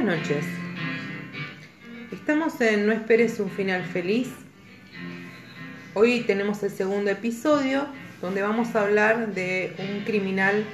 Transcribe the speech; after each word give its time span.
Buenas 0.00 0.20
noches. 0.20 0.44
Estamos 2.12 2.60
en 2.60 2.86
No 2.86 2.92
esperes 2.92 3.40
un 3.40 3.50
final 3.50 3.82
feliz. 3.82 4.28
Hoy 5.92 6.20
tenemos 6.20 6.62
el 6.62 6.70
segundo 6.70 7.10
episodio 7.10 7.88
donde 8.22 8.40
vamos 8.40 8.76
a 8.76 8.82
hablar 8.82 9.34
de 9.34 9.72
un 9.76 10.04
criminal 10.04 10.64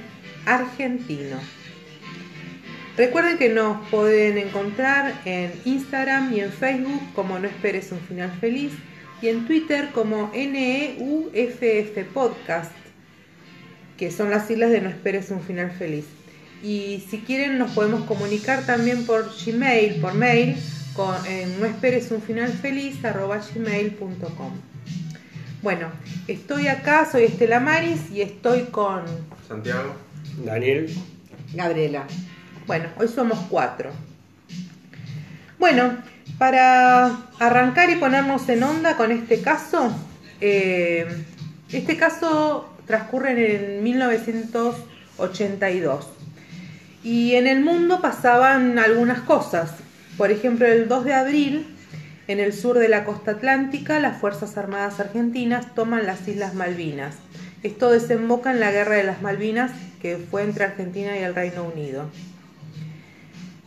argentino. 0.45 1.37
Recuerden 2.97 3.39
que 3.39 3.49
nos 3.49 3.89
pueden 3.89 4.37
encontrar 4.37 5.19
en 5.25 5.51
Instagram 5.65 6.31
y 6.31 6.41
en 6.41 6.51
Facebook 6.51 7.01
como 7.15 7.39
No 7.39 7.47
esperes 7.47 7.91
un 7.91 8.01
final 8.01 8.31
feliz 8.39 8.73
y 9.23 9.29
en 9.29 9.47
Twitter 9.47 9.89
como 9.91 10.31
NEUFF 10.35 11.97
Podcast, 12.13 12.71
que 13.97 14.11
son 14.11 14.29
las 14.29 14.45
siglas 14.45 14.69
de 14.69 14.81
No 14.81 14.89
esperes 14.89 15.31
un 15.31 15.41
final 15.41 15.71
feliz. 15.71 16.05
Y 16.65 17.03
si 17.11 17.19
quieren 17.19 17.59
nos 17.59 17.69
podemos 17.71 18.05
comunicar 18.05 18.65
también 18.65 19.05
por 19.05 19.29
Gmail, 19.45 20.01
por 20.01 20.15
mail, 20.15 20.57
con 20.95 21.13
no 21.59 21.65
esperes 21.67 22.09
un 22.09 22.23
final 22.23 22.51
feliz 22.51 23.05
arroba 23.05 23.37
gmail.com. 23.37 24.51
Bueno, 25.61 25.91
estoy 26.27 26.67
acá, 26.67 27.07
soy 27.11 27.25
Estela 27.25 27.59
Maris 27.59 28.09
y 28.11 28.21
estoy 28.21 28.63
con 28.63 29.03
Santiago. 29.47 29.93
Daniel. 30.43 30.91
Gabriela. 31.53 32.07
Bueno, 32.65 32.89
hoy 32.97 33.09
somos 33.09 33.37
cuatro. 33.47 33.91
Bueno, 35.59 35.99
para 36.39 37.27
arrancar 37.39 37.91
y 37.91 37.97
ponernos 37.97 38.49
en 38.49 38.63
onda 38.63 38.97
con 38.97 39.11
este 39.11 39.41
caso, 39.41 39.95
eh, 40.41 41.05
este 41.71 41.95
caso 41.95 42.73
transcurre 42.87 43.75
en 43.75 43.83
1982 43.83 46.24
y 47.05 47.35
en 47.35 47.45
el 47.45 47.61
mundo 47.61 48.01
pasaban 48.01 48.79
algunas 48.79 49.21
cosas. 49.21 49.69
Por 50.17 50.31
ejemplo, 50.31 50.65
el 50.65 50.87
2 50.87 51.05
de 51.05 51.13
abril, 51.13 51.67
en 52.27 52.39
el 52.39 52.51
sur 52.51 52.79
de 52.79 52.89
la 52.89 53.03
costa 53.03 53.31
atlántica, 53.31 53.99
las 53.99 54.17
Fuerzas 54.17 54.57
Armadas 54.57 54.99
Argentinas 54.99 55.75
toman 55.75 56.07
las 56.07 56.27
Islas 56.27 56.55
Malvinas. 56.55 57.15
Esto 57.61 57.91
desemboca 57.91 58.51
en 58.51 58.59
la 58.59 58.71
Guerra 58.71 58.95
de 58.95 59.03
las 59.03 59.21
Malvinas, 59.21 59.71
que 60.01 60.17
fue 60.17 60.41
entre 60.41 60.65
Argentina 60.65 61.15
y 61.15 61.21
el 61.21 61.35
Reino 61.35 61.63
Unido. 61.65 62.09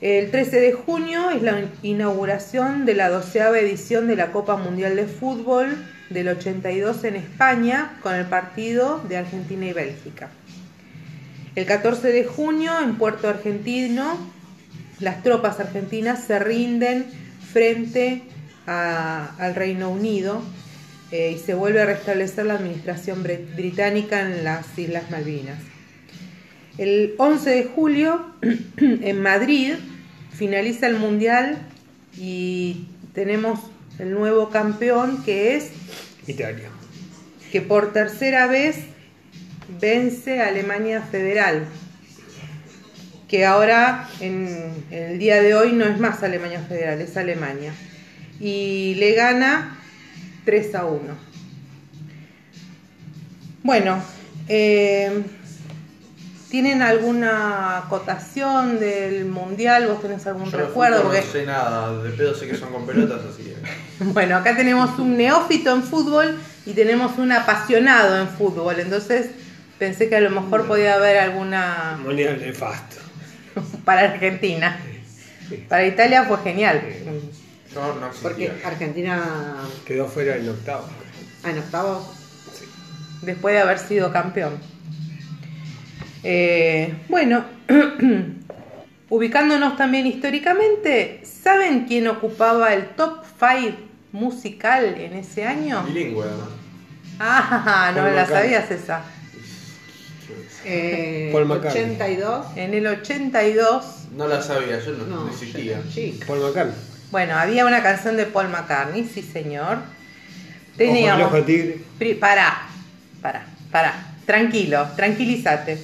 El 0.01 0.33
13 0.33 0.59
de 0.59 0.73
junio 0.73 1.31
es 1.31 1.41
la 1.41 1.61
inauguración 1.85 2.87
de 2.87 2.95
la 2.95 3.09
doceava 3.09 3.59
edición 3.61 4.09
de 4.09 4.17
la 4.17 4.33
Copa 4.33 4.57
Mundial 4.57 4.97
de 4.97 5.07
Fútbol 5.07 5.77
del 6.11 6.27
82 6.27 7.05
en 7.05 7.15
España 7.15 7.99
con 8.03 8.17
el 8.17 8.27
partido 8.27 9.01
de 9.09 9.19
Argentina 9.19 9.67
y 9.67 9.73
Bélgica. 9.73 10.29
El 11.55 11.67
14 11.67 12.09
de 12.13 12.25
junio 12.25 12.73
en 12.81 12.97
Puerto 12.97 13.29
Argentino 13.29 14.19
las 15.01 15.23
tropas 15.23 15.61
argentinas 15.61 16.25
se 16.25 16.39
rinden 16.39 17.07
frente 17.53 18.23
al 18.67 19.55
Reino 19.55 19.91
Unido 19.91 20.43
eh, 21.11 21.37
y 21.37 21.39
se 21.39 21.55
vuelve 21.55 21.81
a 21.81 21.87
restablecer 21.87 22.47
la 22.47 22.55
administración 22.55 23.23
británica 23.23 24.21
en 24.21 24.45
las 24.45 24.79
Islas 24.79 25.11
Malvinas. 25.11 25.59
El 26.77 27.15
11 27.17 27.51
de 27.51 27.65
julio, 27.65 28.27
en 28.77 29.23
Madrid, 29.23 29.75
finaliza 30.33 30.87
el 30.87 30.97
Mundial 30.97 31.59
y 32.17 32.89
tenemos 33.15 33.61
el 33.99 34.13
nuevo 34.13 34.51
campeón 34.51 35.23
que 35.25 35.57
es 35.57 35.71
Italia. 36.27 36.69
Que 37.53 37.63
por 37.63 37.93
tercera 37.93 38.47
vez 38.49 38.77
vence 39.81 40.41
a 40.41 40.49
Alemania 40.49 41.03
Federal. 41.03 41.67
Que 43.29 43.45
ahora, 43.45 44.09
en, 44.21 44.85
el 44.91 45.19
día 45.19 45.43
de 45.43 45.55
hoy, 45.55 45.73
no 45.73 45.85
es 45.85 45.99
más 45.99 46.23
Alemania 46.23 46.61
Federal, 46.67 47.01
es 47.01 47.17
Alemania. 47.17 47.73
Y 48.41 48.95
le 48.97 49.13
gana 49.13 49.79
3 50.45 50.75
a 50.77 50.87
1. 50.87 51.29
Bueno, 53.63 54.03
eh, 54.49 55.23
¿Tienen 56.51 56.81
alguna 56.81 57.77
acotación 57.77 58.81
del 58.81 59.27
mundial? 59.27 59.87
¿Vos 59.87 60.01
tenés 60.01 60.27
algún 60.27 60.51
recuerdo? 60.51 61.05
No 61.05 61.13
sé 61.13 61.45
nada, 61.45 62.03
de 62.03 62.11
pedo 62.11 62.35
sé 62.35 62.49
que 62.49 62.57
son 62.57 62.73
con 62.73 62.87
pelotas, 62.87 63.21
así 63.31 63.53
Bueno, 64.01 64.37
acá 64.37 64.57
tenemos 64.57 64.99
un 64.99 65.19
neófito 65.19 65.75
en 65.75 65.83
fútbol 65.83 66.39
y 66.65 66.73
tenemos 66.73 67.19
un 67.19 67.33
apasionado 67.33 68.19
en 68.19 68.29
fútbol, 68.29 68.81
entonces 68.81 69.29
pensé 69.79 70.09
que 70.09 70.17
a 70.17 70.21
lo 70.21 70.31
mejor 70.31 70.67
podía 70.67 70.95
haber 70.95 71.19
alguna... 71.19 71.99
Mundial 72.03 72.41
nefasto. 72.41 72.97
Para 73.85 74.03
Argentina. 74.03 74.79
Para 75.69 75.87
Italia 75.87 76.25
fue 76.25 76.39
genial. 76.39 76.83
No, 77.75 77.95
no 77.95 78.11
Porque 78.23 78.53
Argentina... 78.65 79.57
Quedó 79.87 80.07
fuera 80.07 80.37
en 80.37 80.49
octavo. 80.49 80.85
Ah, 81.45 81.51
en 81.51 81.59
octavo. 81.59 82.15
Sí. 82.53 82.65
Después 83.23 83.55
de 83.55 83.61
haber 83.61 83.79
sido 83.79 84.13
campeón. 84.13 84.59
Eh, 86.25 86.95
bueno, 87.09 87.45
ubicándonos 89.09 89.77
también 89.77 90.07
históricamente, 90.07 91.23
¿saben 91.25 91.87
quién 91.87 92.09
ocupaba 92.09 92.75
el 92.75 92.89
top 92.91 93.25
5 93.39 93.79
musical 94.13 94.97
en 94.99 95.15
ese 95.15 95.47
año? 95.47 95.83
Bilingüe, 95.85 96.27
Ah, 97.21 97.93
no 97.97 98.09
la 98.09 98.27
sabías 98.27 98.71
esa. 98.71 99.03
Eh, 100.65 101.31
Paul 101.33 101.51
82. 101.51 102.47
En 102.57 102.75
el 102.75 102.87
82. 102.87 103.85
No 104.17 104.29
la 104.29 104.43
sabía, 104.43 104.81
yo 104.81 104.93
no, 104.93 105.29
existía. 105.29 105.83
Paul 106.27 106.41
McCartney. 106.41 106.75
Bueno, 107.11 107.37
había 107.37 107.65
una 107.65 107.83
canción 107.83 108.17
de 108.17 108.27
Paul 108.27 108.49
McCartney, 108.49 109.09
sí 109.13 109.23
señor. 109.23 109.79
Teníamos. 110.77 111.27
Ojo, 111.27 111.43
tigre. 111.43 111.81
Pará, 112.21 112.69
pará, 113.23 113.47
pará. 113.71 114.09
Tranquilo, 114.29 114.87
tranquilízate. 114.95 115.79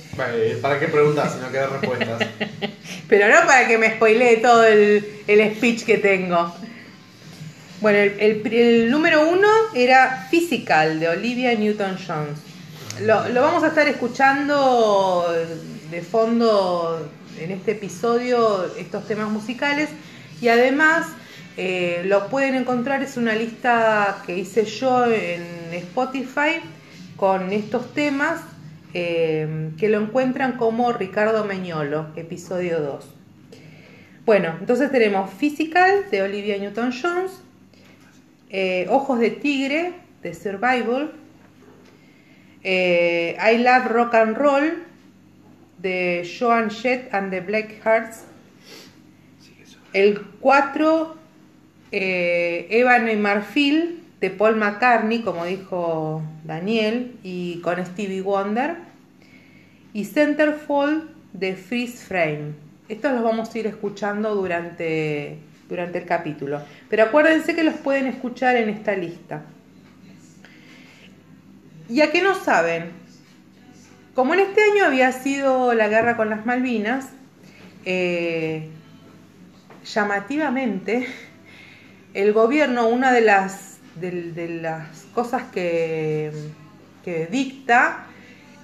¿Para 0.60 0.78
qué 0.78 0.88
preguntas 0.88 1.33
si 1.33 1.38
no 1.41 1.50
quedan 1.50 1.71
respuestas? 1.81 2.28
Pero 3.09 3.28
no 3.28 3.47
para 3.47 3.66
que 3.66 3.78
me 3.78 3.94
spoilee 3.94 4.37
todo 4.37 4.65
el, 4.66 5.03
speech 5.56 5.84
que 5.84 5.97
tengo. 5.97 6.54
Bueno, 7.81 7.99
el, 8.19 8.91
número 8.91 9.27
uno 9.27 9.49
era 9.75 10.27
Physical 10.31 11.00
de 11.00 11.09
Olivia 11.09 11.54
Newton-Jones. 11.54 12.38
Lo, 13.03 13.25
vamos 13.43 13.65
a 13.65 13.69
estar 13.69 13.88
escuchando 13.88 15.27
de 15.91 16.00
fondo 16.00 17.10
en 17.41 17.50
este 17.50 17.72
episodio, 17.72 18.72
estos 18.77 19.09
temas 19.09 19.28
musicales. 19.31 19.88
Y 20.41 20.47
además 20.47 21.09
eh, 21.56 22.03
lo 22.04 22.28
pueden 22.28 22.54
encontrar, 22.54 23.03
es 23.03 23.16
una 23.16 23.34
lista 23.34 24.22
que 24.25 24.38
hice 24.38 24.65
yo 24.65 25.06
en 25.06 25.43
Spotify 25.72 26.60
con 27.16 27.53
estos 27.53 27.93
temas 27.94 28.41
eh, 28.93 29.71
que 29.77 29.88
lo 29.88 30.00
encuentran 30.00 30.53
como 30.53 30.93
Ricardo 30.93 31.44
Meñolo, 31.44 32.06
episodio 32.15 32.81
2. 32.81 33.04
Bueno, 34.25 34.54
entonces 34.60 34.93
tenemos 34.93 35.31
Physical 35.31 36.09
de 36.12 36.22
Olivia 36.22 36.59
Newton-Jones, 36.59 37.33
eh, 38.50 38.87
Ojos 38.88 39.19
de 39.19 39.31
Tigre 39.31 39.94
de 40.22 40.33
Survival, 40.33 41.10
eh, 42.64 43.36
I 43.38 43.58
Love 43.58 43.86
Rock 43.88 44.14
and 44.14 44.36
Roll 44.36 44.82
de 45.78 46.28
Joan 46.38 46.70
Jett 46.70 47.12
and 47.14 47.30
the 47.30 47.41
Black 47.41 47.80
Hearts, 47.84 48.25
el 49.92 50.20
4 50.41 51.16
Ébano 51.92 53.12
y 53.12 53.16
Marfil 53.16 54.03
de 54.20 54.30
Paul 54.30 54.56
McCartney, 54.56 55.20
como 55.20 55.44
dijo 55.44 56.22
Daniel, 56.44 57.12
y 57.22 57.60
con 57.60 57.84
Stevie 57.84 58.22
Wonder, 58.22 58.77
y 59.92 60.06
Centerfold 60.06 61.10
de 61.34 61.54
Freeze 61.54 62.06
Frame. 62.06 62.54
Estos 62.89 63.12
los 63.12 63.22
vamos 63.22 63.54
a 63.54 63.59
ir 63.59 63.66
escuchando 63.66 64.34
durante, 64.34 65.36
durante 65.68 65.98
el 65.98 66.06
capítulo. 66.06 66.60
Pero 66.89 67.04
acuérdense 67.04 67.54
que 67.54 67.65
los 67.65 67.74
pueden 67.74 68.06
escuchar 68.06 68.56
en 68.56 68.71
esta 68.71 68.97
lista. 68.97 69.42
Y 71.89 72.01
a 72.01 72.10
qué 72.10 72.22
no 72.22 72.34
saben, 72.34 72.92
como 74.15 74.34
en 74.34 74.41
este 74.41 74.63
año 74.63 74.84
había 74.86 75.13
sido 75.13 75.75
la 75.75 75.89
guerra 75.89 76.16
con 76.16 76.31
las 76.31 76.47
Malvinas, 76.47 77.07
eh, 77.84 78.69
llamativamente, 79.84 81.07
el 82.15 82.33
gobierno, 82.33 82.89
una 82.89 83.13
de 83.13 83.21
las 83.21 83.75
de, 83.97 84.59
las 84.60 84.89
cosas 85.15 85.45
que, 85.53 86.33
que 87.04 87.27
dicta 87.27 88.07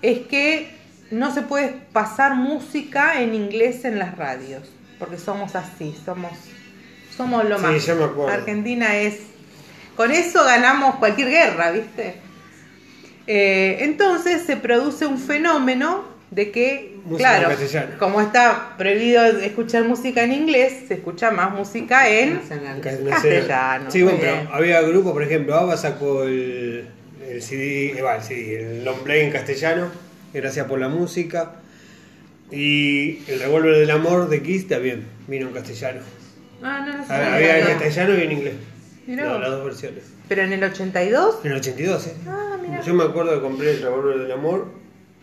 es 0.02 0.20
que 0.20 0.74
no 1.10 1.32
se 1.32 1.42
puede 1.42 1.68
pasar 1.92 2.34
música 2.34 3.20
en 3.20 3.34
inglés 3.34 3.84
en 3.84 3.98
las 3.98 4.16
radios, 4.16 4.68
porque 4.98 5.18
somos 5.18 5.54
así, 5.56 5.96
somos, 6.04 6.32
somos 7.16 7.44
lo 7.44 7.58
más. 7.58 7.88
Argentina 8.28 8.96
es. 8.96 9.18
Con 9.96 10.12
eso 10.12 10.44
ganamos 10.44 10.96
cualquier 10.96 11.28
guerra, 11.28 11.72
¿viste? 11.72 12.20
Eh, 13.32 13.84
entonces 13.84 14.42
se 14.42 14.56
produce 14.56 15.06
un 15.06 15.16
fenómeno 15.16 16.02
de 16.32 16.50
que, 16.50 16.96
Música 17.04 17.38
claro, 17.38 17.56
como 18.00 18.20
está 18.20 18.74
prohibido 18.76 19.24
escuchar 19.24 19.84
música 19.84 20.24
en 20.24 20.32
inglés, 20.32 20.84
se 20.88 20.94
escucha 20.94 21.30
más 21.30 21.52
música 21.52 22.08
en... 22.08 22.34
Nacional. 22.34 22.80
Castellano, 22.80 23.88
Sí, 23.90 24.02
bueno, 24.02 24.18
bien. 24.18 24.34
pero 24.42 24.54
había 24.54 24.80
grupos, 24.82 25.12
por 25.12 25.22
ejemplo, 25.22 25.54
ABBA 25.54 25.76
sacó 25.76 26.24
el, 26.24 26.86
el 27.28 27.40
CD, 27.42 27.96
eh, 27.96 28.02
va, 28.02 28.16
el 28.16 28.22
CD, 28.22 28.78
el 28.78 28.84
long 28.84 28.98
play 29.04 29.20
en 29.24 29.30
castellano, 29.30 29.86
gracias 30.34 30.66
por 30.66 30.80
la 30.80 30.88
música. 30.88 31.52
Y 32.50 33.20
el 33.30 33.38
revólver 33.38 33.76
del 33.76 33.90
amor 33.92 34.28
de 34.28 34.42
Kiss 34.42 34.66
también 34.66 35.04
vino 35.28 35.46
en 35.46 35.54
castellano. 35.54 36.00
Ah, 36.62 36.84
no, 36.84 36.98
no 36.98 37.06
sé. 37.06 37.12
Había 37.12 37.58
en 37.58 37.64
No. 37.64 37.70
castellano 37.70 38.18
y 38.18 38.22
en 38.22 38.32
inglés. 38.32 38.54
Mirá 39.06 39.24
No, 39.24 39.38
las 39.38 39.50
dos 39.50 39.64
versiones. 39.64 40.02
Pero 40.28 40.42
en 40.42 40.52
el 40.52 40.62
82... 40.64 41.38
En 41.44 41.52
el 41.52 41.56
82, 41.58 42.06
¿eh? 42.08 42.14
Ah. 42.28 42.56
Yo 42.84 42.94
me 42.94 43.04
acuerdo 43.04 43.34
que 43.34 43.40
compré 43.40 43.72
el 43.72 43.82
revólver 43.82 44.18
del 44.20 44.32
amor 44.32 44.72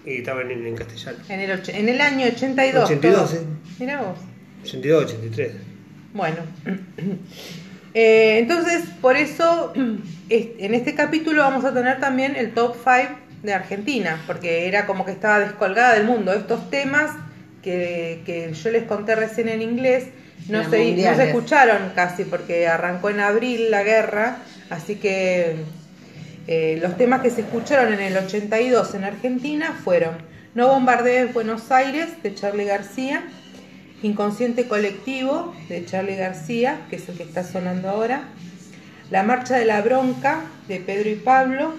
y 0.05 0.17
estaban 0.17 0.49
en, 0.51 0.65
en 0.65 0.75
castellano. 0.75 1.17
En 1.29 1.39
el, 1.41 1.61
en 1.67 1.89
el 1.89 2.01
año 2.01 2.27
82. 2.27 2.83
82, 2.85 3.17
todo. 3.17 3.27
sí. 3.39 3.45
Mirá 3.79 4.01
vos. 4.01 4.17
82, 4.63 5.03
83. 5.05 5.51
Bueno, 6.13 6.37
Eh, 7.93 8.37
entonces 8.39 8.83
por 9.01 9.15
eso 9.15 9.73
es- 10.29 10.47
en 10.59 10.75
este 10.75 10.93
capítulo 10.93 11.41
vamos 11.41 11.65
a 11.65 11.73
tener 11.73 11.99
también 11.99 12.35
el 12.35 12.51
top 12.53 12.75
5 12.75 13.19
de 13.43 13.53
Argentina, 13.53 14.21
porque 14.27 14.67
era 14.67 14.85
como 14.85 15.03
que 15.05 15.11
estaba 15.11 15.39
descolgada 15.39 15.95
del 15.95 16.05
mundo. 16.05 16.31
Estos 16.33 16.69
temas 16.69 17.11
que, 17.63 18.21
que 18.25 18.53
yo 18.53 18.69
les 18.71 18.83
conté 18.83 19.15
recién 19.15 19.49
en 19.49 19.61
inglés 19.63 20.05
no 20.49 20.59
se, 20.69 20.77
no 20.95 21.15
se 21.15 21.23
escucharon 21.29 21.91
casi, 21.95 22.23
porque 22.23 22.67
arrancó 22.67 23.09
en 23.09 23.19
abril 23.19 23.71
la 23.71 23.81
guerra, 23.83 24.37
así 24.69 24.95
que 24.95 25.55
eh, 26.47 26.79
los 26.81 26.97
temas 26.97 27.21
que 27.21 27.29
se 27.29 27.41
escucharon 27.41 27.93
en 27.93 27.99
el 27.99 28.17
82 28.17 28.95
en 28.95 29.03
Argentina 29.03 29.77
fueron 29.83 30.15
No 30.55 30.67
bombardees 30.69 31.33
Buenos 31.33 31.71
Aires 31.71 32.07
de 32.23 32.33
Charlie 32.33 32.65
García, 32.65 33.23
Inconsciente 34.01 34.67
Colectivo 34.67 35.53
de 35.69 35.85
Charlie 35.85 36.15
García, 36.15 36.79
que 36.89 36.95
es 36.97 37.09
el 37.09 37.17
que 37.17 37.23
está 37.23 37.43
sonando 37.43 37.89
ahora, 37.89 38.23
La 39.11 39.23
Marcha 39.23 39.55
de 39.57 39.65
la 39.65 39.81
Bronca 39.81 40.41
de 40.67 40.79
Pedro 40.79 41.09
y 41.09 41.15
Pablo, 41.15 41.73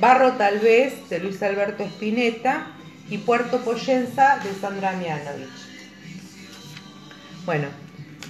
Barro 0.00 0.32
Tal 0.32 0.58
vez 0.58 1.08
de 1.10 1.18
Luis 1.20 1.42
Alberto 1.42 1.84
Spinetta 1.84 2.68
y 3.10 3.18
Puerto 3.18 3.58
Poyenza 3.60 4.38
de 4.42 4.52
Sandra 4.60 4.92
Mianovich. 4.92 5.48
Bueno, 7.44 7.68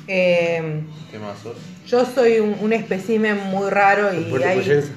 eh, 0.09 0.83
¿Qué 1.11 1.19
más 1.19 1.39
sos? 1.39 1.57
yo 1.87 2.05
soy 2.05 2.41
un, 2.41 2.57
un 2.61 2.73
espécimen 2.73 3.39
muy 3.51 3.71
raro 3.71 4.13
y 4.13 4.17
hay- 4.19 4.57
Poyenza. 4.59 4.89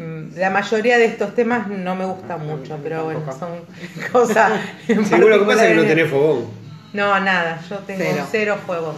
Mm, 0.00 0.38
La 0.38 0.48
mayoría 0.50 0.96
de 0.96 1.04
estos 1.04 1.34
temas 1.34 1.68
no 1.68 1.94
me 1.94 2.06
gustan 2.06 2.46
mucho, 2.46 2.78
pero 2.82 3.04
bueno, 3.04 3.20
son 3.38 3.50
cosas. 4.12 4.52
Seguro 4.86 5.38
que 5.40 5.44
pasa 5.44 5.64
es 5.66 5.70
que 5.70 5.76
no 5.76 5.82
tenés 5.82 6.10
fogón. 6.10 6.46
No, 6.94 7.20
nada, 7.20 7.60
yo 7.68 7.76
tengo 7.80 8.04
Cero. 8.30 8.58
Yo 8.66 8.94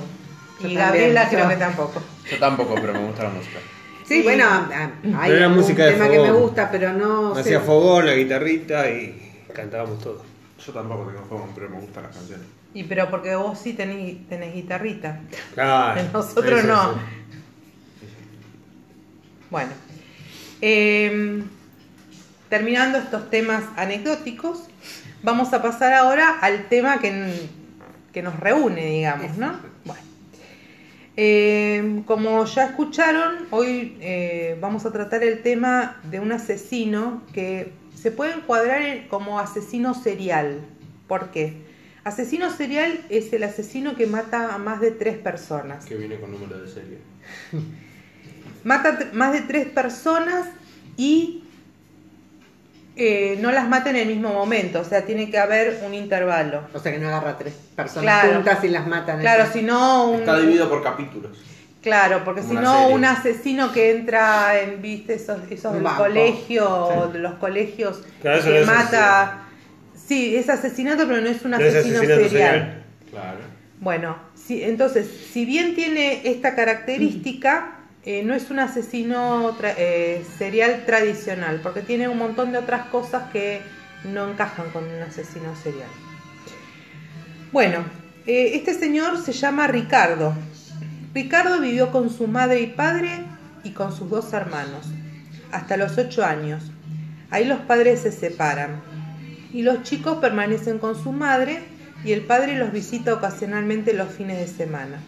Y 0.68 0.74
también, 0.74 0.78
Gabriela 0.78 1.28
creo 1.28 1.48
que 1.48 1.56
tampoco. 1.56 2.02
Yo 2.30 2.38
tampoco, 2.38 2.74
pero 2.76 2.92
me 2.92 3.00
gusta 3.00 3.24
la 3.24 3.30
música. 3.30 3.58
Sí, 4.06 4.22
bueno, 4.22 4.44
ah, 4.48 4.90
hay 5.18 5.30
Pero 5.30 5.36
era 5.38 5.48
un 5.48 5.56
música 5.56 5.84
de 5.86 5.92
tema 5.92 6.08
que 6.08 6.18
me 6.20 6.26
fogón. 6.28 6.42
gusta, 6.42 6.70
pero 6.70 6.92
no 6.92 7.34
sé. 7.34 7.40
Hacía 7.40 7.60
fogón, 7.60 8.06
la 8.06 8.14
guitarrita 8.14 8.88
y 8.90 9.44
cantábamos 9.52 9.98
todo. 9.98 10.22
Yo 10.64 10.72
tampoco 10.72 11.06
tengo 11.10 11.24
juego, 11.28 11.48
pero 11.54 11.68
me 11.70 11.80
gustan 11.80 12.04
las 12.04 12.16
canciones. 12.16 12.46
Y 12.74 12.84
pero 12.84 13.10
porque 13.10 13.34
vos 13.34 13.58
sí 13.58 13.72
tenés, 13.74 14.28
tenés 14.28 14.54
guitarrita. 14.54 15.20
Claro. 15.54 16.00
Nosotros 16.12 16.60
eso, 16.60 16.68
no. 16.68 16.82
eso. 16.92 16.98
Bueno, 19.50 19.70
em, 20.62 21.44
terminando 22.48 22.96
estos 22.98 23.28
temas 23.28 23.64
anecdóticos, 23.76 24.64
vamos 25.22 25.52
a 25.52 25.60
pasar 25.60 25.92
ahora 25.92 26.38
al 26.40 26.68
tema 26.68 26.98
que, 26.98 27.46
que 28.12 28.22
nos 28.22 28.38
reúne, 28.40 28.86
digamos, 28.86 29.36
¿no? 29.36 29.58
Bueno, 29.84 30.00
Em, 31.14 32.04
como 32.04 32.42
ya 32.46 32.64
escucharon, 32.64 33.46
hoy 33.50 33.98
eh, 34.00 34.56
vamos 34.62 34.86
a 34.86 34.92
tratar 34.92 35.22
el 35.22 35.42
tema 35.42 36.00
de 36.10 36.20
un 36.20 36.32
asesino 36.32 37.22
que 37.34 37.72
se 37.94 38.10
puede 38.10 38.32
encuadrar 38.32 38.80
en- 38.80 39.08
como 39.08 39.38
asesino 39.38 39.92
serial. 39.92 40.60
¿Por 41.08 41.30
qué? 41.30 41.52
Asesino 42.04 42.50
serial 42.50 42.98
es 43.10 43.30
el 43.34 43.42
asesino 43.42 43.94
que 43.94 44.06
mata 44.06 44.54
a 44.54 44.58
más 44.58 44.80
de 44.80 44.90
tres 44.90 45.18
personas. 45.18 45.84
Que 45.84 45.96
viene 45.96 46.18
con 46.18 46.32
número 46.32 46.58
de 46.58 46.66
serie. 46.68 46.96
Mata 48.64 48.98
más 49.12 49.32
de 49.32 49.40
tres 49.42 49.66
personas 49.68 50.46
y 50.96 51.42
eh, 52.96 53.38
no 53.40 53.50
las 53.52 53.68
mata 53.68 53.90
en 53.90 53.96
el 53.96 54.06
mismo 54.08 54.32
momento, 54.32 54.80
o 54.80 54.84
sea, 54.84 55.04
tiene 55.06 55.30
que 55.30 55.38
haber 55.38 55.80
un 55.86 55.94
intervalo. 55.94 56.62
O 56.74 56.78
sea 56.78 56.92
que 56.92 56.98
no 56.98 57.08
agarra 57.08 57.38
tres 57.38 57.54
personas 57.74 58.20
Claro. 58.22 58.34
juntas 58.36 58.64
y 58.64 58.68
las 58.68 58.86
matan. 58.86 59.20
Claro, 59.20 59.44
así. 59.44 59.60
si 59.60 59.64
no 59.64 60.10
un, 60.10 60.20
Está 60.20 60.38
dividido 60.38 60.68
por 60.68 60.82
capítulos. 60.82 61.38
claro, 61.80 62.22
porque 62.24 62.42
si 62.42 62.52
no 62.54 62.88
un 62.88 63.04
asesino 63.06 63.72
que 63.72 63.90
entra 63.92 64.60
en 64.60 64.82
viste 64.82 65.14
esos, 65.14 65.38
esos 65.50 65.72
Un 65.74 65.82
del 65.84 65.92
colegio, 65.94 66.88
Sí. 67.06 67.12
de 67.14 67.18
los 67.18 67.34
colegios 67.34 68.02
Claro, 68.20 68.38
eso 68.38 68.48
que 68.48 68.54
no 68.54 68.60
es 68.60 68.66
mata, 68.66 69.44
sí, 69.96 70.36
es 70.36 70.48
asesinato, 70.50 71.08
pero 71.08 71.20
no 71.22 71.28
es 71.28 71.42
un 71.44 71.52
No 71.52 71.58
es 71.58 71.74
asesino, 71.74 71.98
serial. 72.00 72.84
Claro. 73.10 73.38
Bueno, 73.80 74.16
sí, 74.34 74.62
entonces, 74.62 75.08
si 75.32 75.44
bien 75.46 75.74
tiene 75.74 76.20
esta 76.28 76.54
característica, 76.54 77.78
eh, 78.04 78.24
no 78.24 78.34
es 78.34 78.50
un 78.50 78.58
asesino 78.58 79.56
eh, 79.62 80.24
serial 80.36 80.84
tradicional, 80.86 81.60
porque 81.62 81.82
tiene 81.82 82.08
un 82.08 82.18
montón 82.18 82.50
de 82.50 82.58
otras 82.58 82.86
cosas 82.86 83.30
que 83.30 83.60
no 84.04 84.28
encajan 84.28 84.70
con 84.70 84.84
un 84.84 85.02
asesino 85.02 85.54
serial. 85.54 85.88
Bueno, 87.52 87.84
eh, 88.26 88.52
este 88.54 88.74
señor 88.74 89.22
se 89.22 89.32
llama 89.32 89.68
Ricardo. 89.68 90.34
Ricardo 91.14 91.60
vivió 91.60 91.92
con 91.92 92.10
su 92.10 92.26
madre 92.26 92.60
y 92.62 92.66
padre 92.68 93.24
y 93.62 93.70
con 93.70 93.92
sus 93.92 94.10
dos 94.10 94.32
hermanos, 94.32 94.86
hasta 95.52 95.76
los 95.76 95.96
ocho 95.96 96.24
años. 96.24 96.72
Ahí 97.30 97.44
los 97.44 97.60
padres 97.60 98.00
se 98.00 98.10
separan 98.10 98.82
y 99.52 99.62
los 99.62 99.84
chicos 99.84 100.18
permanecen 100.18 100.78
con 100.78 101.00
su 101.00 101.12
madre 101.12 101.62
y 102.04 102.12
el 102.12 102.22
padre 102.22 102.58
los 102.58 102.72
visita 102.72 103.14
ocasionalmente 103.14 103.92
los 103.92 104.10
fines 104.12 104.38
de 104.38 104.48
semana. 104.48 104.98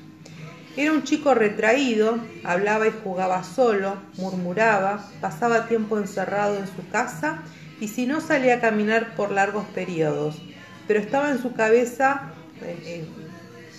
Era 0.76 0.92
un 0.92 1.04
chico 1.04 1.34
retraído, 1.34 2.18
hablaba 2.42 2.88
y 2.88 2.92
jugaba 3.04 3.44
solo, 3.44 3.96
murmuraba, 4.16 5.08
pasaba 5.20 5.68
tiempo 5.68 5.98
encerrado 5.98 6.58
en 6.58 6.66
su 6.66 6.88
casa 6.90 7.42
y 7.80 7.88
si 7.88 8.06
no 8.06 8.20
salía 8.20 8.56
a 8.56 8.60
caminar 8.60 9.14
por 9.14 9.30
largos 9.30 9.64
periodos, 9.66 10.42
pero 10.88 10.98
estaba 10.98 11.30
en 11.30 11.40
su 11.40 11.54
cabeza, 11.54 12.32
eh, 12.60 12.76
eh, 12.86 13.04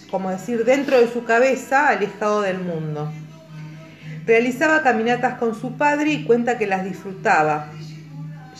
como 0.10 0.29
decir, 0.29 0.63
dentro 0.63 0.98
de 1.00 1.12
su 1.12 1.25
cabeza, 1.25 1.89
alejado 1.89 2.41
del 2.41 2.60
mundo. 2.60 3.12
Realizaba 4.25 4.81
caminatas 4.81 5.38
con 5.38 5.53
su 5.53 5.74
padre 5.74 6.13
y 6.13 6.24
cuenta 6.24 6.58
que 6.58 6.65
las 6.65 6.86
disfrutaba, 6.86 7.67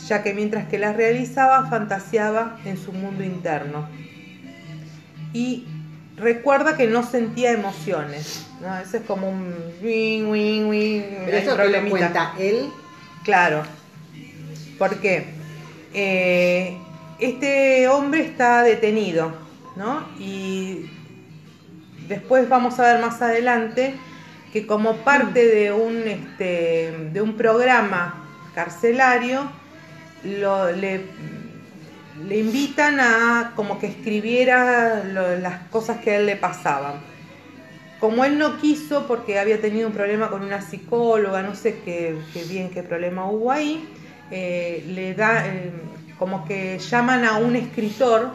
ya 0.08 0.24
que 0.24 0.34
mientras 0.34 0.68
que 0.68 0.78
las 0.78 0.96
realizaba 0.98 1.70
fantaseaba 1.70 2.58
en 2.66 2.78
su 2.78 2.92
mundo 2.92 3.24
interno. 3.24 3.88
Y 5.32 5.66
recuerda 6.18 6.78
que 6.78 6.88
no 6.88 7.04
sentía 7.04 7.52
emociones. 7.52 8.46
¿no? 8.62 8.78
Ese 8.78 8.98
es 8.98 9.04
como 9.04 9.30
un... 9.30 9.54
Pero 11.26 11.38
hay 11.38 11.44
eso 11.44 11.52
te 11.56 11.58
lo 11.58 11.72
problemita. 11.72 11.90
cuenta 11.90 12.34
él. 12.40 12.70
Claro. 13.24 13.64
¿Por 14.78 15.00
qué? 15.00 15.26
Eh, 15.94 16.78
este 17.20 17.88
hombre 17.88 18.22
está 18.26 18.64
detenido, 18.64 19.34
¿no? 19.76 20.06
Y 20.20 20.90
después 22.08 22.48
vamos 22.50 22.78
a 22.80 22.94
ver 22.94 23.02
más 23.02 23.22
adelante 23.22 23.96
que 24.52 24.68
como 24.68 24.98
parte 24.98 25.46
de 25.46 25.72
un, 25.72 26.04
este, 26.08 27.10
de 27.14 27.22
un 27.22 27.36
programa 27.38 28.26
carcelario, 28.54 29.50
lo- 30.24 30.72
le, 30.72 31.06
le 32.24 32.38
invitan 32.40 33.00
a 33.00 33.54
como 33.56 33.78
que 33.80 33.88
escribiera 33.88 35.04
lo- 35.04 35.38
las 35.38 35.68
cosas 35.70 35.98
que 35.98 36.12
a 36.12 36.18
él 36.18 36.26
le 36.26 36.36
pasaban. 36.38 36.94
Como 38.00 38.24
él 38.26 38.38
no 38.38 38.58
quiso 38.60 39.08
porque 39.08 39.40
había 39.40 39.60
tenido 39.62 39.88
un 39.88 39.94
problema 39.94 40.30
con 40.30 40.44
una 40.44 40.62
psicóloga, 40.62 41.42
no 41.44 41.56
sé 41.56 41.80
qué, 41.84 42.18
qué 42.34 42.44
bien 42.44 42.70
qué 42.70 42.84
problema 42.84 43.30
hubo 43.30 43.52
ahí, 43.52 43.88
eh, 44.32 44.84
le 44.88 45.14
da 45.14 45.46
eh, 45.48 45.72
como 46.20 46.46
que 46.46 46.78
llaman 46.80 47.26
a 47.26 47.38
un 47.38 47.56
escritor 47.56 48.32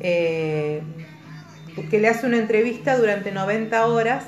eh, 0.00 0.82
que 1.90 1.98
le 1.98 2.08
hace 2.08 2.26
una 2.26 2.38
entrevista 2.38 2.96
durante 2.98 3.32
90 3.32 3.86
horas 3.86 4.24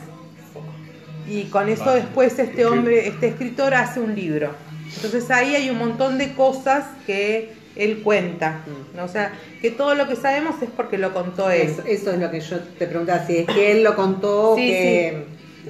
y 1.28 1.44
con 1.44 1.68
eso 1.68 1.85
Vale. 1.87 2.00
después 2.02 2.38
este 2.38 2.66
hombre, 2.66 3.08
este 3.08 3.28
escritor 3.28 3.75
hace 3.75 4.00
un 4.00 4.14
libro. 4.14 4.54
Entonces 4.94 5.30
ahí 5.30 5.54
hay 5.54 5.70
un 5.70 5.78
montón 5.78 6.18
de 6.18 6.35
cosas 6.35 6.85
que 7.06 7.52
él 7.76 8.00
cuenta, 8.02 8.61
¿no? 8.95 9.04
o 9.04 9.09
sea, 9.09 9.33
que 9.61 9.71
todo 9.71 9.95
lo 9.95 10.09
que 10.09 10.16
sabemos 10.16 10.61
es 10.62 10.68
porque 10.75 10.99
lo 10.99 11.12
contó 11.12 11.50
él. 11.50 11.68
Eso, 11.68 11.83
eso 11.87 12.12
es 12.12 12.18
lo 12.18 12.30
que 12.30 12.40
yo 12.40 12.59
te 12.78 12.87
preguntaba, 12.87 13.26
si 13.26 13.38
es 13.38 13.47
que 13.47 13.73
él 13.73 13.83
lo 13.85 13.95
contó 13.95 14.52
o 14.52 14.56
Sí, 14.56 14.68
que... 14.68 15.25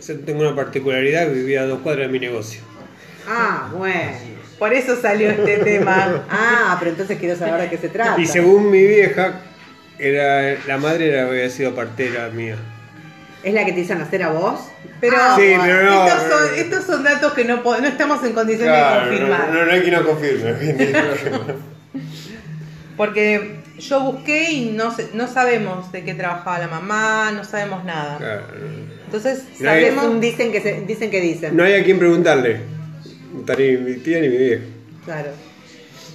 Yo 0.07 0.21
tengo 0.21 0.41
una 0.43 0.55
particularidad, 0.55 1.31
vivía 1.31 1.63
a 1.63 1.67
dos 1.67 1.81
cuadras 1.81 2.07
de 2.07 2.13
mi 2.13 2.19
negocio. 2.21 2.61
Ah, 3.29 3.71
bueno. 3.77 4.13
Por 4.59 4.73
eso 4.73 4.95
salió 5.01 5.31
este 5.31 5.57
tema. 5.65 6.25
Ah, 6.31 6.77
pero 6.79 6.91
entonces 6.93 7.19
quiero 7.19 7.37
saber 7.37 7.63
de 7.63 7.71
qué 7.71 7.79
se 7.79 7.89
trata. 7.89 8.21
Y 8.21 8.27
según 8.27 8.71
mi 8.71 8.87
vieja, 8.87 9.41
era 9.99 10.57
la 10.67 10.77
madre 10.79 11.09
era, 11.09 11.27
había 11.27 11.49
sido 11.51 11.75
partera 11.75 12.29
mía. 12.29 12.57
¿Es 13.43 13.55
la 13.55 13.65
que 13.65 13.73
te 13.73 13.81
hizo 13.81 13.95
nacer 13.95 14.23
a 14.23 14.31
vos? 14.31 14.61
Pero, 15.01 15.17
Ah, 15.19 15.37
Sí, 15.39 15.55
pero 15.63 15.83
no. 15.85 16.07
estos, 16.07 16.23
son, 16.31 16.55
estos 16.59 16.85
son 16.85 17.03
datos 17.05 17.33
que 17.33 17.45
no, 17.45 17.63
no 17.63 17.87
estamos 17.87 18.23
en 18.25 18.33
condiciones 18.33 18.75
de 18.77 18.99
confirmar. 19.01 19.49
no, 19.49 19.55
no, 19.61 19.65
no 19.67 19.73
hay 19.73 19.81
quien 19.81 19.95
lo 19.95 20.07
confirme. 20.07 20.53
Porque 22.97 23.57
yo 23.79 24.01
busqué 24.01 24.51
y 24.53 24.71
no, 24.71 24.95
no 25.15 25.29
sabemos 25.29 25.93
de 25.93 26.03
qué 26.05 26.15
trabajaba 26.15 26.59
la 26.59 26.69
mamá, 26.69 27.31
no 27.33 27.45
sabemos 27.45 27.85
nada. 27.85 28.17
Claro. 28.19 28.45
Entonces 29.05 29.45
No 29.61 29.71
hay- 29.71 29.85
Es 29.85 29.95
sabemos... 29.95 30.21
dicen 30.21 30.51
que 30.51 30.61
se- 30.63 30.81
dicen 30.87 31.11
que 31.11 31.21
dicen. 31.21 31.57
No 31.57 31.63
hay 31.65 31.75
a 31.75 31.85
quien 31.85 31.99
preguntarle. 31.99 32.61
Ni 33.59 33.77
mi 33.77 33.95
tía 33.99 34.21
ni 34.21 34.29
mi 34.29 34.37
vieja. 34.39 34.63
Claro. 35.05 35.31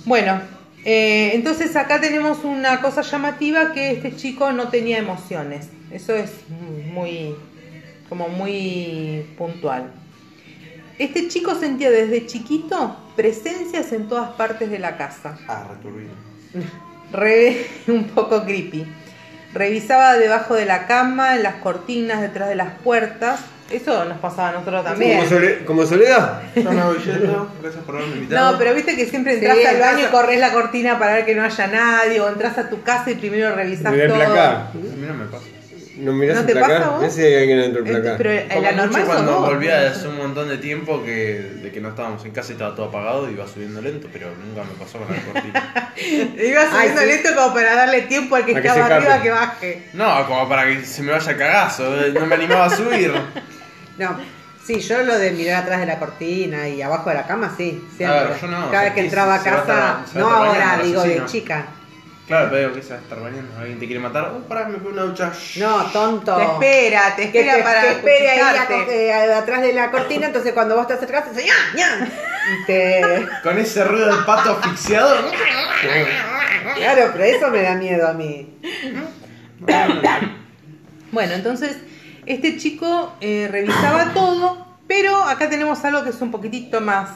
Bueno, 0.05 0.41
eh, 0.83 1.31
entonces 1.35 1.75
acá 1.75 2.01
tenemos 2.01 2.43
una 2.43 2.81
cosa 2.81 3.03
llamativa 3.03 3.73
que 3.73 3.91
este 3.91 4.15
chico 4.15 4.51
no 4.51 4.69
tenía 4.69 4.97
emociones. 4.97 5.67
Eso 5.91 6.15
es 6.15 6.31
muy, 6.91 7.35
como 8.09 8.27
muy 8.27 9.23
puntual. 9.37 9.91
Este 10.97 11.27
chico 11.27 11.53
sentía 11.55 11.91
desde 11.91 12.25
chiquito 12.25 12.95
presencias 13.21 13.91
en 13.91 14.07
todas 14.09 14.31
partes 14.31 14.71
de 14.71 14.79
la 14.79 14.97
casa. 14.97 15.37
Ah, 15.47 15.63
returbino. 15.69 16.09
Re, 17.13 17.67
un 17.87 18.05
poco 18.05 18.43
creepy. 18.45 18.83
Revisaba 19.53 20.13
debajo 20.17 20.55
de 20.55 20.65
la 20.65 20.87
cama, 20.87 21.35
en 21.35 21.43
las 21.43 21.55
cortinas, 21.55 22.19
detrás 22.21 22.49
de 22.49 22.55
las 22.55 22.69
puertas. 22.83 23.41
Eso 23.69 24.05
nos 24.05 24.17
pasaba 24.17 24.49
a 24.49 24.51
nosotros 24.53 24.83
también. 24.83 25.17
Como, 25.19 25.29
sole- 25.29 25.65
como 25.65 25.85
soledad. 25.85 26.41
Yo 26.55 26.71
me 26.71 26.83
voy 26.83 26.97
yendo, 26.97 27.47
gracias 27.61 27.83
por 27.83 27.95
haberme 27.97 28.15
invitado. 28.15 28.53
No, 28.53 28.57
pero 28.57 28.73
viste 28.73 28.95
que 28.95 29.05
siempre 29.05 29.35
entras 29.35 29.55
Sí, 29.57 29.65
al 29.65 29.79
baño 29.79 30.07
y 30.07 30.11
corres 30.11 30.39
la 30.39 30.51
cortina 30.51 30.97
para 30.97 31.13
ver 31.13 31.25
que 31.25 31.35
no 31.35 31.43
haya 31.43 31.67
nadie, 31.67 32.19
o 32.21 32.27
entras 32.27 32.57
a 32.57 32.69
tu 32.69 32.81
casa 32.81 33.11
y 33.11 33.15
primero 33.15 33.53
revisas 33.55 33.93
todo. 34.07 34.15
A 34.73 34.73
mí 34.73 35.05
no 35.07 35.13
me 35.13 35.25
pasa. 35.25 35.45
¿No 35.97 36.13
mirás 36.13 36.35
¿No 36.35 36.41
el 36.41 36.47
te 36.47 36.53
placar? 36.53 36.77
pasa 36.81 36.95
a 36.95 36.97
vos? 36.99 37.13
Si 37.13 37.21
hay 37.21 37.35
alguien 37.35 37.59
dentro 37.61 37.83
del 37.83 37.91
placar. 37.93 38.17
pero 38.17 38.31
en 38.31 38.47
Como 38.49 38.61
la 38.61 38.71
normal 38.71 39.03
cuando 39.05 39.39
vos. 39.39 39.49
volvía 39.49 39.79
de 39.81 39.87
hace 39.89 40.07
un 40.07 40.17
montón 40.17 40.47
de 40.49 40.57
tiempo 40.57 41.03
que, 41.03 41.41
de 41.61 41.71
que 41.71 41.81
no 41.81 41.89
estábamos 41.89 42.23
en 42.25 42.31
casa 42.31 42.49
y 42.49 42.53
estaba 42.53 42.73
todo 42.75 42.85
apagado, 42.87 43.29
iba 43.29 43.45
subiendo 43.47 43.81
lento, 43.81 44.07
pero 44.11 44.27
nunca 44.29 44.63
me 44.63 44.73
pasó 44.83 44.99
con 44.99 45.13
la 45.13 45.21
cortina. 45.21 45.93
Ibas 46.49 46.67
Ay, 46.71 46.89
subiendo 46.89 47.01
sí. 47.01 47.07
lento 47.07 47.29
como 47.35 47.53
para 47.53 47.75
darle 47.75 48.01
tiempo 48.03 48.35
al 48.35 48.45
que 48.45 48.55
A 48.55 48.61
que 48.61 48.67
estaba 48.67 48.87
se 48.87 48.93
arriba 48.93 49.09
escape. 49.15 49.23
que 49.23 49.31
baje. 49.31 49.89
No, 49.93 50.27
como 50.27 50.47
para 50.49 50.65
que 50.67 50.85
se 50.85 51.03
me 51.03 51.11
vaya 51.11 51.37
cagazo, 51.37 52.01
eh, 52.05 52.11
no 52.13 52.25
me 52.25 52.35
animaba 52.35 52.65
a 52.65 52.69
subir. 52.75 53.11
No, 53.97 54.17
sí, 54.65 54.79
yo 54.79 55.03
lo 55.03 55.19
de 55.19 55.31
mirar 55.31 55.63
atrás 55.63 55.81
de 55.81 55.85
la 55.85 55.99
cortina 55.99 56.67
y 56.67 56.81
abajo 56.81 57.09
de 57.09 57.15
la 57.15 57.27
cama, 57.27 57.53
sí, 57.55 57.83
siempre. 57.95 58.17
A 58.19 58.23
ver, 58.23 58.39
yo 58.41 58.47
no, 58.47 58.71
Cada 58.71 58.83
vez 58.83 58.91
o 58.91 58.95
que 58.95 59.01
sea, 59.01 59.03
entraba 59.09 59.35
a 59.35 59.39
se 59.43 59.51
va 59.51 59.57
a 59.57 59.59
casa, 59.59 59.73
estar- 59.73 60.07
se 60.13 60.19
va 60.21 60.21
no 60.29 60.33
a 60.35 60.37
ahora, 60.47 60.75
el 60.81 60.87
digo, 60.87 61.03
de 61.03 61.25
chica. 61.25 61.65
Claro, 62.31 62.47
pero 62.49 62.61
digo 62.61 62.73
que 62.75 62.81
se 62.81 62.93
va 62.93 62.95
a 62.95 63.01
estar 63.01 63.19
bañando, 63.19 63.57
alguien 63.59 63.77
te 63.77 63.85
quiere 63.87 63.99
matar, 63.99 64.31
oh, 64.33 64.39
pará, 64.47 64.65
me 64.69 64.77
pego 64.77 64.91
una 64.91 65.01
ducha. 65.01 65.33
No, 65.57 65.83
tonto. 65.91 66.33
Te 66.37 66.43
espera, 66.43 67.13
te 67.15 67.29
Que, 67.29 67.39
espera 67.41 67.57
te- 67.57 67.63
para 67.63 67.81
que 67.81 67.89
espere 67.89 68.29
ahí 68.31 68.39
eh, 68.89 69.33
atrás 69.33 69.61
de 69.61 69.73
la 69.73 69.91
cortina, 69.91 70.27
entonces 70.27 70.53
cuando 70.53 70.77
vos 70.77 70.87
te 70.87 70.93
acercás, 70.93 71.25
dice 71.35 71.45
¡ña! 71.45 71.53
¡ña! 71.75 72.07
Y 72.61 72.65
te... 72.65 73.27
Con 73.43 73.57
ese 73.57 73.83
ruido 73.83 74.07
del 74.15 74.23
pato 74.23 74.51
asfixiado. 74.51 75.13
Claro, 76.75 77.09
pero 77.11 77.23
eso 77.25 77.49
me 77.49 77.63
da 77.63 77.75
miedo 77.75 78.07
a 78.07 78.13
mí. 78.13 78.47
Bueno, 81.11 81.33
entonces 81.33 81.77
este 82.25 82.57
chico 82.57 83.13
eh, 83.19 83.49
revisaba 83.51 84.13
todo, 84.13 84.65
pero 84.87 85.21
acá 85.23 85.49
tenemos 85.49 85.83
algo 85.83 86.03
que 86.03 86.11
es 86.11 86.21
un 86.21 86.31
poquitito 86.31 86.79
más 86.81 87.09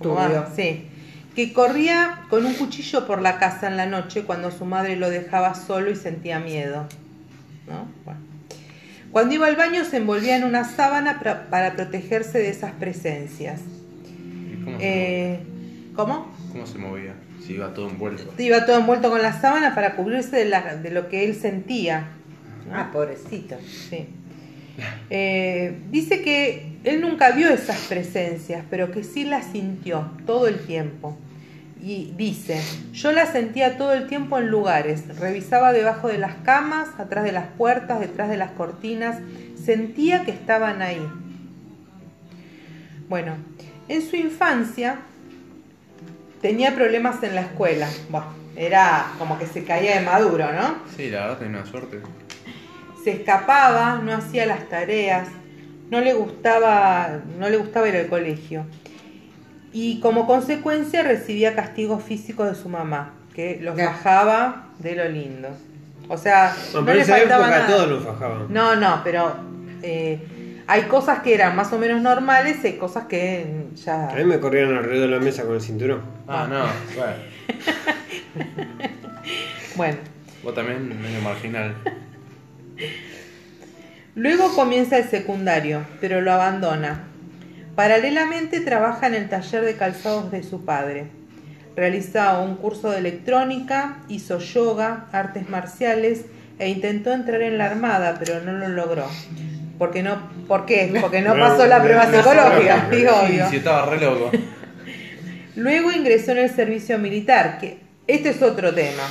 como 0.00 0.14
Turbio. 0.20 0.42
más- 0.42 0.54
sí, 0.54 0.88
que 1.34 1.52
corría 1.52 2.20
con 2.30 2.46
un 2.46 2.54
cuchillo 2.54 3.06
por 3.06 3.20
la 3.20 3.38
casa 3.38 3.66
en 3.68 3.76
la 3.76 3.86
noche 3.86 4.22
cuando 4.22 4.50
su 4.50 4.64
madre 4.64 4.96
lo 4.96 5.10
dejaba 5.10 5.54
solo 5.54 5.90
y 5.90 5.96
sentía 5.96 6.38
miedo. 6.38 6.86
¿no? 7.66 7.86
Bueno. 8.04 8.20
Cuando 9.10 9.34
iba 9.34 9.46
al 9.46 9.56
baño 9.56 9.84
se 9.84 9.96
envolvía 9.98 10.36
en 10.36 10.44
una 10.44 10.64
sábana 10.64 11.20
pra- 11.20 11.48
para 11.48 11.74
protegerse 11.74 12.38
de 12.38 12.50
esas 12.50 12.72
presencias. 12.72 13.60
¿Y 14.52 14.64
¿Cómo, 14.64 14.78
se 14.78 14.84
Eh, 14.86 15.40
¿Cómo? 15.96 16.14
movía? 16.20 16.52
¿Cómo 16.52 16.66
se 16.66 16.78
movía? 16.78 17.14
Si 17.44 17.52
iba 17.54 17.74
todo 17.74 17.88
envuelto. 17.90 18.32
Iba 18.38 18.64
todo 18.66 18.78
envuelto 18.78 19.10
con 19.10 19.20
la 19.22 19.38
sábana 19.40 19.74
para 19.74 19.96
cubrirse 19.96 20.36
de, 20.36 20.44
la- 20.46 20.76
de 20.76 20.90
lo 20.90 21.08
que 21.08 21.24
él 21.24 21.34
sentía. 21.34 22.08
¿no? 22.68 22.74
Ah, 22.76 22.90
pobrecito. 22.92 23.56
Sí. 23.90 24.06
Eh, 25.10 25.78
dice 25.90 26.22
que 26.22 26.78
él 26.84 27.00
nunca 27.00 27.30
vio 27.30 27.48
esas 27.48 27.78
presencias, 27.86 28.64
pero 28.70 28.90
que 28.90 29.04
sí 29.04 29.24
las 29.24 29.46
sintió 29.46 30.10
todo 30.26 30.48
el 30.48 30.58
tiempo. 30.58 31.16
Y 31.82 32.12
dice, 32.16 32.62
yo 32.92 33.12
las 33.12 33.32
sentía 33.32 33.76
todo 33.76 33.92
el 33.92 34.06
tiempo 34.06 34.38
en 34.38 34.48
lugares, 34.48 35.18
revisaba 35.18 35.72
debajo 35.72 36.08
de 36.08 36.16
las 36.16 36.34
camas, 36.36 36.88
atrás 36.98 37.24
de 37.24 37.32
las 37.32 37.46
puertas, 37.58 38.00
detrás 38.00 38.30
de 38.30 38.38
las 38.38 38.52
cortinas, 38.52 39.18
sentía 39.62 40.24
que 40.24 40.30
estaban 40.30 40.80
ahí. 40.80 41.06
Bueno, 43.08 43.36
en 43.88 44.00
su 44.00 44.16
infancia 44.16 45.00
tenía 46.40 46.74
problemas 46.74 47.22
en 47.22 47.34
la 47.34 47.42
escuela. 47.42 47.88
Era 48.56 49.12
como 49.18 49.38
que 49.38 49.46
se 49.46 49.64
caía 49.64 49.98
de 49.98 50.04
maduro, 50.04 50.52
¿no? 50.52 50.76
Sí, 50.96 51.10
la 51.10 51.22
verdad 51.22 51.38
tenía 51.38 51.58
una 51.60 51.70
suerte. 51.70 52.00
Se 53.04 53.10
escapaba, 53.12 54.00
no 54.02 54.12
hacía 54.14 54.46
las 54.46 54.68
tareas, 54.68 55.28
no 55.90 56.00
le 56.00 56.14
gustaba, 56.14 57.20
no 57.38 57.48
le 57.50 57.56
gustaba 57.58 57.88
ir 57.88 57.96
al 57.96 58.06
colegio. 58.08 58.64
Y 59.72 60.00
como 60.00 60.26
consecuencia 60.26 61.02
recibía 61.02 61.54
castigos 61.54 62.02
físicos 62.02 62.48
de 62.48 62.54
su 62.54 62.68
mamá, 62.68 63.12
que 63.34 63.58
los 63.60 63.76
Ya. 63.76 63.86
bajaba 63.86 64.68
de 64.78 64.96
lo 64.96 65.08
lindo. 65.08 65.48
O 66.08 66.16
sea, 66.16 66.54
No, 66.72 66.82
no, 66.82 66.94
le 66.94 67.00
esa 67.02 67.16
faltaba 67.16 67.44
época 67.46 67.58
nada. 67.60 67.66
todos 67.76 67.90
nos 67.90 68.04
fajaban. 68.04 68.46
No, 68.50 68.76
no, 68.76 69.00
pero 69.04 69.34
eh, 69.82 70.62
hay 70.66 70.82
cosas 70.82 71.20
que 71.20 71.34
eran 71.34 71.56
más 71.56 71.72
o 71.72 71.78
menos 71.78 72.00
normales 72.02 72.58
y 72.62 72.68
hay 72.68 72.72
cosas 72.76 73.06
que 73.06 73.66
ya... 73.74 74.08
A 74.10 74.14
mí 74.14 74.24
me 74.24 74.38
corrían 74.38 74.74
alrededor 74.76 75.10
de 75.10 75.16
la 75.18 75.22
mesa 75.22 75.44
con 75.44 75.54
el 75.54 75.60
cinturón. 75.60 76.02
Ah, 76.28 76.46
no, 76.48 76.64
bueno. 76.96 77.14
Bueno, 79.76 79.98
Vos 80.42 80.54
también 80.54 80.88
medio 81.02 81.20
marginal. 81.22 81.74
Luego 84.14 84.54
comienza 84.54 84.98
el 84.98 85.08
secundario, 85.08 85.84
pero 86.00 86.20
lo 86.20 86.32
abandona. 86.32 87.04
Paralelamente 87.74 88.60
trabaja 88.60 89.08
en 89.08 89.14
el 89.14 89.28
taller 89.28 89.64
de 89.64 89.74
calzados 89.74 90.30
de 90.30 90.44
su 90.44 90.64
padre. 90.64 91.06
Realiza 91.74 92.38
un 92.38 92.54
curso 92.54 92.90
de 92.90 92.98
electrónica, 92.98 93.98
hizo 94.08 94.38
yoga, 94.38 95.06
artes 95.10 95.48
marciales 95.48 96.26
e 96.60 96.68
intentó 96.68 97.12
entrar 97.12 97.42
en 97.42 97.58
la 97.58 97.66
armada, 97.66 98.16
pero 98.20 98.40
no 98.40 98.52
lo 98.52 98.68
logró. 98.68 99.08
Porque 99.78 100.04
no, 100.04 100.30
¿Por 100.46 100.66
qué? 100.66 100.96
Porque 101.00 101.20
no 101.20 101.34
pasó 101.34 101.66
la 101.66 101.82
prueba 101.82 102.06
psicológica, 102.06 102.88
digo 102.92 103.10
obvio. 103.10 103.50
sí, 103.50 103.56
estaba 103.56 103.86
re 103.86 104.00
loco. 104.00 104.30
Luego 105.56 105.90
ingresó 105.90 106.30
en 106.32 106.38
el 106.38 106.50
servicio 106.50 106.98
militar, 106.98 107.58
que 107.58 107.78
este 108.06 108.30
es 108.30 108.42
otro 108.42 108.72
tema. 108.72 109.02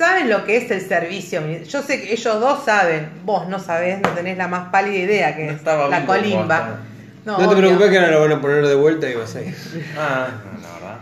¿Saben 0.00 0.30
lo 0.30 0.46
que 0.46 0.56
es 0.56 0.70
el 0.70 0.80
servicio? 0.80 1.42
Yo 1.68 1.82
sé 1.82 2.00
que 2.00 2.14
ellos 2.14 2.40
dos 2.40 2.64
saben, 2.64 3.10
vos 3.26 3.46
no 3.50 3.58
sabés, 3.58 4.00
no 4.00 4.08
tenés 4.08 4.38
la 4.38 4.48
más 4.48 4.70
pálida 4.70 4.96
idea 4.96 5.36
que 5.36 5.44
No 5.44 5.52
es 5.52 5.62
la 5.62 6.06
colimba. 6.06 6.78
No, 7.26 7.36
te 7.36 7.54
preocupes 7.54 7.90
que 7.90 7.98
ahora 7.98 8.10
lo 8.12 8.20
van 8.22 8.32
a 8.32 8.40
poner 8.40 8.66
de 8.66 8.74
vuelta 8.76 9.10
y 9.10 9.14
vas 9.14 9.36
a 9.36 9.42
ir. 9.42 9.54
Ah, 9.98 10.28
no, 10.42 10.62
la 10.62 10.72
verdad. 10.72 11.00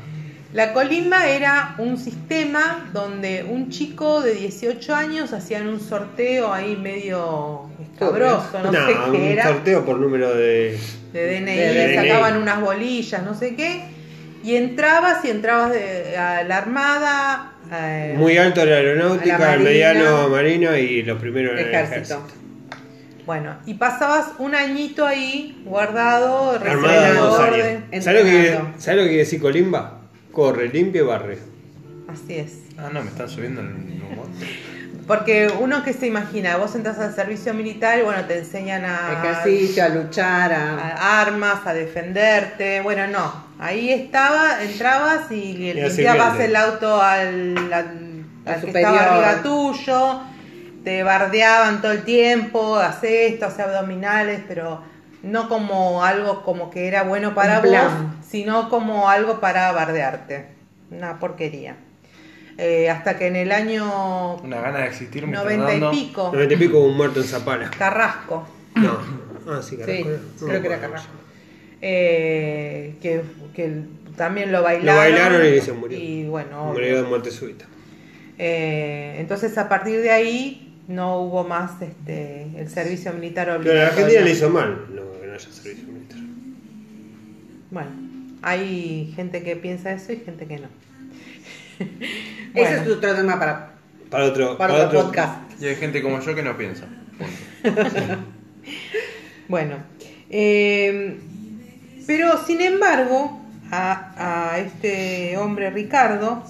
La 0.52 0.73
colimba 0.73 1.28
era 1.28 1.76
un 1.78 1.97
sistema 1.97 2.90
donde 2.93 3.47
un 3.49 3.71
chico 3.71 4.21
de 4.21 4.35
18 4.35 4.93
años 4.93 5.33
hacían 5.33 5.69
un 5.69 5.78
sorteo 5.78 6.52
ahí 6.52 6.75
medio 6.75 7.71
escabroso, 7.81 8.50
no, 8.64 8.73
sé 8.73 8.78
un 8.78 9.12
qué 9.12 9.33
era, 9.35 9.45
sorteo 9.45 9.85
por 9.85 9.97
número 9.99 10.35
de. 10.35 10.76
de 11.12 11.40
DNI, 11.40 11.57
De 11.57 11.85
DNI. 11.87 11.95
sacaban 11.95 12.37
unas 12.37 12.61
bolillas, 12.61 13.23
no 13.23 13.35
sé 13.35 13.55
qué, 13.55 13.85
y 14.42 14.57
entrabas 14.57 15.25
y 15.25 15.30
entrabas 15.30 15.73
de- 15.73 16.16
a 16.16 16.42
la 16.45 16.59
armada. 16.59 17.52
Muy 18.16 18.38
alto 18.38 18.62
A 18.62 18.64
la 18.64 18.76
aeronáutica, 18.76 19.38
marina. 19.38 19.59
mediano 19.64 20.28
marino 20.30 20.76
y 20.76 21.02
los 21.02 21.18
primeros 21.21 21.52
era 21.59 21.80
el 21.80 21.87
Ejército. 21.87 22.23
Bueno, 23.26 23.57
y 23.66 23.75
pasabas 23.75 24.28
un 24.38 24.54
añito 24.54 25.04
ahí 25.07 25.61
guardado, 25.66 26.52
Armada 26.52 27.12
dos 27.12 27.38
años. 27.40 27.76
¿Sabes 28.02 28.21
lo, 28.21 28.25
que, 28.25 28.38
entrenando. 28.38 28.80
¿Sabes 28.80 28.97
lo 28.97 29.02
que 29.02 29.09
quiere 29.09 29.25
decir 29.25 29.40
colimba? 29.40 30.00
Corre, 30.33 30.68
limpia 30.68 31.02
y 31.02 31.04
barre. 31.04 31.38
Así 32.09 32.37
es. 32.37 32.59
Ah, 32.79 32.88
no, 32.93 33.03
me 33.03 33.11
están 33.11 33.29
subiendo 33.29 33.61
el 33.61 33.69
humor. 33.69 34.27
Porque 35.07 35.50
uno 35.61 35.83
que 35.85 35.95
se 35.95 36.07
imagina, 36.07 36.59
vos 36.59 36.75
entras 36.75 36.99
al 36.99 37.15
servicio 37.15 37.55
militar 37.55 37.99
y 37.99 38.03
bueno, 38.03 38.27
te 38.27 38.38
enseñan 38.41 38.85
a 38.85 39.12
Ejercicio, 39.25 39.83
a 39.85 39.88
luchar, 39.88 40.53
a... 40.53 40.79
a 40.97 41.23
armas, 41.23 41.67
a 41.67 41.73
defenderte. 41.73 42.83
Bueno, 42.83 43.07
no. 43.07 43.33
Ahí 43.59 43.91
estaba, 43.91 44.62
entrabas 44.62 45.31
y 45.33 45.55
limpiabas 45.55 45.93
sirviente. 45.95 46.45
el 46.45 46.57
auto 46.57 47.00
al, 47.00 47.57
al, 47.73 47.73
Al 47.73 48.55
al 48.55 48.61
que 48.61 48.67
superior. 48.67 48.93
estaba 48.95 49.29
arriba 49.31 49.43
tuyo. 49.43 50.21
Te 50.85 51.03
bardeaban 51.03 51.81
todo 51.81 51.93
el 51.93 52.05
tiempo, 52.05 52.77
hace 52.77 53.29
esto, 53.29 53.47
hace 53.47 53.62
abdominales, 53.62 54.43
pero 54.47 54.83
No 55.23 55.49
como 55.49 56.05
algo 56.05 56.43
como 56.45 56.71
que 56.71 56.87
era 56.87 57.03
bueno 57.03 57.35
para 57.35 57.61
vos, 57.61 57.93
sino 58.29 58.69
como 58.69 59.09
algo 59.09 59.41
para 59.41 59.73
bardearte. 59.73 60.49
Una 60.91 61.19
porquería. 61.19 61.77
Eh, 62.61 62.91
hasta 62.91 63.17
que 63.17 63.29
en 63.29 63.37
el 63.37 63.53
año 63.53 64.37
Una 64.43 64.61
gana 64.61 64.79
de 64.81 64.87
existir, 64.88 65.25
Mr. 65.27 65.33
90 65.33 65.75
y 65.77 65.91
pico, 65.91 66.31
Noventa 66.33 66.55
y 66.55 66.57
pico 66.57 66.81
un 66.81 66.97
muerto 66.97 67.21
en 67.21 67.27
Zapala. 67.27 67.71
Carrasco, 67.71 68.49
No. 68.75 68.99
Ah, 69.49 69.61
sí, 69.62 69.79
Sí. 69.87 70.05
No 70.41 70.47
creo 70.49 70.61
que 70.61 70.67
era 70.67 70.77
me. 70.77 70.83
Carrasco. 70.83 71.12
eh, 71.81 72.97
que, 73.00 73.23
que 73.55 73.83
también 74.17 74.50
lo 74.50 74.62
bailaron. 74.62 74.97
bailaron 75.00 75.55
y 75.55 75.61
se 75.61 75.73
murió. 75.73 75.97
Y 75.99 76.27
bueno, 76.27 76.73
Murió 76.73 77.03
de 77.03 77.09
muerte 77.09 77.31
súbita. 77.31 77.65
Eh, 78.38 79.17
entonces 79.19 79.57
a 79.59 79.69
partir 79.69 80.00
de 80.00 80.11
ahí 80.11 80.75
no 80.88 81.21
hubo 81.23 81.45
más 81.45 81.81
este, 81.83 82.47
el 82.57 82.69
servicio 82.69 83.12
militar 83.12 83.47
Pero 83.47 83.59
obligatorio. 83.59 83.83
la 83.83 83.88
Argentina 83.88 84.21
le 84.23 84.31
hizo 84.33 84.50
mal 84.50 84.87
no, 84.95 85.03
que 85.21 85.27
no 85.29 85.33
haya 85.35 85.49
servicio 85.50 85.85
militar. 85.87 86.19
Bueno, 87.71 87.91
hay 88.43 89.12
gente 89.15 89.43
que 89.43 89.55
piensa 89.57 89.93
eso 89.93 90.12
y 90.12 90.17
gente 90.17 90.47
que 90.47 90.59
no. 90.59 90.69
Ese 92.54 92.75
es 92.76 92.88
otro 92.88 93.14
tema 93.14 93.38
para, 93.38 93.73
Para 94.11 94.25
otro, 94.25 94.58
para 94.58 94.87
otro 94.87 95.02
podcast. 95.02 95.61
Y 95.61 95.66
hay 95.66 95.76
gente 95.76 96.02
como 96.02 96.20
yo 96.20 96.35
que 96.35 96.42
no 96.42 96.56
piensa. 96.56 96.87
Bueno, 99.49 99.76
eh, 100.28 101.18
pero 102.06 102.44
sin 102.44 102.61
embargo, 102.61 103.40
a, 103.70 104.50
a 104.52 104.58
este 104.58 105.38
hombre 105.38 105.70
Ricardo, 105.70 106.44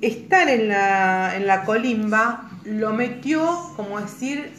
estar 0.00 0.48
en 0.48 0.68
la, 0.68 1.36
en 1.36 1.48
la 1.48 1.64
colimba 1.64 2.50
lo 2.64 2.92
metió, 2.92 3.72
como 3.76 4.00
decir, 4.00 4.52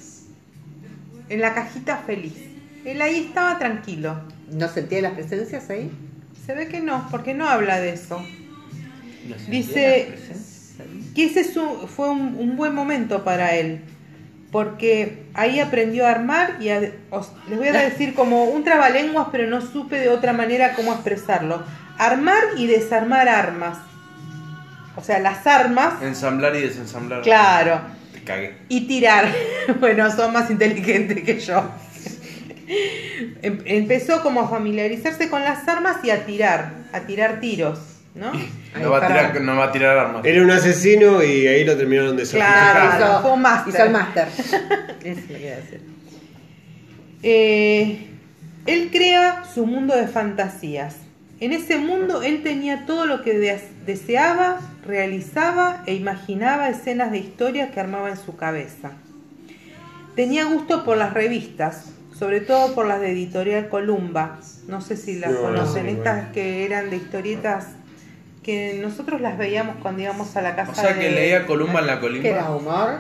en 1.29 1.41
la 1.41 1.53
cajita 1.53 1.97
feliz. 1.97 2.35
Él 2.85 3.01
ahí 3.01 3.25
estaba 3.27 3.57
tranquilo. 3.59 4.19
¿No 4.51 4.67
sentía 4.67 5.01
las 5.01 5.13
presencias 5.13 5.69
ahí? 5.69 5.91
Se 6.45 6.53
ve 6.53 6.67
que 6.67 6.81
no, 6.81 7.07
porque 7.09 7.33
no 7.33 7.47
habla 7.47 7.79
de 7.79 7.93
eso. 7.93 8.21
Dice 9.47 10.15
que 11.15 11.25
ese 11.25 11.41
es 11.41 11.55
un- 11.57 11.87
fue 11.87 12.09
un, 12.09 12.35
un 12.39 12.55
buen 12.57 12.73
momento 12.73 13.23
para 13.23 13.55
él, 13.55 13.81
porque 14.51 15.23
ahí 15.33 15.59
aprendió 15.59 16.05
a 16.07 16.11
armar 16.11 16.57
y 16.59 16.69
a- 16.69 16.91
os- 17.09 17.31
les 17.49 17.57
voy 17.57 17.67
a 17.67 17.73
decir 17.73 18.13
como 18.15 18.45
un 18.45 18.63
trabalenguas, 18.63 19.27
pero 19.31 19.47
no 19.47 19.61
supe 19.61 19.99
de 19.99 20.09
otra 20.09 20.33
manera 20.33 20.73
cómo 20.73 20.93
expresarlo. 20.93 21.63
Armar 21.97 22.41
y 22.57 22.65
desarmar 22.67 23.29
armas. 23.29 23.77
O 24.95 25.03
sea, 25.03 25.19
las 25.19 25.45
armas, 25.47 26.01
Ensamblar 26.03 26.55
y 26.55 26.61
desensamblar. 26.61 27.21
claro, 27.21 27.81
Te 28.13 28.23
cagué. 28.23 28.57
y 28.69 28.87
tirar. 28.87 29.27
bueno, 29.79 30.11
son 30.11 30.33
más 30.33 30.49
inteligentes 30.51 31.23
que 31.23 31.39
yo. 31.39 31.63
Em- 33.41 33.61
Empezó 33.65 34.21
como 34.21 34.41
a 34.41 34.47
familiarizarse 34.49 35.29
con 35.29 35.43
las 35.43 35.67
armas 35.67 35.97
y 36.03 36.09
a 36.11 36.25
tirar, 36.25 36.73
a 36.93 37.01
tirar 37.01 37.39
tiros, 37.39 37.79
¿no? 38.15 38.31
No 38.79 38.89
va, 38.91 38.97
a 39.03 39.07
tirar, 39.07 39.41
no 39.41 39.55
va 39.55 39.65
a 39.65 39.71
tirar 39.71 39.97
armas. 39.97 40.25
Era 40.25 40.41
un 40.43 40.51
asesino 40.51 41.23
y 41.23 41.47
ahí 41.47 41.63
lo 41.63 41.75
terminaron 41.77 42.15
de 42.17 42.23
Claro. 42.23 43.33
un 43.33 43.41
máster. 43.41 43.73
Hizo 43.73 43.83
el 43.83 43.91
máster. 43.91 44.27
Eh, 47.25 48.07
él 48.65 48.89
crea 48.91 49.43
su 49.53 49.65
mundo 49.65 49.95
de 49.95 50.07
fantasías. 50.07 50.97
En 51.39 51.51
ese 51.53 51.77
mundo 51.77 52.21
él 52.21 52.43
tenía 52.43 52.85
todo 52.85 53.05
lo 53.05 53.21
que 53.23 53.37
de- 53.37 53.61
deseaba, 53.85 54.59
realizaba 54.85 55.83
e 55.85 55.93
imaginaba 55.93 56.69
escenas 56.69 57.11
de 57.11 57.19
historias 57.19 57.71
que 57.71 57.79
armaba 57.79 58.09
en 58.09 58.17
su 58.17 58.35
cabeza. 58.35 58.91
Tenía 60.15 60.45
gusto 60.45 60.83
por 60.85 60.97
las 60.97 61.13
revistas, 61.13 61.85
sobre 62.17 62.39
todo 62.41 62.75
por 62.75 62.85
las 62.87 63.01
de 63.01 63.11
Editorial 63.11 63.69
Columba. 63.69 64.39
No 64.67 64.79
sé 64.81 64.95
si 64.97 65.17
las 65.19 65.31
No, 65.31 65.37
no 65.37 65.43
conocen, 65.47 65.87
estas 65.87 66.29
que 66.33 66.65
eran 66.65 66.89
de 66.89 66.97
historietas 66.97 67.67
que 68.43 68.77
nosotros 68.81 69.21
las 69.21 69.37
veíamos 69.37 69.77
cuando 69.81 70.01
íbamos 70.01 70.35
a 70.35 70.41
la 70.41 70.55
casa 70.55 70.71
O 70.71 70.75
sea 70.75 70.93
que 70.93 71.05
de- 71.05 71.11
leía 71.11 71.45
Columba 71.45 71.79
en 71.79 71.87
la 71.87 71.99
¿Qué 71.99 72.29
era 72.29 72.51
humor? 72.51 72.99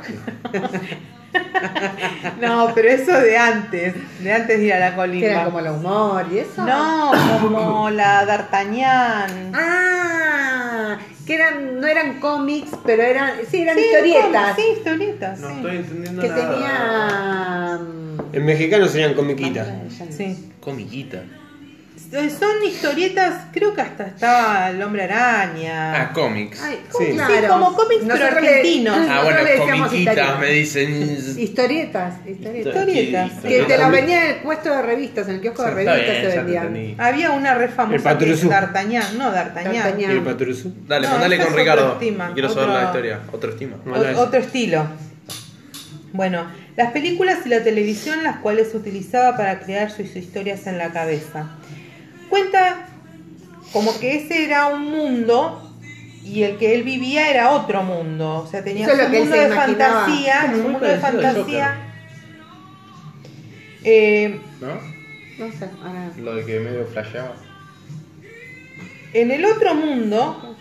No, 2.39 2.71
pero 2.75 2.89
eso 2.89 3.11
de 3.19 3.37
antes, 3.37 3.95
de 4.23 4.33
antes 4.33 4.59
de 4.59 4.65
ir 4.65 4.73
a 4.73 4.79
la 4.79 4.89
¿Que 4.91 4.95
colimba. 4.95 5.27
era 5.27 5.45
como 5.45 5.59
el 5.59 5.67
humor 5.67 6.25
y 6.31 6.37
eso? 6.39 6.63
No, 6.65 7.11
como 7.41 7.89
la 7.89 8.23
D'Artagnan. 8.25 9.51
Ah, 9.53 10.97
que 11.25 11.35
eran, 11.35 11.79
no 11.79 11.87
eran 11.87 12.19
cómics, 12.19 12.71
pero 12.85 13.01
eran, 13.03 13.31
sí, 13.49 13.61
eran 13.63 13.75
Sí, 13.77 13.83
historietas. 13.83 14.55
Sí, 14.55 14.63
historietas, 14.77 15.39
No 15.39 15.47
sí. 15.49 15.55
estoy 15.55 15.75
entendiendo 15.77 16.21
Que 16.21 16.27
nada. 16.29 16.51
tenía. 16.53 17.79
mm, 17.81 18.35
En 18.35 18.45
mexicano 18.45 18.87
serían 18.87 19.13
comiquitas. 19.15 19.67
Sí. 20.11 20.51
Comiquita. 20.59 21.23
Son 22.13 22.63
historietas, 22.63 23.45
creo 23.51 23.73
que 23.73 23.81
hasta 23.81 24.05
estaba 24.05 24.69
el 24.69 24.79
hombre 24.83 25.03
araña. 25.05 25.99
Ah, 25.99 26.13
cómics. 26.13 26.61
Ay, 26.61 26.79
Sí. 26.95 27.05
Sí, 27.11 27.17
como 27.47 27.73
cómics, 27.73 28.03
pero 28.05 28.15
le- 28.17 28.23
argentinos. 28.49 28.97
Ah, 29.09 29.21
bueno, 29.23 29.39
comiquitas, 29.57 29.93
historietas. 29.93 30.39
me 30.39 30.49
dicen. 30.51 31.17
Historietas, 31.39 32.13
historietas. 32.27 32.75
Historietas. 32.75 33.31
Que 33.41 33.63
te 33.63 33.77
las 33.79 33.91
vendían 33.91 34.23
en 34.25 34.29
el 34.31 34.35
puesto 34.43 34.69
de 34.69 34.81
revistas, 34.83 35.27
en 35.27 35.35
el 35.35 35.41
kiosco 35.41 35.63
de 35.63 35.71
revistas 35.71 35.95
bien, 35.97 36.31
se 36.31 36.37
vendían. 36.37 36.95
Había 36.99 37.31
una 37.31 37.55
re 37.55 37.65
El 37.65 37.71
famosa 37.71 38.03
Patrusú. 38.03 38.47
D'Artagnan, 38.49 39.17
no 39.17 39.31
D'Artagnan. 39.31 39.99
Y 39.99 40.03
el 40.03 40.21
Patrusú. 40.21 40.71
Dale, 40.87 41.07
No, 41.07 41.13
mandale 41.13 41.37
con 41.39 41.55
Ricardo. 41.55 41.93
estima, 41.93 42.31
Quiero 42.33 42.49
saber 42.49 42.69
otro- 42.69 42.79
la 42.79 42.85
historia. 42.85 43.19
Otro 43.31 43.49
estima. 43.49 43.77
O- 43.87 44.19
otro 44.21 44.39
estilo. 44.39 44.85
Bueno, 46.11 46.45
las 46.75 46.91
películas 46.91 47.39
y 47.45 47.49
la 47.49 47.63
televisión 47.63 48.21
las 48.23 48.37
cuales 48.37 48.75
utilizaba 48.75 49.35
para 49.35 49.59
crear 49.61 49.89
sus 49.89 50.15
historias 50.15 50.67
en 50.67 50.77
la 50.77 50.91
cabeza. 50.91 51.49
Cuenta 52.33 52.87
como 53.71 53.99
que 53.99 54.15
ese 54.15 54.43
era 54.45 54.65
un 54.69 54.89
mundo 54.89 55.71
y 56.23 56.41
el 56.41 56.57
que 56.57 56.73
él 56.73 56.81
vivía 56.81 57.29
era 57.29 57.51
otro 57.51 57.83
mundo. 57.83 58.37
O 58.43 58.47
sea, 58.47 58.63
tenía 58.63 58.87
Eso 58.87 58.95
es 58.95 59.07
su 59.07 59.13
mundo 59.19 59.35
de 59.35 59.49
fantasía, 59.49 60.51
su 60.51 60.63
mundo 60.63 60.79
de 60.79 60.97
fantasía. 60.97 61.75
Eh, 63.83 64.41
¿No? 64.59 64.67
No 65.45 65.51
sé, 65.51 65.69
ahora. 65.83 66.09
Lo 66.17 66.33
de 66.33 66.43
que 66.45 66.59
medio 66.59 66.87
flasheaba. 66.87 67.35
en 69.13 69.29
el 69.29 69.45
otro 69.45 69.75
mundo, 69.75 70.57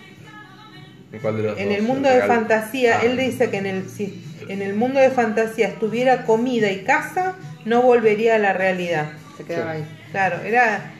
¿En 1.10 1.20
cuál 1.20 1.38
de 1.38 1.42
los 1.44 1.58
en 1.58 1.68
dos? 1.70 1.78
el 1.78 1.82
mundo 1.84 2.08
de 2.10 2.20
fantasía, 2.24 2.98
Ah. 2.98 3.04
él 3.06 3.16
dice 3.16 3.48
que 3.48 3.56
en 3.56 3.66
el, 3.66 3.88
si 3.88 4.22
en 4.46 4.60
el 4.60 4.74
mundo 4.74 5.00
de 5.00 5.08
fantasía 5.10 5.68
estuviera 5.68 6.26
comida 6.26 6.70
y 6.70 6.82
casa, 6.84 7.36
no 7.64 7.80
volvería 7.80 8.34
a 8.34 8.38
la 8.38 8.52
realidad. 8.52 9.12
Se 9.38 9.44
quedaba 9.44 9.72
Sí. 9.72 9.78
ahí. 9.78 9.84
Claro, 10.10 10.40
era, 10.42 10.92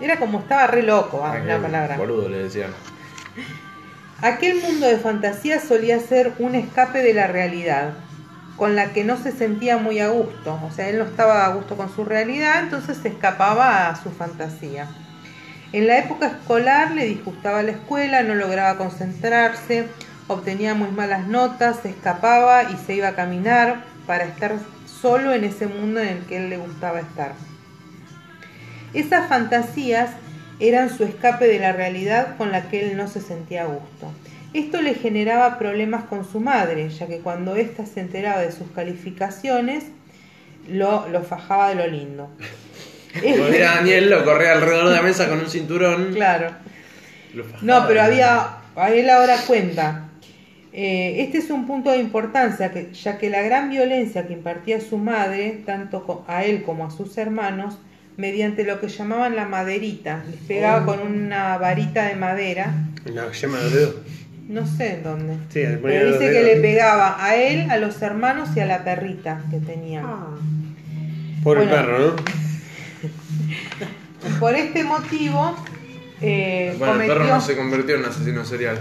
era 0.00 0.18
como 0.18 0.40
estaba 0.40 0.66
re 0.66 0.82
loco, 0.82 1.24
ah, 1.24 1.38
la 1.38 1.58
palabra. 1.58 1.96
Boludo 1.96 2.28
le 2.28 2.44
decían. 2.44 2.70
Aquel 4.22 4.60
mundo 4.60 4.86
de 4.86 4.98
fantasía 4.98 5.60
solía 5.60 5.98
ser 5.98 6.34
un 6.38 6.54
escape 6.54 7.02
de 7.02 7.14
la 7.14 7.26
realidad, 7.26 7.94
con 8.56 8.76
la 8.76 8.92
que 8.92 9.04
no 9.04 9.16
se 9.16 9.32
sentía 9.32 9.78
muy 9.78 10.00
a 10.00 10.08
gusto. 10.08 10.60
O 10.62 10.70
sea, 10.70 10.88
él 10.88 10.98
no 10.98 11.04
estaba 11.04 11.46
a 11.46 11.54
gusto 11.54 11.76
con 11.76 11.94
su 11.94 12.04
realidad, 12.04 12.64
entonces 12.64 12.98
se 12.98 13.08
escapaba 13.08 13.88
a 13.88 13.96
su 13.96 14.10
fantasía. 14.10 14.88
En 15.72 15.86
la 15.86 15.98
época 15.98 16.26
escolar 16.26 16.90
le 16.90 17.06
disgustaba 17.06 17.62
la 17.62 17.70
escuela, 17.70 18.22
no 18.22 18.34
lograba 18.34 18.76
concentrarse, 18.76 19.86
obtenía 20.26 20.74
muy 20.74 20.90
malas 20.90 21.26
notas, 21.26 21.78
se 21.82 21.90
escapaba 21.90 22.64
y 22.64 22.76
se 22.76 22.94
iba 22.94 23.08
a 23.08 23.14
caminar 23.14 23.84
para 24.06 24.24
estar 24.24 24.56
solo 25.00 25.32
en 25.32 25.44
ese 25.44 25.66
mundo 25.66 26.00
en 26.00 26.08
el 26.08 26.26
que 26.26 26.36
él 26.36 26.50
le 26.50 26.58
gustaba 26.58 27.00
estar. 27.00 27.32
Esas 28.94 29.28
fantasías 29.28 30.10
eran 30.58 30.94
su 30.96 31.04
escape 31.04 31.46
de 31.46 31.58
la 31.58 31.72
realidad 31.72 32.36
con 32.36 32.52
la 32.52 32.68
que 32.68 32.90
él 32.90 32.96
no 32.96 33.08
se 33.08 33.20
sentía 33.20 33.62
a 33.62 33.66
gusto. 33.66 34.12
Esto 34.52 34.82
le 34.82 34.94
generaba 34.94 35.58
problemas 35.58 36.04
con 36.04 36.24
su 36.30 36.40
madre, 36.40 36.88
ya 36.90 37.06
que 37.06 37.20
cuando 37.20 37.56
ésta 37.56 37.86
se 37.86 38.00
enteraba 38.00 38.40
de 38.40 38.52
sus 38.52 38.70
calificaciones, 38.72 39.84
lo, 40.68 41.08
lo 41.08 41.22
fajaba 41.22 41.68
de 41.70 41.74
lo 41.76 41.86
lindo. 41.86 42.30
Era 43.22 43.76
Daniel, 43.76 44.10
lo 44.10 44.24
corría 44.24 44.52
alrededor 44.52 44.88
de 44.88 44.94
la 44.96 45.02
mesa 45.02 45.28
con 45.28 45.40
un 45.40 45.48
cinturón. 45.50 46.12
claro. 46.12 46.54
No, 47.60 47.86
pero 47.86 48.02
había, 48.02 48.58
a 48.76 48.90
él 48.90 49.08
ahora 49.10 49.46
cuenta. 49.46 50.08
eh, 50.72 51.16
este 51.22 51.38
es 51.38 51.50
un 51.50 51.66
punto 51.66 51.90
de 51.90 51.98
importancia, 51.98 52.72
que, 52.72 52.92
ya 52.92 53.18
que 53.18 53.30
la 53.30 53.42
gran 53.42 53.70
violencia 53.70 54.26
que 54.26 54.32
impartía 54.32 54.80
su 54.80 54.98
madre, 54.98 55.62
tanto 55.64 56.24
a 56.28 56.44
él 56.44 56.62
como 56.62 56.86
a 56.86 56.90
sus 56.90 57.16
hermanos, 57.18 57.78
mediante 58.20 58.64
lo 58.64 58.80
que 58.80 58.88
llamaban 58.88 59.34
la 59.34 59.46
maderita, 59.46 60.22
les 60.30 60.40
pegaba 60.40 60.84
con 60.84 61.00
una 61.00 61.56
varita 61.58 62.04
de 62.06 62.14
madera, 62.16 62.72
En 63.06 63.14
la 63.16 63.30
yema 63.32 63.56
de 63.58 63.62
los 63.64 63.72
dedos. 63.72 63.94
no 64.48 64.66
sé 64.66 64.94
en 64.94 65.02
dónde. 65.02 65.34
Sí, 65.48 65.62
Pero 65.82 66.12
dice 66.12 66.30
que 66.30 66.42
le 66.42 66.56
pegaba 66.60 67.16
a 67.24 67.34
él, 67.36 67.70
a 67.70 67.78
los 67.78 68.00
hermanos 68.02 68.50
y 68.54 68.60
a 68.60 68.66
la 68.66 68.84
perrita 68.84 69.42
que 69.50 69.58
tenía. 69.58 70.02
Ah, 70.04 70.36
Pobre 71.42 71.60
Bueno. 71.66 71.72
perro, 71.74 71.98
¿no? 71.98 72.16
Por 74.40 74.54
este 74.54 74.84
motivo, 74.84 75.56
eh, 76.20 76.74
Bueno, 76.78 77.00
el 77.00 77.08
perro 77.08 77.24
no 77.24 77.40
se 77.40 77.56
convirtió 77.56 77.94
en 77.94 78.02
un 78.02 78.08
asesino 78.08 78.44
serial. 78.44 78.78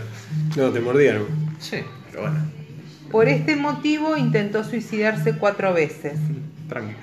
No, 0.57 0.69
te 0.71 0.81
mordieron. 0.81 1.25
Sí, 1.59 1.77
pero 2.11 2.23
bueno. 2.23 2.39
Por 3.09 3.29
este 3.29 3.55
motivo 3.55 4.17
intentó 4.17 4.65
suicidarse 4.65 5.33
cuatro 5.37 5.73
veces. 5.73 6.13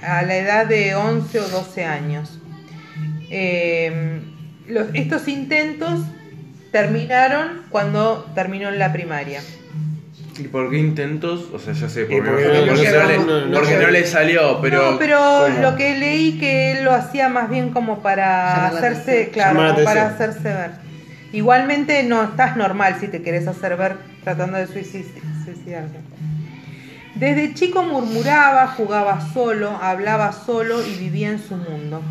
A 0.02 0.22
la 0.22 0.36
edad 0.36 0.66
de 0.66 0.94
11 0.94 1.40
o 1.40 1.48
12 1.48 1.84
años. 1.84 2.38
Eh, 3.30 4.20
los- 4.68 4.88
estos 4.94 5.28
intentos 5.28 6.00
terminaron 6.72 7.62
cuando 7.70 8.30
terminó 8.34 8.70
la 8.70 8.92
primaria. 8.92 9.40
¿Y 10.38 10.42
por 10.48 10.70
qué 10.70 10.78
intentos? 10.78 11.48
O 11.52 11.58
sea, 11.58 11.72
ya 11.72 11.88
sé, 11.88 12.04
porque, 12.04 12.20
porque 12.30 12.44
porque 12.44 12.60
no- 12.60 12.66
no, 12.66 12.72
porque 12.74 12.90
le, 13.08 13.18
no- 13.18 13.46
no- 13.46 13.54
porque 13.58 13.74
no- 13.76 13.82
no 13.82 13.90
le 13.90 14.06
salió, 14.06 14.60
pero... 14.60 14.92
no, 14.92 14.98
pero 14.98 15.18
¿cómo? 15.18 15.58
lo 15.62 15.76
que 15.76 15.96
leí 15.96 16.38
que 16.38 16.72
él 16.72 16.84
lo 16.84 16.92
hacía 16.92 17.28
más 17.30 17.48
bien 17.48 17.70
como 17.70 18.02
para 18.02 18.66
hacerse, 18.66 19.30
claro, 19.30 19.56
como 19.56 19.84
para 19.84 20.08
hacerse 20.08 20.42
ver. 20.52 20.70
Igualmente 21.32 22.02
no 22.02 22.22
estás 22.22 22.56
normal 22.56 22.96
si 23.00 23.08
te 23.08 23.22
querés 23.22 23.48
hacer 23.48 23.76
ver 23.76 23.96
tratando 24.24 24.58
de 24.58 24.66
suicid- 24.68 25.06
suicidarte. 25.44 25.98
Desde 27.16 27.54
chico 27.54 27.82
murmuraba, 27.82 28.68
jugaba 28.68 29.20
solo, 29.32 29.70
hablaba 29.82 30.32
solo 30.32 30.84
y 30.86 30.94
vivía 30.96 31.30
en 31.30 31.38
su 31.38 31.56
mundo. 31.56 32.02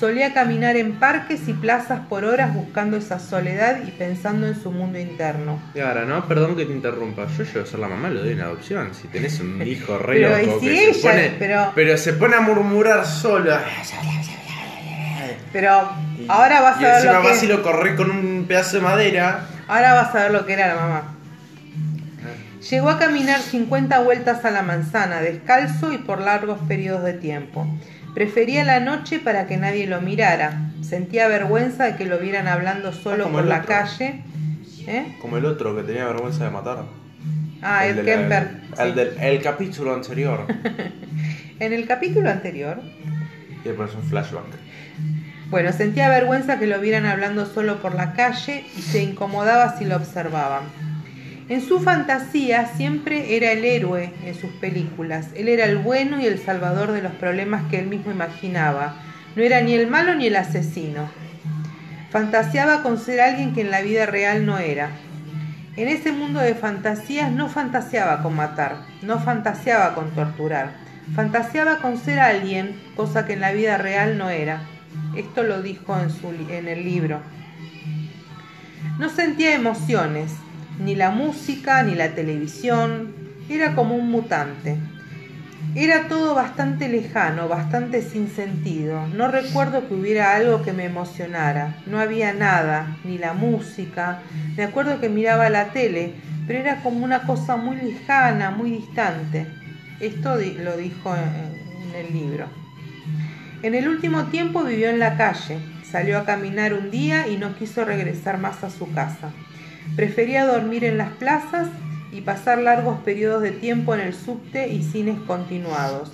Solía 0.00 0.32
caminar 0.34 0.76
en 0.76 0.92
parques 0.94 1.46
y 1.48 1.52
plazas 1.52 2.00
por 2.08 2.24
horas 2.24 2.52
buscando 2.54 2.96
esa 2.96 3.18
soledad 3.20 3.82
y 3.86 3.90
pensando 3.90 4.46
en 4.46 4.60
su 4.60 4.72
mundo 4.72 4.98
interno. 4.98 5.60
Y 5.74 5.80
ahora, 5.80 6.04
¿no? 6.04 6.26
Perdón 6.26 6.56
que 6.56 6.64
te 6.64 6.72
interrumpa. 6.72 7.26
Yo 7.36 7.44
llego 7.44 7.60
a 7.60 7.66
ser 7.66 7.78
la 7.78 7.88
mamá, 7.88 8.08
lo 8.08 8.20
doy 8.20 8.32
en 8.32 8.40
adopción. 8.40 8.94
Si 8.94 9.06
tenés 9.08 9.38
un 9.38 9.62
hijo 9.66 9.98
re 10.02 10.14
Pero, 10.14 10.40
¿y 10.40 10.46
loco 10.46 10.60
que 10.60 10.94
se 10.94 11.00
pone... 11.00 11.32
Pero- 11.74 11.96
se 11.98 12.12
pone 12.14 12.36
a 12.36 12.40
murmurar 12.40 13.06
solo. 13.06 13.54
Pero 15.52 15.88
ahora 16.28 16.60
vas 16.60 16.80
y 16.80 16.84
a 16.84 16.88
ver 16.88 17.04
lo 17.04 17.22
que 17.22 17.28
vas 17.28 17.42
y 17.42 17.46
lo 17.46 17.62
corres 17.62 17.94
con 17.94 18.10
un 18.10 18.46
pedazo 18.48 18.78
de 18.78 18.82
madera. 18.82 19.46
ahora 19.68 19.94
vas 19.94 20.14
a 20.14 20.22
ver 20.24 20.30
lo 20.32 20.44
que 20.44 20.54
era 20.54 20.68
la 20.68 20.74
mamá. 20.74 21.13
Llegó 22.70 22.88
a 22.90 22.98
caminar 22.98 23.40
50 23.40 24.00
vueltas 24.00 24.44
a 24.44 24.50
la 24.50 24.62
manzana, 24.62 25.20
descalzo 25.20 25.92
y 25.92 25.98
por 25.98 26.20
largos 26.20 26.58
periodos 26.66 27.02
de 27.04 27.12
tiempo. 27.12 27.66
Prefería 28.14 28.64
la 28.64 28.80
noche 28.80 29.18
para 29.18 29.46
que 29.46 29.56
nadie 29.56 29.86
lo 29.86 30.00
mirara. 30.00 30.70
Sentía 30.82 31.28
vergüenza 31.28 31.84
de 31.84 31.96
que 31.96 32.06
lo 32.06 32.18
vieran 32.18 32.46
hablando 32.48 32.92
solo 32.92 33.24
como 33.24 33.36
por 33.36 33.42
el 33.44 33.48
la 33.50 33.62
calle. 33.62 34.22
¿Eh? 34.86 35.16
Como 35.20 35.36
el 35.36 35.44
otro 35.46 35.74
que 35.76 35.82
tenía 35.82 36.04
vergüenza 36.06 36.44
de 36.44 36.50
matar. 36.50 36.84
Ah, 37.60 37.84
de 37.84 37.94
la- 37.94 38.02
Kemper. 38.02 38.50
El, 38.78 38.88
sí. 38.90 38.94
del 38.94 39.18
el 39.20 39.42
capítulo 39.42 39.94
anterior. 39.94 40.46
En 41.60 41.72
el 41.72 41.86
capítulo 41.86 42.28
anterior, 42.30 42.80
y 43.64 43.68
después 43.68 43.94
un 43.94 44.02
flashback. 44.02 44.42
bueno, 45.50 45.70
sentía 45.72 46.08
vergüenza 46.08 46.58
que 46.58 46.66
lo 46.66 46.80
vieran 46.80 47.06
hablando 47.06 47.46
solo 47.46 47.80
por 47.80 47.94
la 47.94 48.12
calle 48.12 48.66
y 48.76 48.82
se 48.82 49.04
incomodaba 49.04 49.78
si 49.78 49.84
lo 49.84 49.94
observaban. 49.94 50.64
En 51.46 51.60
su 51.60 51.80
fantasía 51.80 52.66
siempre 52.74 53.36
era 53.36 53.52
el 53.52 53.66
héroe 53.66 54.14
en 54.24 54.34
sus 54.34 54.50
películas. 54.52 55.28
Él 55.34 55.48
era 55.48 55.66
el 55.66 55.76
bueno 55.76 56.18
y 56.18 56.24
el 56.24 56.38
salvador 56.38 56.92
de 56.92 57.02
los 57.02 57.12
problemas 57.12 57.64
que 57.70 57.78
él 57.78 57.86
mismo 57.86 58.10
imaginaba. 58.10 58.96
No 59.36 59.42
era 59.42 59.60
ni 59.60 59.74
el 59.74 59.86
malo 59.86 60.14
ni 60.14 60.28
el 60.28 60.36
asesino. 60.36 61.10
Fantaseaba 62.10 62.82
con 62.82 62.96
ser 62.98 63.20
alguien 63.20 63.52
que 63.52 63.60
en 63.60 63.70
la 63.70 63.82
vida 63.82 64.06
real 64.06 64.46
no 64.46 64.56
era. 64.56 64.88
En 65.76 65.88
ese 65.88 66.12
mundo 66.12 66.40
de 66.40 66.54
fantasías 66.54 67.30
no 67.30 67.48
fantaseaba 67.50 68.22
con 68.22 68.36
matar, 68.36 68.76
no 69.02 69.18
fantaseaba 69.18 69.94
con 69.94 70.12
torturar. 70.12 70.72
Fantaseaba 71.14 71.78
con 71.78 71.98
ser 71.98 72.20
alguien, 72.20 72.80
cosa 72.96 73.26
que 73.26 73.34
en 73.34 73.40
la 73.40 73.52
vida 73.52 73.76
real 73.76 74.16
no 74.16 74.30
era. 74.30 74.62
Esto 75.14 75.42
lo 75.42 75.60
dijo 75.60 75.98
en, 75.98 76.08
su, 76.08 76.28
en 76.48 76.68
el 76.68 76.84
libro. 76.84 77.20
No 78.98 79.10
sentía 79.10 79.54
emociones, 79.54 80.30
ni 80.78 80.94
la 80.94 81.10
música, 81.10 81.82
ni 81.82 81.94
la 81.94 82.14
televisión. 82.14 83.14
Era 83.48 83.74
como 83.74 83.94
un 83.94 84.10
mutante. 84.10 84.76
Era 85.74 86.06
todo 86.08 86.34
bastante 86.34 86.88
lejano, 86.88 87.48
bastante 87.48 88.00
sin 88.02 88.28
sentido. 88.28 89.06
No 89.08 89.28
recuerdo 89.28 89.88
que 89.88 89.94
hubiera 89.94 90.36
algo 90.36 90.62
que 90.62 90.72
me 90.72 90.84
emocionara. 90.84 91.76
No 91.86 91.98
había 91.98 92.32
nada, 92.32 92.96
ni 93.04 93.18
la 93.18 93.32
música. 93.32 94.20
Me 94.56 94.62
acuerdo 94.62 95.00
que 95.00 95.08
miraba 95.08 95.50
la 95.50 95.72
tele, 95.72 96.14
pero 96.46 96.60
era 96.60 96.82
como 96.82 97.04
una 97.04 97.22
cosa 97.22 97.56
muy 97.56 97.76
lejana, 97.76 98.50
muy 98.50 98.70
distante. 98.70 99.48
Esto 99.98 100.36
lo 100.62 100.76
dijo 100.76 101.14
en 101.16 102.06
el 102.06 102.12
libro. 102.12 102.46
En 103.62 103.74
el 103.74 103.88
último 103.88 104.24
tiempo 104.26 104.62
vivió 104.62 104.90
en 104.90 104.98
la 104.98 105.16
calle. 105.16 105.58
Salió 105.90 106.18
a 106.18 106.24
caminar 106.24 106.74
un 106.74 106.90
día 106.90 107.26
y 107.28 107.36
no 107.36 107.56
quiso 107.56 107.84
regresar 107.84 108.38
más 108.38 108.62
a 108.62 108.70
su 108.70 108.92
casa. 108.92 109.32
Prefería 109.96 110.44
dormir 110.46 110.84
en 110.84 110.98
las 110.98 111.10
plazas 111.12 111.68
y 112.12 112.20
pasar 112.20 112.58
largos 112.58 112.98
periodos 113.00 113.42
de 113.42 113.50
tiempo 113.52 113.94
en 113.94 114.00
el 114.00 114.14
subte 114.14 114.68
y 114.68 114.82
cines 114.82 115.18
continuados. 115.26 116.10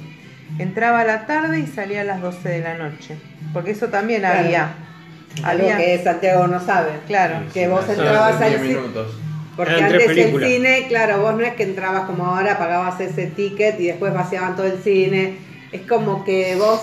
Entraba 0.59 1.01
a 1.01 1.05
la 1.05 1.27
tarde 1.27 1.61
y 1.61 1.67
salía 1.67 2.01
a 2.03 2.05
las 2.05 2.21
12 2.21 2.49
de 2.49 2.61
la 2.61 2.75
noche. 2.77 3.17
Porque 3.53 3.71
eso 3.71 3.89
también 3.89 4.21
Claro. 4.21 4.41
había. 4.41 4.75
Algo 5.45 5.63
Había, 5.65 5.77
que 5.77 6.01
Santiago 6.03 6.47
no 6.49 6.61
sabe. 6.61 6.91
claro. 7.07 7.45
Que 7.55 7.69
vos 7.69 7.89
entrabas 7.89 8.41
al 8.41 8.51
10 8.51 8.63
cine. 8.63 8.75
minutos. 8.75 9.17
Porque 9.57 9.73
Eran 9.75 9.93
antes 9.93 10.09
el 10.17 10.41
cine, 10.45 10.87
claro, 10.89 11.21
vos 11.21 11.35
no 11.35 11.41
es 11.43 11.55
que 11.55 11.63
entrabas 11.65 12.03
como 12.05 12.25
ahora, 12.27 12.59
pagabas 12.59 12.99
ese 13.01 13.27
ticket 13.27 13.79
y 13.81 13.87
después 13.89 14.13
vaciaban 14.15 14.57
todo 14.57 14.67
el 14.67 14.79
cine. 14.79 15.37
Es 15.73 15.83
como 15.83 16.25
que 16.25 16.57
vos 16.57 16.81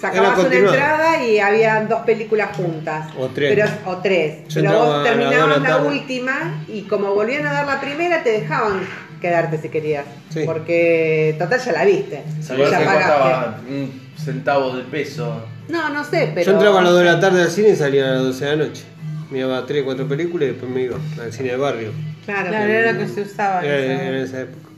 sacabas 0.00 0.38
una 0.38 0.54
entrada 0.54 1.24
y 1.24 1.38
habían 1.40 1.88
dos 1.88 2.00
películas 2.02 2.56
juntas. 2.56 3.12
O 3.18 3.28
tres. 3.28 3.54
Pero, 3.54 3.68
o 3.90 3.96
tres. 3.98 4.48
Yo 4.48 4.62
pero 4.62 4.78
vos 4.78 5.04
terminabas 5.04 5.60
la 5.62 5.76
última 5.78 6.64
y 6.66 6.82
como 6.82 7.14
volvían 7.14 7.46
a 7.46 7.52
dar 7.52 7.66
la 7.66 7.80
primera, 7.80 8.22
te 8.22 8.30
dejaban 8.30 8.80
quedarte 9.20 9.58
si 9.58 9.68
querías. 9.68 10.06
Sí. 10.30 10.42
Porque 10.46 11.36
total 11.38 11.60
ya 11.60 11.72
la 11.72 11.84
viste. 11.84 12.22
Ya 12.40 12.56
que 12.56 12.62
costaba 12.62 13.60
un 13.68 14.10
centavo 14.16 14.74
de 14.76 14.84
peso. 14.84 15.44
No, 15.68 15.90
no 15.90 16.02
sé, 16.02 16.32
pero. 16.34 16.46
Yo 16.46 16.52
entraba 16.52 16.80
a 16.80 16.82
las 16.82 16.92
2 16.92 17.00
de 17.00 17.06
la 17.06 17.20
tarde 17.20 17.42
al 17.42 17.50
cine 17.50 17.68
y 17.70 17.76
salía 17.76 18.06
a 18.06 18.14
las 18.14 18.22
12 18.22 18.44
de 18.44 18.56
la 18.56 18.64
noche. 18.64 18.84
Miraba 19.30 19.66
3, 19.66 19.82
4 19.84 20.08
películas 20.08 20.48
y 20.48 20.52
después 20.52 20.72
me 20.72 20.82
iba 20.82 20.96
al 21.22 21.32
cine 21.32 21.50
del 21.50 21.60
barrio. 21.60 21.92
Claro, 22.24 22.48
Claro, 22.48 22.72
era 22.72 22.92
lo 22.92 22.98
que 23.00 23.06
se 23.08 23.22
usaba. 23.22 23.64
era 23.64 24.08
en 24.08 24.14
esa 24.14 24.40
época. 24.40 24.68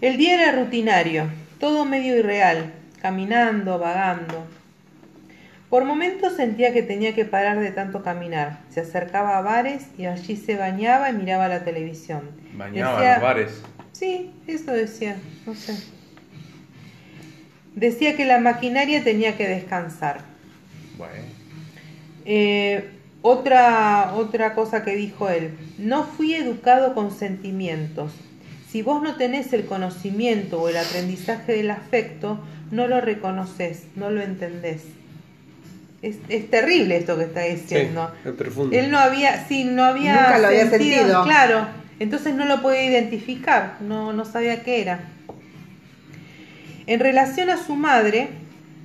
El 0.00 0.16
día 0.16 0.42
era 0.42 0.60
rutinario, 0.60 1.26
todo 1.60 1.84
medio 1.84 2.16
irreal, 2.18 2.72
caminando, 3.00 3.78
vagando. 3.78 4.44
Por 5.68 5.84
momentos 5.84 6.34
sentía 6.34 6.72
que 6.72 6.82
tenía 6.82 7.14
que 7.14 7.24
parar 7.24 7.60
de 7.60 7.70
tanto 7.70 8.02
caminar. 8.02 8.58
Se 8.70 8.80
acercaba 8.80 9.38
a 9.38 9.42
bares 9.42 9.86
y 9.96 10.06
allí 10.06 10.36
se 10.36 10.56
bañaba 10.56 11.10
y 11.10 11.12
miraba 11.12 11.46
la 11.46 11.62
televisión. 11.62 12.22
Bañaba 12.54 12.92
Decía- 12.96 13.08
en 13.08 13.14
los 13.14 13.22
bares. 13.22 13.62
Sí, 13.92 14.32
eso 14.48 14.72
decía, 14.72 15.16
no 15.46 15.54
sé. 15.54 15.76
Decía 17.76 18.16
que 18.16 18.24
la 18.24 18.38
maquinaria 18.40 19.04
tenía 19.04 19.36
que 19.36 19.46
descansar. 19.46 20.22
Bueno. 20.98 21.22
Eh, 22.24 22.90
otra, 23.22 24.14
otra 24.16 24.54
cosa 24.54 24.82
que 24.82 24.96
dijo 24.96 25.28
él, 25.28 25.56
no 25.78 26.04
fui 26.04 26.34
educado 26.34 26.94
con 26.94 27.10
sentimientos. 27.12 28.12
Si 28.70 28.82
vos 28.82 29.02
no 29.02 29.16
tenés 29.16 29.52
el 29.52 29.64
conocimiento 29.66 30.60
o 30.62 30.68
el 30.68 30.76
aprendizaje 30.76 31.52
del 31.54 31.70
afecto, 31.70 32.38
no 32.70 32.86
lo 32.86 33.00
reconoces, 33.00 33.84
no 33.96 34.10
lo 34.10 34.22
entendés. 34.22 34.82
Es, 36.02 36.16
es 36.28 36.48
terrible 36.50 36.96
esto 36.96 37.18
que 37.18 37.24
está 37.24 37.40
diciendo. 37.42 38.12
Sí, 38.22 38.28
es 38.28 38.34
profundo. 38.34 38.76
Él 38.76 38.90
no 38.90 38.98
había, 38.98 39.46
sí, 39.48 39.64
no 39.64 39.84
había 39.84 40.14
Nunca 40.14 40.38
lo 40.38 40.46
había 40.46 40.70
sentido. 40.70 41.24
Claro, 41.24 41.66
entonces 41.98 42.34
no 42.34 42.44
lo 42.46 42.62
podía 42.62 42.84
identificar, 42.84 43.76
no, 43.80 44.12
no 44.12 44.24
sabía 44.24 44.62
qué 44.62 44.80
era. 44.82 45.00
En 46.86 47.00
relación 47.00 47.50
a 47.50 47.56
su 47.62 47.74
madre, 47.76 48.28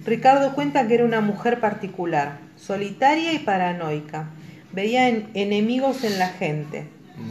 Ricardo 0.06 0.54
cuenta 0.54 0.88
que 0.88 0.96
era 0.96 1.06
una 1.06 1.22
mujer 1.22 1.60
particular, 1.60 2.38
solitaria 2.58 3.34
y 3.34 3.40
paranoica. 3.40 4.30
Veía 4.74 5.08
en- 5.10 5.30
enemigos 5.34 6.04
en 6.04 6.20
la 6.20 6.28
gente. 6.30 6.86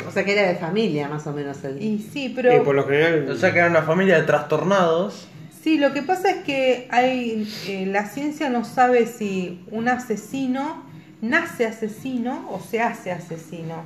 O 0.07 0.11
sea 0.11 0.25
que 0.25 0.33
era 0.33 0.49
de 0.49 0.57
familia, 0.57 1.09
más 1.09 1.27
o 1.27 1.33
menos. 1.33 1.63
El... 1.65 1.83
Y 1.83 1.99
sí, 1.99 2.27
Y 2.27 2.29
pero 2.31 2.63
por 2.65 2.75
lo 2.75 2.85
general. 2.85 3.29
O 3.31 3.37
sea 3.37 3.53
que 3.53 3.59
era 3.59 3.69
una 3.69 3.83
familia 3.83 4.17
de 4.17 4.23
trastornados. 4.23 5.29
sí, 5.63 5.79
lo 5.79 5.93
que 5.93 6.03
pasa 6.03 6.31
es 6.31 6.37
que 6.45 6.89
hay 6.91 7.49
eh, 7.69 7.87
la 7.87 8.07
ciencia 8.07 8.49
no 8.49 8.65
sabe 8.65 9.07
si 9.07 9.65
un 9.71 9.89
asesino 9.89 10.85
nace 11.21 11.67
asesino 11.67 12.49
o 12.51 12.61
se 12.61 12.81
hace 12.81 13.13
asesino. 13.13 13.85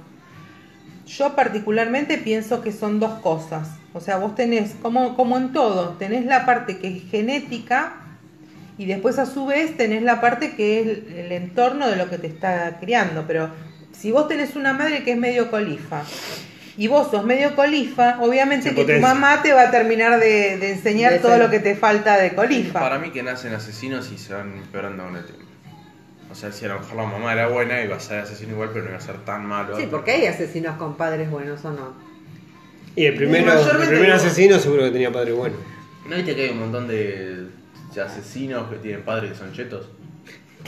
Yo 1.06 1.34
particularmente 1.34 2.18
pienso 2.18 2.62
que 2.62 2.72
son 2.72 3.00
dos 3.00 3.20
cosas. 3.20 3.68
O 3.94 4.00
sea, 4.00 4.18
vos 4.18 4.34
tenés, 4.34 4.74
como, 4.82 5.16
como 5.16 5.38
en 5.38 5.52
todo, 5.52 5.90
tenés 5.98 6.26
la 6.26 6.44
parte 6.44 6.78
que 6.78 6.88
es 6.88 7.10
genética 7.10 7.94
y 8.76 8.86
después 8.86 9.18
a 9.18 9.26
su 9.26 9.46
vez 9.46 9.76
tenés 9.76 10.02
la 10.02 10.20
parte 10.20 10.54
que 10.54 10.80
es 10.80 10.86
el, 10.86 11.14
el 11.16 11.32
entorno 11.32 11.88
de 11.88 11.96
lo 11.96 12.10
que 12.10 12.18
te 12.18 12.26
está 12.26 12.78
criando. 12.78 13.24
Pero 13.26 13.50
si 13.98 14.12
vos 14.12 14.28
tenés 14.28 14.54
una 14.56 14.72
madre 14.72 15.02
que 15.04 15.12
es 15.12 15.18
medio 15.18 15.50
colifa 15.50 16.02
y 16.76 16.86
vos 16.86 17.10
sos 17.10 17.24
medio 17.24 17.56
colifa, 17.56 18.18
obviamente 18.20 18.74
que 18.74 18.84
tu 18.84 19.00
mamá 19.00 19.42
te 19.42 19.52
va 19.52 19.62
a 19.62 19.70
terminar 19.70 20.20
de, 20.20 20.56
de 20.58 20.72
enseñar 20.72 21.12
De 21.14 21.18
todo 21.18 21.32
ser- 21.32 21.40
lo 21.42 21.50
que 21.50 21.58
te 21.58 21.74
falta 21.74 22.16
de 22.16 22.34
colifa. 22.34 22.78
Para 22.80 22.98
mí 22.98 23.10
que 23.10 23.22
nacen 23.22 23.52
asesinos 23.54 24.10
y 24.12 24.18
se 24.18 24.32
van 24.34 24.52
empeorando 24.56 25.02
con 25.04 25.16
el 25.16 25.24
tiempo. 25.24 25.44
O 26.30 26.34
sea, 26.34 26.52
si 26.52 26.66
a 26.66 26.68
lo 26.68 26.78
mejor 26.80 26.96
la 26.96 27.04
mamá 27.04 27.32
era 27.32 27.48
buena 27.48 27.82
iba 27.82 27.96
a 27.96 28.00
ser 28.00 28.20
asesino 28.20 28.52
igual, 28.52 28.68
pero 28.72 28.84
no 28.84 28.90
iba 28.90 28.98
a 28.98 29.00
ser 29.00 29.16
tan 29.24 29.46
malo. 29.46 29.76
Sí, 29.76 29.88
porque 29.90 30.12
hay 30.12 30.26
asesinos 30.26 30.76
con 30.76 30.96
padres 30.96 31.30
buenos 31.30 31.64
o 31.64 31.72
no. 31.72 31.94
Y 32.94 33.06
el 33.06 33.14
primero, 33.14 33.52
el 33.52 33.88
primer 33.88 34.12
asesino 34.12 34.58
seguro 34.58 34.82
que 34.84 34.90
tenía 34.90 35.10
padre 35.10 35.32
bueno. 35.32 35.56
¿No 36.08 36.16
viste 36.16 36.34
que 36.36 36.44
hay 36.44 36.50
un 36.50 36.60
montón 36.60 36.86
de, 36.86 37.46
de 37.94 38.00
asesinos 38.02 38.68
que 38.70 38.76
tienen 38.76 39.02
padres 39.02 39.32
que 39.32 39.38
son 39.38 39.52
chetos? 39.52 39.88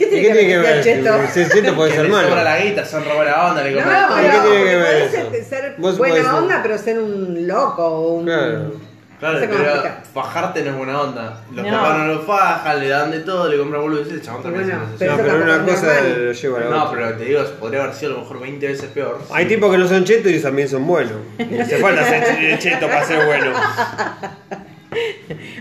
¿Qué 0.01 0.07
¿Y 0.07 0.09
tiene 0.09 0.21
qué 0.21 0.27
que 0.27 0.33
tiene 0.39 0.47
que 0.53 0.57
ver 0.57 0.67
ver? 0.67 0.77
el 0.77 0.83
cheto? 0.83 1.17
Si 1.33 1.39
el 1.41 1.49
cheto 1.51 1.75
puede 1.75 1.89
que 1.91 1.95
ser 1.97 2.05
les 2.05 2.13
sobra 2.15 2.29
malo. 2.29 2.43
la 2.43 2.59
guita, 2.59 2.85
se 2.85 2.97
han 2.97 3.03
robado 3.05 3.23
la 3.23 3.47
onda, 3.49 3.63
le 3.63 3.71
No, 3.71 3.77
compran 3.77 4.01
¿y 4.01 4.07
todo. 4.07 4.17
qué 4.17 4.21
pero 4.31 4.43
tiene 4.51 4.63
que 4.65 4.75
ver 4.75 5.45
ser, 5.45 5.75
Vos 5.77 5.97
buena 5.97 6.15
podés- 6.15 6.33
onda, 6.33 6.59
pero 6.63 6.77
ser 6.77 6.99
un 6.99 7.47
loco 7.47 7.85
o 7.85 8.13
un... 8.13 8.25
Claro. 8.25 8.91
Claro, 9.19 9.35
No 9.35 9.39
sé 9.41 9.47
pero 9.49 9.83
fajarte 10.15 10.63
no 10.63 10.71
es 10.71 10.77
buena 10.77 10.99
onda. 11.01 11.41
Los 11.53 11.63
No. 11.63 11.71
papás 11.71 11.97
no 11.99 12.07
lo 12.07 12.21
fajan, 12.23 12.79
le 12.79 12.87
dan 12.89 13.11
de 13.11 13.19
todo, 13.19 13.47
le 13.49 13.57
compran 13.59 13.81
boludo 13.83 14.03
y 14.09 14.13
el 14.13 14.21
chabón 14.23 14.41
también 14.41 14.65
Bueno, 14.65 14.81
se 14.97 14.97
Pero 14.97 15.11
no, 15.15 15.23
pero 15.23 15.43
una 15.43 15.55
es 15.57 15.61
cosa 15.61 16.01
lo 16.01 16.31
lleva 16.31 16.57
a 16.57 16.61
la 16.63 16.69
No, 16.71 16.83
otra. 16.85 16.97
pero 17.05 17.17
te 17.19 17.25
digo, 17.25 17.43
podría 17.59 17.83
haber 17.83 17.95
sido 17.95 18.11
a 18.11 18.15
lo 18.15 18.21
mejor 18.21 18.39
20 18.41 18.67
veces 18.67 18.89
peor. 18.89 19.19
Hay 19.31 19.43
Sí. 19.43 19.49
tipos 19.49 19.71
que 19.71 19.77
no 19.77 19.87
son 19.87 20.03
chetos 20.05 20.31
y 20.31 20.39
también 20.39 20.67
son 20.67 20.87
buenos. 20.87 21.11
No 21.37 21.61
hace 21.61 21.77
falta 21.77 22.03
ser 22.03 22.23
ch- 22.23 22.57
cheto 22.57 22.87
para 22.87 23.05
ser 23.05 23.23
bueno. 23.27 23.53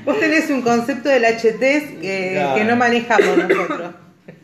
Vos 0.07 0.19
tenés 0.19 0.49
un 0.51 0.63
concepto 0.63 1.09
del 1.11 1.25
HT 1.25 2.01
que, 2.01 2.31
Claro. 2.33 2.55
que 2.57 2.65
no 2.65 2.77
manejamos 2.77 3.37
nosotros. 3.37 3.91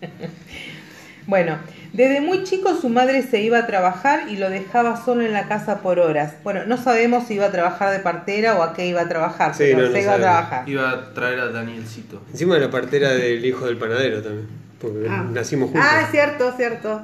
bueno, 1.26 1.58
desde 1.92 2.20
muy 2.20 2.44
chico 2.44 2.74
su 2.80 2.88
madre 2.88 3.22
se 3.22 3.40
iba 3.40 3.58
a 3.58 3.66
trabajar 3.66 4.28
y 4.28 4.36
lo 4.36 4.50
dejaba 4.50 5.02
solo 5.02 5.22
en 5.22 5.32
la 5.32 5.48
casa 5.48 5.80
por 5.82 5.98
horas. 5.98 6.34
Bueno, 6.44 6.64
no 6.66 6.76
sabemos 6.76 7.26
si 7.26 7.34
iba 7.34 7.46
a 7.46 7.52
trabajar 7.52 7.90
de 7.92 7.98
partera 8.00 8.54
o 8.56 8.62
a 8.62 8.74
qué 8.74 8.86
iba 8.86 9.00
a 9.02 9.08
trabajar, 9.08 9.54
Sí, 9.54 9.64
pero 9.64 9.78
no, 9.82 9.86
no 9.88 9.92
se 9.92 10.02
iba 10.02 10.14
a 10.14 10.18
trabajar. 10.18 10.68
Iba 10.68 10.90
a 10.90 11.14
traer 11.14 11.40
a 11.40 11.48
Danielcito. 11.48 12.22
Encima 12.30 12.54
de 12.54 12.60
la 12.60 12.70
partera 12.70 13.10
del 13.10 13.44
hijo 13.44 13.66
del 13.66 13.76
panadero 13.78 14.22
también. 14.22 14.46
Porque 14.80 15.06
Ah. 15.08 15.24
nacimos 15.32 15.70
juntos. 15.70 15.88
Ah, 15.90 16.06
cierto, 16.10 16.52
cierto. 16.56 17.02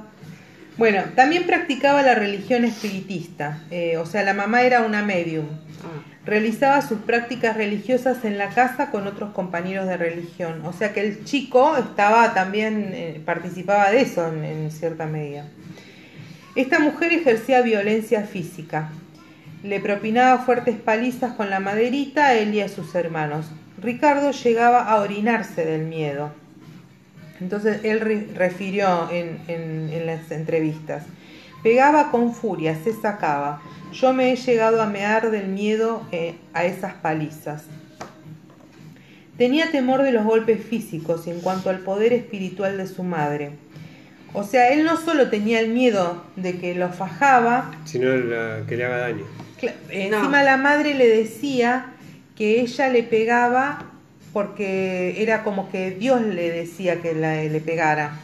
Bueno, 0.77 1.03
también 1.17 1.45
practicaba 1.47 2.03
la 2.03 2.15
religión 2.15 2.65
espiritista, 2.65 3.59
eh, 3.71 3.97
o 3.99 4.07
sea, 4.07 4.23
la 4.23 4.33
mamá 4.35 4.63
era 4.63 4.83
una 4.83 5.03
medium. 5.03 5.47
Realizaba 6.25 6.83
sus 6.83 7.01
prácticas 7.01 7.57
religiosas 7.57 8.25
en 8.25 8.39
la 8.39 8.51
casa 8.51 8.91
con 8.93 9.09
otros 9.09 9.33
compañeros 9.33 9.89
de 9.89 9.97
religión. 9.97 10.65
O 10.65 10.73
sea 10.73 10.93
que 10.93 11.01
el 11.01 11.25
chico 11.25 11.77
estaba 11.77 12.33
también, 12.33 12.91
eh, 12.93 13.21
participaba 13.25 13.91
de 13.91 14.03
eso 14.03 14.29
en, 14.29 14.71
cierta 14.71 15.07
medida. 15.07 15.47
Esta 16.55 16.79
mujer 16.79 17.13
ejercía 17.13 17.61
violencia 17.63 18.23
física. 18.23 18.91
Le 19.65 19.81
propinaba 19.81 20.45
fuertes 20.45 20.77
palizas 20.77 21.33
con 21.33 21.51
la 21.51 21.59
maderita 21.59 22.27
a 22.27 22.35
él 22.35 22.55
y 22.55 22.61
a 22.61 22.69
sus 22.69 22.95
hermanos. 22.95 23.47
Ricardo 23.83 24.31
llegaba 24.31 24.85
a 24.85 25.01
orinarse 25.01 25.65
del 25.65 25.83
miedo. 25.87 26.31
Entonces 27.41 27.81
él 27.83 27.99
re- 27.99 28.29
refirió 28.37 29.11
en 29.11 30.07
las 30.07 30.31
entrevistas. 30.31 31.03
Pegaba 31.63 32.11
con 32.11 32.35
furia, 32.35 32.77
se 32.83 32.93
sacaba. 32.93 33.63
Yo 33.93 34.13
me 34.13 34.33
he 34.33 34.37
llegado 34.37 34.81
a 34.83 34.87
mear 34.87 35.31
del 35.31 35.49
miedo 35.49 36.03
eh, 36.13 36.35
a 36.55 36.65
esas 36.65 36.95
palizas. 36.95 37.65
Tenía 39.37 39.71
temor 39.71 40.03
de 40.03 40.13
los 40.13 40.25
golpes 40.25 40.63
físicos 40.65 41.27
y 41.27 41.31
en 41.31 41.41
cuanto 41.41 41.71
al 41.71 41.79
poder 41.81 42.13
espiritual 42.13 42.77
de 42.77 42.87
su 42.87 43.03
madre. 43.03 43.53
O 44.35 44.45
sea, 44.45 44.71
él 44.73 44.85
no 44.85 44.97
solo 44.97 45.29
tenía 45.31 45.61
el 45.61 45.69
miedo 45.71 46.25
de 46.37 46.59
que 46.59 46.75
lo 46.75 46.89
fajaba, 46.91 47.71
Si 47.85 47.99
no, 47.99 48.15
la- 48.17 48.65
que 48.67 48.77
le 48.77 48.85
haga 48.85 48.99
daño. 48.99 49.25
No. 49.63 49.69
Encima 49.91 50.43
la 50.43 50.57
madre 50.57 50.95
le 50.95 51.07
decía 51.07 51.87
que 52.37 52.61
ella 52.61 52.89
le 52.89 53.03
pegaba 53.05 53.85
porque 54.33 55.23
era 55.23 55.45
como 55.45 55.71
que 55.71 55.91
Dios 55.93 56.23
le 56.23 56.51
decía 56.51 57.01
que 57.03 57.15
la- 57.15 57.43
le 57.45 57.61
pegara. 57.61 58.17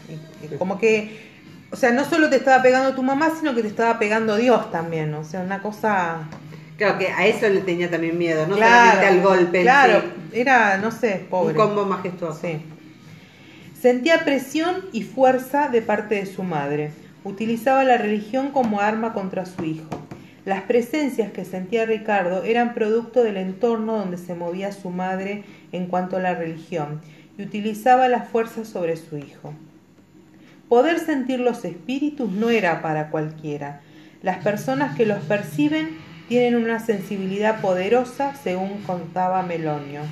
Como 0.58 0.78
que, 0.78 1.27
o 1.70 1.76
sea, 1.76 1.92
no 1.92 2.04
solo 2.04 2.30
te 2.30 2.36
estaba 2.36 2.62
pegando 2.62 2.94
tu 2.94 3.02
mamá, 3.02 3.30
sino 3.38 3.54
que 3.54 3.62
te 3.62 3.68
estaba 3.68 3.98
pegando 3.98 4.36
Dios 4.36 4.70
también. 4.70 5.12
O 5.14 5.24
sea, 5.24 5.40
una 5.40 5.60
cosa... 5.60 6.28
Claro 6.76 6.98
que 6.98 7.08
a 7.08 7.26
eso 7.26 7.48
le 7.48 7.60
tenía 7.60 7.90
también 7.90 8.16
miedo, 8.16 8.46
no 8.46 8.56
claro, 8.56 8.92
solamente 8.92 9.06
al 9.06 9.20
golpe. 9.20 9.62
Claro, 9.62 10.00
sí. 10.00 10.40
era, 10.40 10.78
no 10.78 10.92
sé, 10.92 11.26
pobre. 11.28 11.50
Un 11.50 11.56
combo 11.56 11.84
majestuoso. 11.84 12.40
Sí. 12.40 12.62
Sentía 13.80 14.24
presión 14.24 14.84
y 14.92 15.02
fuerza 15.02 15.68
de 15.68 15.82
parte 15.82 16.14
de 16.14 16.26
su 16.26 16.44
madre. 16.44 16.92
Utilizaba 17.24 17.82
la 17.82 17.96
religión 17.96 18.50
como 18.52 18.80
arma 18.80 19.12
contra 19.12 19.44
su 19.44 19.64
hijo. 19.64 19.88
Las 20.44 20.62
presencias 20.62 21.32
que 21.32 21.44
sentía 21.44 21.84
Ricardo 21.84 22.42
eran 22.44 22.74
producto 22.74 23.22
del 23.22 23.36
entorno 23.36 23.98
donde 23.98 24.16
se 24.16 24.34
movía 24.34 24.72
su 24.72 24.90
madre 24.90 25.44
en 25.72 25.86
cuanto 25.86 26.16
a 26.16 26.20
la 26.20 26.34
religión 26.34 27.00
y 27.36 27.42
utilizaba 27.42 28.08
la 28.08 28.22
fuerza 28.22 28.64
sobre 28.64 28.96
su 28.96 29.18
hijo. 29.18 29.52
Poder 30.68 30.98
sentir 31.00 31.40
los 31.40 31.64
espíritus 31.64 32.30
no 32.30 32.50
era 32.50 32.82
para 32.82 33.10
cualquiera. 33.10 33.80
Las 34.22 34.38
personas 34.38 34.96
que 34.96 35.06
los 35.06 35.18
perciben 35.24 35.96
tienen 36.28 36.56
una 36.56 36.78
sensibilidad 36.78 37.62
poderosa, 37.62 38.34
según 38.42 38.82
contaba 38.82 39.42
Melonio. 39.42 40.02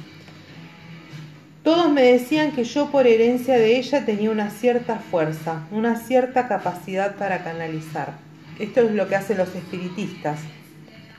Todos 1.62 1.92
me 1.92 2.02
decían 2.02 2.52
que 2.52 2.64
yo 2.64 2.90
por 2.90 3.06
herencia 3.06 3.58
de 3.58 3.76
ella 3.76 4.06
tenía 4.06 4.30
una 4.30 4.50
cierta 4.50 4.96
fuerza, 4.96 5.66
una 5.72 5.96
cierta 5.96 6.48
capacidad 6.48 7.16
para 7.16 7.44
canalizar. 7.44 8.14
Esto 8.58 8.80
es 8.80 8.92
lo 8.92 9.08
que 9.08 9.16
hacen 9.16 9.36
los 9.36 9.54
espiritistas. 9.54 10.38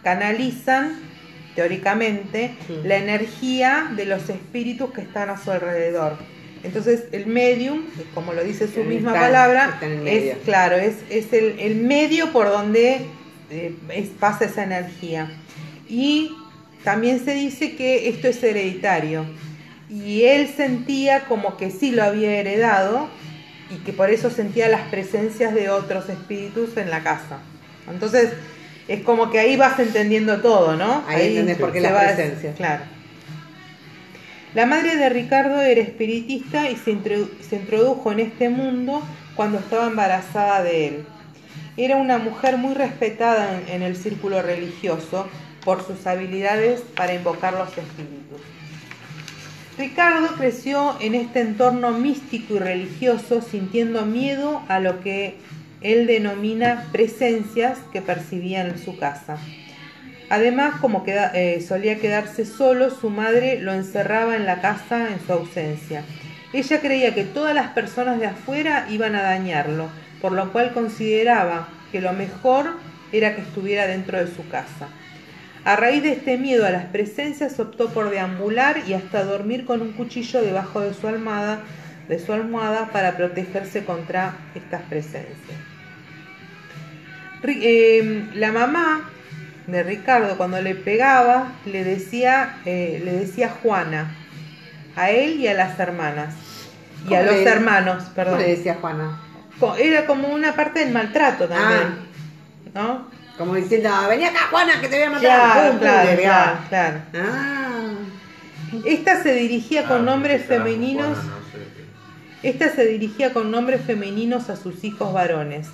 Canalizan, 0.03 0.93
teóricamente, 1.53 2.55
la 2.83 2.95
energía 2.95 3.91
de 3.95 4.05
los 4.05 4.29
espíritus 4.29 4.91
que 4.91 5.01
están 5.01 5.29
a 5.29 5.37
su 5.37 5.51
alrededor. 5.51 6.17
Entonces 6.67 7.05
el 7.11 7.25
medium, 7.27 7.81
como 8.13 8.33
lo 8.33 8.43
dice 8.43 8.67
su 8.67 8.83
misma 8.83 9.13
palabra, 9.21 9.65
está 9.65 9.85
es 10.11 10.37
claro, 10.45 10.75
es, 10.75 10.95
es 11.09 11.33
el, 11.33 11.59
el 11.59 11.75
medio 11.75 12.31
por 12.31 12.47
donde 12.49 13.01
eh, 13.49 13.73
es- 13.89 14.09
pasa 14.19 14.45
esa 14.45 14.63
energía. 14.63 15.29
Y 15.89 16.31
también 16.83 17.23
se 17.23 17.33
dice 17.33 17.75
que 17.75 18.09
esto 18.09 18.27
es 18.27 18.43
hereditario. 18.43 19.25
Y 19.89 20.23
él 20.23 20.49
sentía 20.55 21.21
como 21.25 21.55
que 21.57 21.71
sí 21.71 21.91
lo 21.91 22.03
había 22.03 22.31
heredado 22.39 23.07
y 23.71 23.75
que 23.83 23.93
por 23.93 24.09
eso 24.09 24.29
sentía 24.29 24.67
las 24.67 24.81
presencias 24.89 25.53
de 25.53 25.69
otros 25.69 26.09
espíritus 26.09 26.75
en 26.77 26.89
la 26.89 27.03
casa. 27.03 27.39
Entonces, 27.89 28.31
es 28.89 29.01
como 29.03 29.29
que 29.31 29.39
ahí 29.39 29.55
vas 29.57 29.79
entendiendo 29.79 30.41
todo, 30.41 30.75
¿no? 30.75 31.03
Ahí 31.07 31.27
entendés 31.29 31.57
por 31.57 31.71
qué 31.73 31.79
las 31.81 31.91
presencias. 32.15 32.55
Claro. 32.57 32.83
La 34.57 34.65
madre 34.65 34.95
de 34.95 35.07
Ricardo 35.09 35.61
era 35.61 35.81
espiritista 35.81 36.67
y 36.67 36.77
se, 36.77 36.91
introdu- 36.91 37.29
se 37.47 37.57
introdujo 37.57 38.11
en 38.11 38.21
este 38.21 38.49
mundo 38.49 39.03
cuando 39.35 39.59
estaba 39.59 39.85
embarazada 39.85 40.63
de 40.63 40.87
él. 40.87 41.05
Era 41.77 41.97
una 41.97 42.17
mujer 42.17 42.57
muy 42.57 42.73
respetada 42.73 43.55
en, 43.55 43.69
en 43.75 43.81
el 43.83 43.95
círculo 43.95 44.41
religioso 44.41 45.27
por 45.63 45.85
sus 45.85 46.07
habilidades 46.07 46.81
para 46.95 47.13
invocar 47.13 47.53
los 47.53 47.67
espíritus. 47.67 48.41
Ricardo 49.77 50.29
creció 50.35 50.95
en 51.01 51.13
este 51.13 51.41
entorno 51.41 51.91
místico 51.91 52.55
y 52.55 52.57
religioso 52.57 53.43
sintiendo 53.43 54.07
miedo 54.07 54.63
a 54.69 54.79
lo 54.79 55.01
que 55.01 55.35
él 55.81 56.07
denomina 56.07 56.87
presencias 56.91 57.77
que 57.93 58.01
percibía 58.01 58.65
en 58.65 58.83
su 58.83 58.97
casa. 58.97 59.37
Además, 60.29 60.79
como 60.81 61.03
eh, 61.07 61.63
solía 61.65 61.99
quedarse 61.99 62.45
solo, 62.45 62.89
su 62.89 63.09
madre 63.09 63.59
lo 63.61 63.73
encerraba 63.73 64.35
en 64.35 64.45
la 64.45 64.59
casa 64.59 65.09
en 65.09 65.25
su 65.25 65.31
ausencia. 65.31 66.03
Ella 66.51 66.81
creía 66.81 67.13
que 67.13 67.23
todas 67.23 67.55
las 67.55 67.69
personas 67.69 68.19
de 68.19 68.27
afuera 68.27 68.87
iban 68.89 69.15
a 69.15 69.21
dañarlo, 69.21 69.89
por 70.21 70.33
lo 70.33 70.51
cual 70.51 70.73
consideraba 70.73 71.69
que 71.91 72.01
lo 72.01 72.11
mejor 72.13 72.73
era 73.11 73.35
que 73.35 73.41
estuviera 73.41 73.87
dentro 73.87 74.17
de 74.17 74.27
su 74.27 74.47
casa. 74.49 74.89
A 75.63 75.75
raíz 75.75 76.03
de 76.03 76.13
este 76.13 76.37
miedo 76.37 76.65
a 76.65 76.71
las 76.71 76.85
presencias 76.85 77.59
optó 77.59 77.89
por 77.89 78.09
deambular 78.09 78.83
y 78.87 78.93
hasta 78.93 79.23
dormir 79.23 79.65
con 79.65 79.81
un 79.81 79.93
cuchillo 79.93 80.41
debajo 80.41 80.81
de 80.81 80.93
su 80.93 81.07
almohada, 81.07 81.61
de 82.07 82.19
su 82.19 82.33
almohada 82.33 82.89
para 82.91 83.17
protegerse 83.17 83.83
contra 83.83 84.37
estas 84.55 84.81
presencias. 84.83 85.59
Eh, 87.43 88.29
la 88.33 88.51
mamá 88.51 89.09
de 89.67 89.83
Ricardo 89.83 90.37
cuando 90.37 90.61
le 90.61 90.75
pegaba 90.75 91.51
le 91.65 91.83
decía, 91.83 92.57
eh, 92.65 93.01
le 93.03 93.11
decía 93.13 93.49
Juana 93.61 94.15
a 94.95 95.09
él 95.11 95.39
y 95.39 95.47
a 95.47 95.53
las 95.53 95.77
hermanas 95.79 96.33
y 97.09 97.13
a 97.13 97.19
¿Cómo 97.19 97.31
los 97.31 97.41
le- 97.41 97.49
hermanos, 97.49 98.03
¿Cómo 98.03 98.15
perdón. 98.15 98.39
le 98.39 98.47
decía 98.47 98.77
Juana? 98.81 99.21
Era 99.79 100.05
como 100.05 100.27
una 100.29 100.53
parte 100.53 100.79
del 100.79 100.91
maltrato 100.93 101.47
también, 101.47 101.95
Ah. 102.73 102.79
¿no? 102.81 103.07
Como 103.37 103.53
diciendo, 103.55 103.89
vení 104.09 104.25
acá 104.25 104.47
Juana 104.49 104.79
que 104.81 104.87
te 104.87 104.95
voy 104.95 105.05
a 105.05 105.09
matar. 105.09 105.21
Claro, 105.21 105.69
Pum, 105.71 105.79
claro, 105.79 106.09
le 106.11 106.17
claro, 106.17 106.59
claro. 106.69 106.97
Ah. 107.15 107.83
Esta 108.85 109.21
se 109.23 109.33
dirigía 109.33 109.83
con 109.85 109.99
Ah, 110.01 110.11
nombres 110.11 110.45
femeninos. 110.45 111.17
Juana, 111.17 111.31
no 111.31 111.51
sé 111.51 111.67
qué. 112.41 112.49
Esta 112.49 112.69
se 112.75 112.85
dirigía 112.85 113.33
con 113.33 113.51
nombres 113.51 113.81
femeninos 113.81 114.49
a 114.49 114.55
sus 114.55 114.83
hijos 114.83 115.13
varones. 115.13 115.67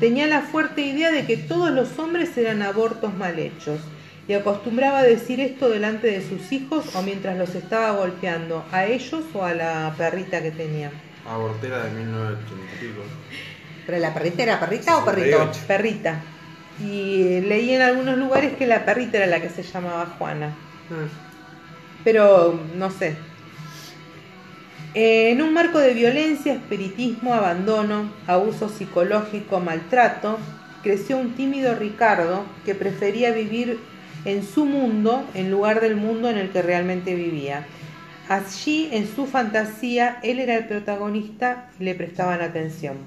Tenía 0.00 0.26
la 0.26 0.42
fuerte 0.42 0.82
idea 0.82 1.10
de 1.10 1.26
que 1.26 1.36
todos 1.36 1.70
los 1.70 1.98
hombres 1.98 2.36
eran 2.36 2.62
abortos 2.62 3.14
mal 3.14 3.38
hechos 3.38 3.80
y 4.26 4.32
acostumbraba 4.32 5.00
a 5.00 5.02
decir 5.02 5.40
esto 5.40 5.68
delante 5.68 6.06
de 6.06 6.26
sus 6.26 6.50
hijos 6.52 6.94
o 6.96 7.02
mientras 7.02 7.36
los 7.36 7.54
estaba 7.54 7.90
golpeando, 7.92 8.64
a 8.72 8.86
ellos 8.86 9.24
o 9.34 9.44
a 9.44 9.54
la 9.54 9.94
perrita 9.96 10.42
que 10.42 10.50
tenía. 10.50 10.90
Abortera 11.28 11.84
de 11.84 11.90
1980 11.90 12.74
y 12.74 12.86
pico. 12.86 13.02
¿Pero 13.86 13.98
la 13.98 14.14
perrita 14.14 14.42
era 14.42 14.60
perrita 14.60 14.96
o 14.96 15.04
perrito? 15.04 15.38
68. 15.38 15.60
Perrita. 15.66 16.22
Y 16.80 17.40
leí 17.42 17.74
en 17.74 17.82
algunos 17.82 18.18
lugares 18.18 18.54
que 18.54 18.66
la 18.66 18.84
perrita 18.84 19.18
era 19.18 19.26
la 19.26 19.40
que 19.40 19.50
se 19.50 19.62
llamaba 19.62 20.06
Juana. 20.18 20.54
Ah. 20.90 21.06
Pero 22.02 22.58
no 22.76 22.90
sé. 22.90 23.16
En 24.96 25.42
un 25.42 25.52
marco 25.52 25.80
de 25.80 25.92
violencia, 25.92 26.54
espiritismo, 26.54 27.34
abandono, 27.34 28.12
abuso 28.28 28.68
psicológico, 28.68 29.58
maltrato, 29.58 30.38
creció 30.84 31.18
un 31.18 31.34
tímido 31.34 31.74
Ricardo 31.74 32.44
que 32.64 32.76
prefería 32.76 33.32
vivir 33.32 33.80
en 34.24 34.44
su 34.44 34.66
mundo 34.66 35.28
en 35.34 35.50
lugar 35.50 35.80
del 35.80 35.96
mundo 35.96 36.30
en 36.30 36.38
el 36.38 36.50
que 36.50 36.62
realmente 36.62 37.16
vivía. 37.16 37.66
Allí, 38.28 38.88
en 38.92 39.12
su 39.12 39.26
fantasía, 39.26 40.20
él 40.22 40.38
era 40.38 40.54
el 40.54 40.68
protagonista 40.68 41.70
y 41.80 41.84
le 41.84 41.96
prestaban 41.96 42.40
atención. 42.40 42.98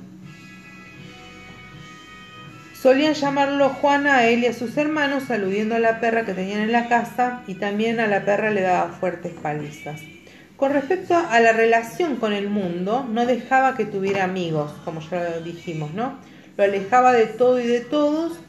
Solían 2.73 3.13
llamarlo 3.13 3.69
Juana 3.69 4.17
a 4.17 4.28
él 4.28 4.43
y 4.43 4.47
a 4.47 4.54
sus 4.54 4.76
hermanos, 4.76 5.32
aludiendo 5.32 5.76
a 5.76 5.80
la 5.80 6.02
perra 6.02 6.26
que 6.26 6.34
tenían 6.34 6.60
en 6.60 6.73
la 6.73 6.89
casa 6.89 7.43
y 7.47 7.54
también 7.54 8.02
a 8.02 8.08
la 8.08 8.26
perra 8.26 8.52
le 8.52 8.60
daba 8.60 8.89
fuertes 8.89 9.32
palizas. 9.41 10.02
Con 10.57 10.73
respecto 10.73 11.15
a 11.15 11.39
la 11.39 11.51
relación 11.51 12.15
con 12.15 12.33
el 12.33 12.49
mundo, 12.49 13.05
no 13.07 13.27
dejaba 13.27 13.77
que 13.77 13.85
tuviera 13.85 14.23
amigos, 14.23 14.71
como 14.83 15.01
ya 15.01 15.29
lo 15.29 15.41
dijimos, 15.41 15.93
¿no? 15.93 16.17
Lo 16.57 16.63
alejaba 16.63 17.13
de 17.13 17.27
todo 17.27 17.59
y 17.61 17.67
de 17.67 17.81
todos 17.81 18.39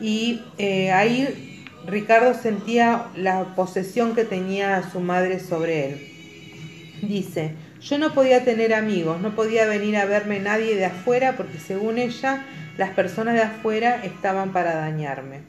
y 0.00 0.42
eh, 0.58 0.92
ahí 0.92 1.66
Ricardo 1.86 2.34
sentía 2.34 3.06
la 3.16 3.56
posesión 3.56 4.14
que 4.14 4.24
tenía 4.24 4.88
su 4.92 5.00
madre 5.00 5.40
sobre 5.40 5.88
él. 5.88 6.08
Dice, 7.02 7.56
yo 7.80 7.98
no 7.98 8.14
podía 8.14 8.44
tener 8.44 8.72
amigos, 8.72 9.20
no 9.20 9.34
podía 9.34 9.66
venir 9.66 9.96
a 9.96 10.04
verme 10.04 10.38
nadie 10.38 10.76
de 10.76 10.84
afuera 10.84 11.34
porque 11.36 11.58
según 11.58 11.98
ella 11.98 12.44
las 12.76 12.90
personas 12.90 13.34
de 13.34 13.42
afuera 13.42 14.04
estaban 14.04 14.52
para 14.52 14.76
dañarme. 14.76 15.40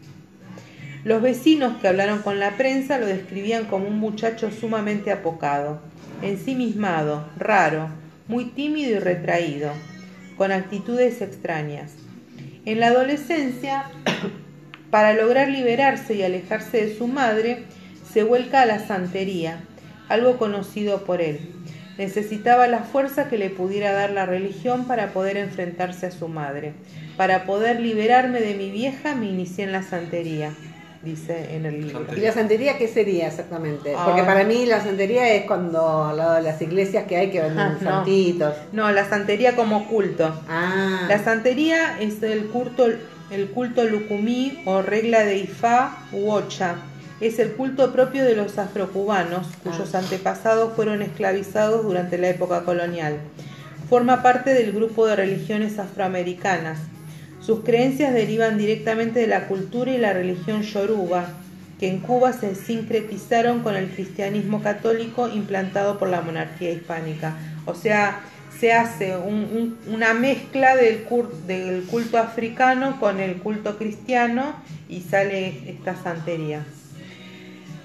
Los 1.03 1.23
vecinos 1.23 1.77
que 1.81 1.87
hablaron 1.87 2.21
con 2.21 2.39
la 2.39 2.57
prensa 2.57 2.99
lo 2.99 3.07
describían 3.07 3.65
como 3.65 3.87
un 3.87 3.97
muchacho 3.97 4.51
sumamente 4.51 5.11
apocado, 5.11 5.81
ensimismado, 6.21 7.27
raro, 7.37 7.89
muy 8.27 8.45
tímido 8.45 8.91
y 8.91 8.99
retraído, 8.99 9.71
con 10.37 10.51
actitudes 10.51 11.23
extrañas. 11.23 11.93
En 12.65 12.79
la 12.79 12.87
adolescencia, 12.87 13.85
para 14.91 15.13
lograr 15.13 15.47
liberarse 15.47 16.13
y 16.13 16.21
alejarse 16.21 16.85
de 16.85 16.95
su 16.95 17.07
madre, 17.07 17.63
se 18.13 18.21
vuelca 18.21 18.61
a 18.61 18.67
la 18.67 18.77
santería, 18.77 19.63
algo 20.07 20.37
conocido 20.37 21.03
por 21.03 21.19
él. 21.19 21.39
Necesitaba 21.97 22.67
la 22.67 22.81
fuerza 22.81 23.27
que 23.27 23.39
le 23.39 23.49
pudiera 23.49 23.91
dar 23.91 24.11
la 24.11 24.27
religión 24.27 24.85
para 24.85 25.13
poder 25.13 25.37
enfrentarse 25.37 26.05
a 26.05 26.11
su 26.11 26.27
madre. 26.27 26.73
Para 27.17 27.45
poder 27.45 27.79
liberarme 27.79 28.39
de 28.39 28.53
mi 28.53 28.69
vieja 28.69 29.15
me 29.15 29.25
inicié 29.25 29.63
en 29.63 29.71
la 29.71 29.81
santería 29.81 30.53
dice 31.03 31.55
en 31.55 31.65
el 31.65 31.81
libro. 31.87 32.05
¿Y 32.15 32.19
la 32.21 32.31
santería 32.31 32.77
qué 32.77 32.87
sería 32.87 33.27
exactamente? 33.27 33.93
Ah. 33.97 34.03
Porque 34.05 34.23
para 34.23 34.43
mí 34.43 34.65
la 34.65 34.81
santería 34.81 35.33
es 35.33 35.45
cuando 35.45 36.05
al 36.05 36.17
lado 36.17 36.35
de 36.35 36.41
las 36.43 36.61
iglesias 36.61 37.05
que 37.07 37.17
hay 37.17 37.31
que 37.31 37.41
venden 37.41 37.59
Ah, 37.59 37.77
no. 37.81 37.89
santitos. 37.89 38.53
No, 38.71 38.91
la 38.91 39.07
santería 39.09 39.55
como 39.55 39.87
culto. 39.87 40.33
Ah, 40.49 41.05
La 41.07 41.23
santería 41.23 41.99
es 41.99 42.21
el 42.23 42.45
culto, 42.47 42.87
el 43.31 43.47
culto 43.49 43.83
lucumí 43.83 44.61
o 44.65 44.81
regla 44.81 45.21
de 45.25 45.37
Ifá 45.37 45.97
u 46.11 46.29
Ocha. 46.31 46.75
Es 47.19 47.37
el 47.39 47.51
culto 47.53 47.91
propio 47.93 48.23
de 48.25 48.35
los 48.35 48.57
afrocubanos, 48.57 49.47
cuyos 49.63 49.93
Ah. 49.93 49.99
antepasados 49.99 50.73
fueron 50.75 51.01
esclavizados 51.01 51.83
durante 51.83 52.17
la 52.17 52.29
época 52.29 52.63
colonial. 52.63 53.17
Forma 53.89 54.23
parte 54.23 54.53
del 54.53 54.71
grupo 54.71 55.05
de 55.05 55.15
religiones 55.15 55.77
afroamericanas. 55.77 56.79
Sus 57.41 57.61
creencias 57.63 58.13
derivan 58.13 58.57
directamente 58.57 59.19
de 59.19 59.27
la 59.27 59.47
cultura 59.47 59.91
y 59.91 59.97
la 59.97 60.13
religión 60.13 60.61
yoruba, 60.61 61.25
que 61.79 61.87
en 61.89 61.99
Cuba 61.99 62.33
se 62.33 62.53
sincretizaron 62.53 63.61
con 63.61 63.75
el 63.75 63.89
cristianismo 63.89 64.61
católico 64.61 65.27
implantado 65.27 65.97
por 65.97 66.09
la 66.09 66.21
monarquía 66.21 66.71
hispánica. 66.71 67.35
O 67.65 67.73
sea, 67.73 68.19
se 68.59 68.73
hace 68.73 69.17
un- 69.17 69.75
un- 69.87 69.93
una 69.93 70.13
mezcla 70.13 70.75
del 70.75 71.03
culto 71.89 72.17
africano 72.19 72.99
con 72.99 73.19
el 73.19 73.37
culto 73.37 73.77
cristiano 73.79 74.53
y 74.87 75.01
sale 75.01 75.63
esta 75.67 75.95
santería. 75.95 76.63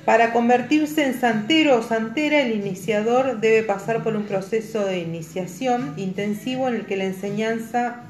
Para 0.05 0.33
convertirse 0.33 1.05
en 1.05 1.19
santero 1.19 1.79
o 1.79 1.83
santera, 1.83 2.43
el 2.43 2.53
iniciador 2.53 3.41
debe 3.41 3.63
pasar 3.63 4.03
por 4.05 4.15
un 4.17 4.25
proceso 4.25 4.85
de 4.85 4.99
iniciación 4.99 5.95
intensivo 5.97 6.69
en 6.69 6.75
el 6.75 6.87
que 6.87 6.97
la 6.97 7.05
enseñanza 7.05 8.03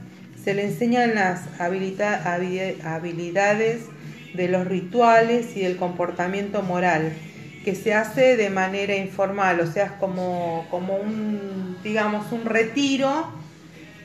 se 0.47 0.55
le 0.55 0.63
enseñan 0.63 1.17
las 1.17 1.41
habilita- 1.59 2.23
habilidades 2.85 3.81
de 4.33 4.47
los 4.47 4.65
rituales 4.65 5.57
y 5.57 5.63
del 5.63 5.77
comportamiento 5.77 6.63
moral, 6.63 7.13
que 7.65 7.75
se 7.75 7.93
hace 7.95 8.37
de 8.37 8.49
manera 8.49 8.95
informal, 8.95 9.59
o 9.59 9.67
sea, 9.67 9.87
es 9.87 9.93
como, 9.99 10.65
como 10.71 10.99
un, 10.99 11.79
digamos, 11.83 12.31
un 12.31 12.45
retiro, 12.45 13.27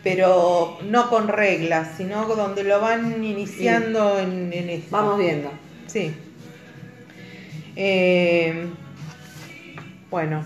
pero 0.04 0.80
no 0.90 1.12
con 1.12 1.28
reglas, 1.28 1.90
sino 1.96 2.26
donde 2.26 2.64
lo 2.64 2.82
van 2.82 3.24
iniciando 3.24 4.18
en, 4.18 4.52
en 4.52 4.72
esto. 4.72 4.88
vamos 4.90 5.20
viendo. 5.20 5.52
Sí. 5.86 6.12
Eh, 7.76 8.66
bueno. 10.10 10.44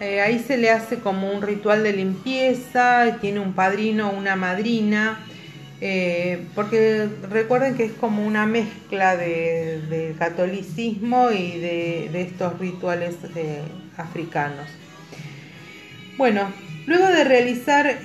Eh, 0.00 0.20
ahí 0.20 0.38
se 0.38 0.56
le 0.56 0.70
hace 0.70 1.00
como 1.00 1.32
un 1.32 1.42
ritual 1.42 1.82
de 1.82 1.92
limpieza, 1.92 3.18
tiene 3.20 3.40
un 3.40 3.52
padrino, 3.52 4.10
una 4.10 4.36
madrina, 4.36 5.18
eh, 5.80 6.44
porque 6.54 7.08
recuerden 7.28 7.76
que 7.76 7.84
es 7.84 7.92
como 7.92 8.24
una 8.24 8.46
mezcla 8.46 9.16
de, 9.16 10.14
catolicismo 10.16 11.32
y 11.32 11.58
de, 11.58 12.22
estos 12.22 12.58
rituales 12.60 13.16
eh, 13.34 13.62
africanos. 13.96 14.68
Bueno, 16.16 16.52
luego 16.86 17.06
de 17.08 17.24
realizar 17.24 17.98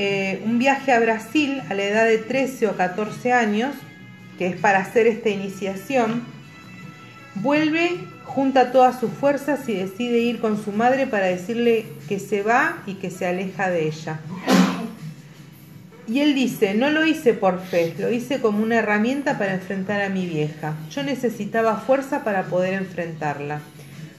un 0.45 0.57
viaje 0.57 0.91
a 0.91 0.99
Brasil 0.99 1.61
a 1.69 1.75
la 1.75 1.83
edad 1.83 2.05
de 2.05 2.17
13 2.17 2.67
o 2.67 2.75
14 2.75 3.33
años, 3.33 3.75
que 4.39 4.47
es 4.47 4.55
para 4.55 4.79
hacer 4.79 5.05
esta 5.05 5.29
iniciación, 5.29 6.23
vuelve, 7.35 7.99
junta 8.25 8.71
todas 8.71 8.99
sus 8.99 9.11
fuerzas 9.11 9.67
y 9.69 9.73
decide 9.73 10.19
ir 10.19 10.39
con 10.39 10.63
su 10.63 10.71
madre 10.71 11.07
para 11.07 11.27
decirle 11.27 11.85
que 12.07 12.19
se 12.19 12.41
va 12.41 12.81
y 12.85 12.95
que 12.95 13.11
se 13.11 13.27
aleja 13.27 13.69
de 13.69 13.87
ella. 13.87 14.19
Y 16.07 16.19
él 16.19 16.35
dice, 16.35 16.73
no 16.73 16.89
lo 16.89 17.05
hice 17.05 17.33
por 17.33 17.61
fe, 17.61 17.93
lo 17.97 18.11
hice 18.11 18.41
como 18.41 18.61
una 18.61 18.75
herramienta 18.75 19.37
para 19.37 19.53
enfrentar 19.53 20.01
a 20.01 20.09
mi 20.09 20.25
vieja. 20.25 20.75
Yo 20.91 21.01
necesitaba 21.03 21.77
fuerza 21.77 22.25
para 22.25 22.43
poder 22.43 22.73
enfrentarla, 22.73 23.61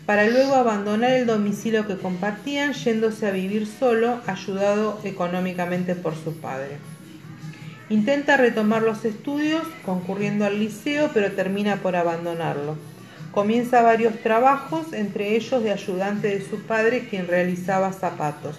para 0.06 0.26
luego 0.26 0.54
abandonar 0.54 1.10
el 1.10 1.26
domicilio 1.26 1.86
que 1.86 1.98
compartían, 1.98 2.72
yéndose 2.72 3.26
a 3.26 3.32
vivir 3.32 3.66
solo, 3.66 4.20
ayudado 4.26 4.98
económicamente 5.04 5.94
por 5.94 6.14
su 6.14 6.34
padre. 6.38 6.78
Intenta 7.90 8.38
retomar 8.38 8.80
los 8.82 9.04
estudios, 9.04 9.62
concurriendo 9.84 10.46
al 10.46 10.58
liceo, 10.58 11.10
pero 11.12 11.32
termina 11.32 11.76
por 11.76 11.96
abandonarlo. 11.96 12.76
Comienza 13.35 13.83
varios 13.83 14.16
trabajos, 14.20 14.92
entre 14.92 15.35
ellos 15.35 15.62
de 15.62 15.73
ayudante 15.73 16.29
de 16.29 16.40
su 16.40 16.62
padre, 16.62 17.09
quien 17.11 17.27
realizaba 17.27 17.92
zapatos. 17.92 18.59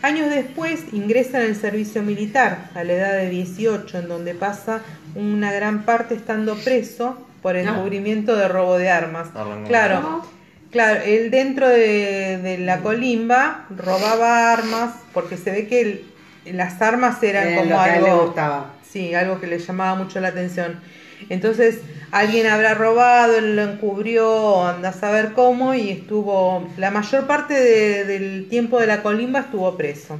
Años 0.00 0.30
después 0.30 0.84
ingresa 0.92 1.40
en 1.40 1.46
el 1.50 1.56
servicio 1.56 2.02
militar, 2.02 2.70
a 2.74 2.84
la 2.84 2.92
edad 2.94 3.12
de 3.14 3.28
18, 3.28 3.98
en 3.98 4.08
donde 4.08 4.34
pasa 4.34 4.80
una 5.14 5.52
gran 5.52 5.82
parte 5.84 6.14
estando 6.14 6.56
preso 6.56 7.18
por 7.42 7.56
encubrimiento 7.56 8.34
de 8.36 8.48
robo 8.48 8.78
de 8.78 8.88
armas. 8.90 9.28
Arrancó. 9.34 9.68
Claro, 9.68 10.22
claro, 10.70 11.00
él 11.04 11.30
dentro 11.30 11.68
de, 11.68 12.38
de 12.42 12.58
la 12.58 12.78
colimba 12.78 13.66
robaba 13.76 14.52
armas, 14.52 14.94
porque 15.12 15.36
se 15.36 15.50
ve 15.50 15.66
que 15.66 15.80
el- 15.82 16.56
las 16.56 16.80
armas 16.80 17.22
eran 17.22 17.48
Era 17.48 17.56
como 17.58 17.70
lo 17.70 17.76
que 17.76 17.90
a 17.90 17.96
él 17.96 18.04
le 18.04 18.10
algo... 18.10 18.24
gustaba. 18.26 18.70
Sí, 18.90 19.14
algo 19.14 19.38
que 19.40 19.46
le 19.48 19.58
llamaba 19.58 19.96
mucho 19.96 20.18
la 20.20 20.28
atención. 20.28 20.80
Entonces, 21.28 21.80
alguien 22.10 22.46
habrá 22.46 22.74
robado, 22.74 23.40
lo 23.40 23.62
encubrió, 23.62 24.64
anda 24.66 24.90
a 24.90 24.92
saber 24.92 25.32
cómo, 25.32 25.74
y 25.74 25.90
estuvo, 25.90 26.68
la 26.76 26.90
mayor 26.90 27.26
parte 27.26 27.54
de- 27.54 28.04
del 28.04 28.48
tiempo 28.48 28.80
de 28.80 28.86
la 28.86 29.02
colimba 29.02 29.40
estuvo 29.40 29.76
preso. 29.76 30.18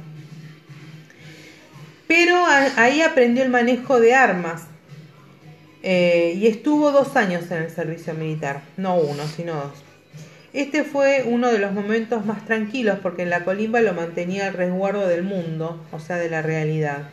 Pero 2.07 2.43
ahí 2.75 3.01
aprendió 3.01 3.43
el 3.43 3.49
manejo 3.49 3.99
de 3.99 4.15
armas. 4.15 4.63
Eh, 5.81 6.33
y 6.35 6.47
estuvo 6.47 6.91
dos 6.91 7.15
años 7.15 7.49
en 7.51 7.63
el 7.63 7.69
servicio 7.69 8.13
militar, 8.13 8.61
no 8.75 8.95
uno, 8.95 9.23
sino 9.27 9.53
dos. 9.55 9.83
Este 10.51 10.83
fue 10.83 11.23
uno 11.25 11.51
de 11.51 11.59
los 11.59 11.71
momentos 11.71 12.25
más 12.25 12.43
tranquilos 12.45 12.97
porque 13.01 13.21
en 13.21 13.29
la 13.29 13.45
colimba 13.45 13.79
lo 13.81 13.93
mantenía 13.93 14.47
el 14.47 14.55
resguardo 14.55 15.07
del 15.07 15.23
mundo, 15.23 15.81
o 15.91 15.99
sea, 15.99 16.17
de 16.17 16.29
la 16.29 16.41
realidad. 16.41 17.03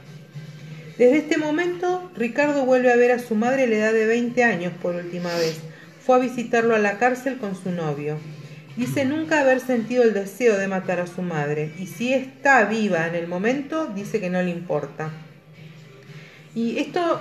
Desde 0.99 1.18
este 1.18 1.36
momento, 1.36 2.11
Ricardo 2.16 2.64
vuelve 2.64 2.92
a 2.92 2.97
ver 2.97 3.12
a 3.12 3.18
su 3.18 3.34
madre 3.34 3.64
a 3.64 3.66
la 3.66 3.76
edad 3.76 3.92
de 3.92 4.07
20 4.07 4.44
años 4.44 4.72
por 4.80 4.94
última 4.94 5.34
vez. 5.36 5.61
Fue 6.05 6.16
a 6.16 6.20
visitarlo 6.20 6.74
a 6.74 6.78
la 6.78 6.99
cárcel 6.99 7.36
con 7.36 7.55
su 7.55 7.70
novio. 7.70 8.18
Dice 8.76 9.05
nunca 9.05 9.40
haber 9.40 9.61
sentido 9.61 10.03
el 10.03 10.14
deseo 10.14 10.57
de 10.57 10.68
matar 10.68 11.01
a 11.01 11.07
su 11.07 11.22
madre, 11.22 11.72
y 11.78 11.86
si 11.86 12.12
está 12.12 12.64
viva 12.64 13.07
en 13.07 13.14
el 13.14 13.26
momento, 13.26 13.86
dice 13.86 14.20
que 14.20 14.30
no 14.30 14.40
le 14.42 14.51
importa. 14.51 15.11
Y 16.55 16.78
esto 16.78 17.20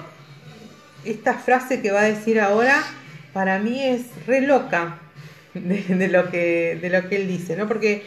esta 1.05 1.36
frase 1.36 1.82
que 1.82 1.91
va 1.91 2.01
a 2.01 2.05
decir 2.05 2.39
ahora, 2.39 2.84
para 3.32 3.59
mí 3.59 3.84
es 3.84 4.01
re 4.26 4.41
loca 4.41 4.99
de, 5.53 5.84
de 5.84 6.07
lo, 6.07 6.30
que, 6.30 6.78
de 6.82 6.89
lo 6.89 7.07
que 7.07 7.17
él 7.17 7.28
dice, 7.28 7.55
¿no? 7.55 7.67
Porque, 7.67 8.03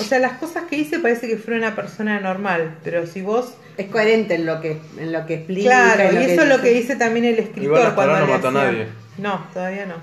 o 0.00 0.04
sea, 0.04 0.18
las 0.18 0.34
cosas 0.34 0.64
que 0.64 0.76
dice 0.76 0.98
parece 0.98 1.26
que 1.28 1.36
fuera 1.36 1.58
una 1.58 1.76
persona 1.76 2.20
normal, 2.20 2.76
pero 2.84 3.06
si 3.06 3.22
vos... 3.22 3.54
Es 3.76 3.86
coherente 3.86 4.34
en 4.34 4.46
lo 4.46 4.60
que, 4.60 4.78
en 4.98 5.12
lo 5.12 5.24
que 5.26 5.34
explica. 5.34 5.70
Claro, 5.70 6.02
en 6.10 6.14
lo 6.14 6.20
y 6.20 6.24
eso 6.24 6.42
es 6.42 6.48
lo 6.48 6.60
que 6.60 6.70
dice 6.70 6.96
también 6.96 7.24
el 7.24 7.38
escritor. 7.38 7.64
Igual 7.64 7.82
hasta 7.82 7.94
cuando 7.94 8.12
ahora 8.14 8.26
no 8.26 8.26
le 8.26 8.32
mató 8.34 8.48
a 8.48 8.52
nadie. 8.52 8.86
No, 9.18 9.46
todavía 9.52 9.86
no. 9.86 9.94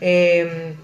Eh, 0.00 0.74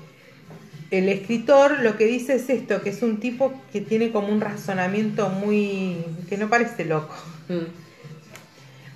el 0.90 1.08
escritor 1.08 1.80
lo 1.80 1.96
que 1.96 2.06
dice 2.06 2.36
es 2.36 2.48
esto, 2.48 2.82
que 2.82 2.90
es 2.90 3.02
un 3.02 3.20
tipo 3.20 3.60
que 3.72 3.80
tiene 3.80 4.12
como 4.12 4.28
un 4.28 4.40
razonamiento 4.40 5.28
muy... 5.28 6.04
que 6.28 6.38
no 6.38 6.48
parece 6.48 6.84
loco. 6.84 7.14
Mm. 7.48 7.66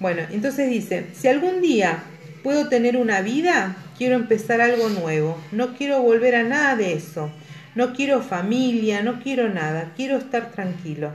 Bueno, 0.01 0.23
entonces 0.31 0.71
dice, 0.71 1.07
si 1.15 1.29
algún 1.29 1.61
día 1.61 2.03
puedo 2.43 2.69
tener 2.69 2.97
una 2.97 3.21
vida, 3.21 3.77
quiero 3.99 4.17
empezar 4.17 4.63
algo 4.63 4.89
nuevo. 4.89 5.39
No 5.53 5.77
quiero 5.77 6.01
volver 6.01 6.37
a 6.37 6.43
nada 6.43 6.75
de 6.75 6.95
eso. 6.95 7.31
No 7.75 7.93
quiero 7.95 8.21
familia, 8.23 9.03
no 9.03 9.21
quiero 9.23 9.49
nada. 9.49 9.93
Quiero 9.97 10.17
estar 10.19 10.51
tranquilo. 10.51 11.11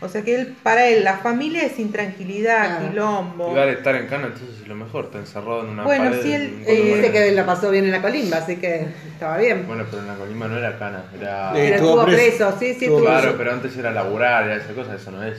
O 0.00 0.08
sea 0.08 0.22
que 0.22 0.34
él, 0.34 0.56
para 0.64 0.88
él 0.88 1.04
la 1.04 1.18
familia 1.18 1.62
es 1.62 1.78
intranquilidad, 1.78 2.78
Claro. 2.78 2.88
quilombo. 2.90 3.50
Igual 3.50 3.68
estar 3.68 3.94
en 3.94 4.08
cana 4.08 4.26
entonces 4.28 4.60
es 4.60 4.66
lo 4.66 4.74
mejor, 4.74 5.04
está 5.04 5.18
encerrado 5.18 5.62
en 5.62 5.70
una 5.70 5.84
Bueno, 5.84 6.10
pared. 6.10 6.22
sí, 6.22 6.32
en 6.32 6.42
él, 6.42 6.54
un 6.58 6.64
eh. 6.66 6.94
Dice 6.96 7.12
que 7.12 7.30
la 7.32 7.46
pasó 7.46 7.70
bien 7.70 7.84
en 7.84 7.92
la 7.92 8.02
colimba, 8.02 8.38
así 8.38 8.56
que 8.56 8.88
estaba 9.12 9.38
bien. 9.38 9.64
Bueno, 9.64 9.84
pero 9.88 10.02
en 10.02 10.08
la 10.08 10.14
colima 10.16 10.48
no 10.48 10.58
era 10.58 10.76
cana, 10.76 11.04
era... 11.16 11.50
Eh, 11.50 11.52
Pero 11.54 11.74
estuvo 11.76 12.04
preso. 12.04 12.16
preso, 12.16 12.56
sí, 12.58 12.74
sí, 12.74 12.84
Estuvo 12.86 13.00
Claro, 13.00 13.34
pero 13.38 13.52
antes 13.52 13.76
era 13.76 13.92
laburar, 13.92 14.42
era 14.44 14.56
esa 14.56 14.72
cosa, 14.72 14.96
eso 14.96 15.12
no 15.12 15.22
es. 15.22 15.38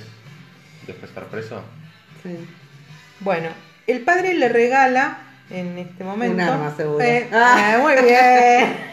Después 0.88 1.10
estar 1.10 1.26
preso. 1.26 1.62
Sí. 2.24 2.30
Bueno, 3.20 3.50
el 3.86 4.00
padre 4.02 4.34
le 4.34 4.48
regala 4.48 5.18
en 5.50 5.78
este 5.78 6.06
momento. 6.06 6.36
Un 6.36 6.42
arma, 6.42 6.74
seguro. 6.78 7.04
Eh, 7.04 7.28
Ah. 7.34 7.74
ah, 7.76 7.80
muy 7.82 7.94
bien. 8.02 8.93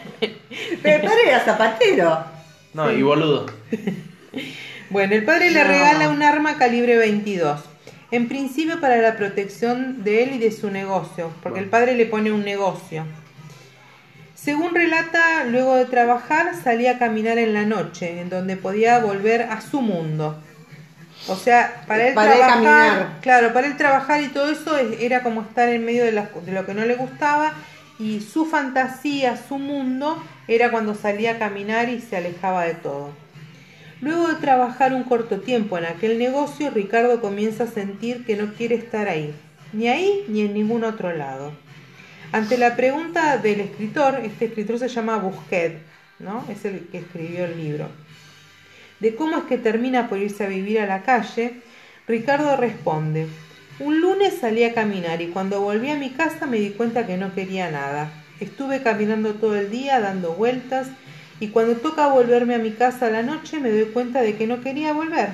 Pero 0.81 0.95
el 0.95 1.01
padre 1.01 1.21
era 1.27 1.39
zapatero. 1.41 2.23
No, 2.73 2.91
y 2.91 3.01
boludo. 3.01 3.45
Bueno, 4.89 5.15
el 5.15 5.23
padre 5.23 5.51
le 5.51 5.63
No. 5.63 5.69
regala 5.69 6.09
un 6.09 6.21
arma 6.21 6.57
calibre 6.57 6.97
22. 6.97 7.61
En 8.11 8.27
principio 8.27 8.81
para 8.81 8.97
la 8.97 9.15
protección 9.15 10.03
de 10.03 10.23
él 10.23 10.33
y 10.33 10.37
de 10.37 10.51
su 10.51 10.69
negocio, 10.69 11.31
porque 11.41 11.59
el 11.61 11.69
padre 11.69 11.95
le 11.95 12.05
pone 12.05 12.29
un 12.29 12.43
negocio. 12.43 13.05
Según 14.35 14.75
relata, 14.75 15.45
luego 15.45 15.75
de 15.75 15.85
trabajar 15.85 16.51
salía 16.61 16.91
a 16.93 16.97
caminar 16.99 17.37
en 17.37 17.53
la 17.53 17.63
noche, 17.63 18.19
en 18.19 18.29
donde 18.29 18.57
podía 18.57 18.99
volver 18.99 19.43
a 19.43 19.61
su 19.61 19.81
mundo. 19.81 20.37
O 21.27 21.35
sea, 21.37 21.83
para 21.87 22.07
él 22.07 22.13
Para 22.13 22.33
él 22.33 22.37
trabajar, 22.39 22.63
caminar. 22.63 23.17
claro, 23.21 23.53
para 23.53 23.67
él 23.67 23.77
trabajar 23.77 24.21
y 24.21 24.27
todo 24.27 24.49
eso 24.51 24.77
es- 24.77 24.99
era 24.99 25.21
como 25.23 25.41
estar 25.43 25.69
en 25.69 25.85
medio 25.85 26.03
de, 26.03 26.11
las- 26.11 26.27
de 26.45 26.51
lo 26.51 26.65
que 26.65 26.73
no 26.73 26.83
le 26.83 26.95
gustaba 26.95 27.53
y 28.01 28.19
su 28.19 28.47
fantasía, 28.47 29.37
su 29.37 29.59
mundo, 29.59 30.21
era 30.47 30.71
cuando 30.71 30.95
salía 30.95 31.33
a 31.33 31.37
caminar 31.37 31.87
y 31.89 32.01
se 32.01 32.17
alejaba 32.17 32.63
de 32.63 32.73
todo. 32.73 33.11
Luego 34.01 34.27
de 34.27 34.35
trabajar 34.35 34.95
un 34.95 35.03
corto 35.03 35.41
tiempo 35.41 35.77
en 35.77 35.85
aquel 35.85 36.17
negocio, 36.17 36.71
Ricardo 36.71 37.21
comienza 37.21 37.65
a 37.65 37.67
sentir 37.67 38.25
que 38.25 38.35
no 38.35 38.53
quiere 38.55 38.73
estar 38.73 39.07
ahí, 39.07 39.35
ni 39.71 39.87
ahí 39.87 40.25
ni 40.27 40.41
en 40.41 40.55
ningún 40.55 40.83
otro 40.83 41.15
lado. 41.15 41.51
Ante 42.31 42.57
la 42.57 42.75
pregunta 42.75 43.37
del 43.37 43.59
escritor, 43.59 44.21
este 44.23 44.45
escritor 44.45 44.79
se 44.79 44.87
llama 44.87 45.17
Busquet, 45.17 45.77
¿no? 46.17 46.43
Es 46.49 46.65
el 46.65 46.87
que 46.87 46.97
escribió 46.99 47.45
el 47.45 47.55
libro. 47.55 47.87
De 48.99 49.13
cómo 49.13 49.37
es 49.37 49.43
que 49.43 49.59
termina 49.59 50.09
por 50.09 50.17
irse 50.17 50.43
a 50.45 50.47
vivir 50.47 50.79
a 50.79 50.87
la 50.87 51.03
calle, 51.03 51.61
Ricardo 52.07 52.57
responde: 52.57 53.27
Un 53.83 53.99
lunes 53.99 54.37
salí 54.39 54.63
a 54.63 54.75
caminar 54.75 55.23
y 55.23 55.29
cuando 55.29 55.59
volví 55.59 55.89
a 55.89 55.95
mi 55.95 56.11
casa 56.11 56.45
me 56.45 56.59
di 56.59 56.69
cuenta 56.69 57.07
que 57.07 57.17
no 57.17 57.33
quería 57.33 57.71
nada. 57.71 58.11
Estuve 58.39 58.83
caminando 58.83 59.33
todo 59.33 59.55
el 59.55 59.71
día, 59.71 59.99
dando 59.99 60.33
vueltas, 60.33 60.89
y 61.39 61.47
cuando 61.47 61.77
toca 61.77 62.05
volverme 62.05 62.53
a 62.53 62.59
mi 62.59 62.69
casa 62.73 63.07
a 63.07 63.09
la 63.09 63.23
noche 63.23 63.59
me 63.59 63.71
doy 63.71 63.85
cuenta 63.85 64.21
de 64.21 64.35
que 64.35 64.45
no 64.45 64.61
quería 64.61 64.93
volver. 64.93 65.29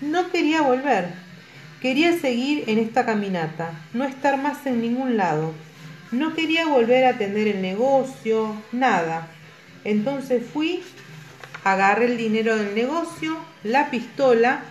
No 0.00 0.30
quería 0.30 0.62
volver. 0.62 1.08
Quería 1.82 2.18
seguir 2.18 2.64
en 2.68 2.78
esta 2.78 3.04
caminata, 3.04 3.72
no 3.92 4.04
estar 4.04 4.40
más 4.40 4.64
en 4.64 4.80
ningún 4.80 5.18
lado. 5.18 5.52
No 6.10 6.34
quería 6.34 6.68
volver 6.68 7.04
a 7.04 7.10
atender 7.10 7.48
el 7.48 7.60
negocio, 7.60 8.56
nada. 8.72 9.28
Entonces 9.84 10.42
fui, 10.50 10.82
agarré 11.64 12.06
el 12.06 12.16
dinero 12.16 12.56
del 12.56 12.74
negocio, 12.74 13.36
la 13.62 13.90
pistola 13.90 14.62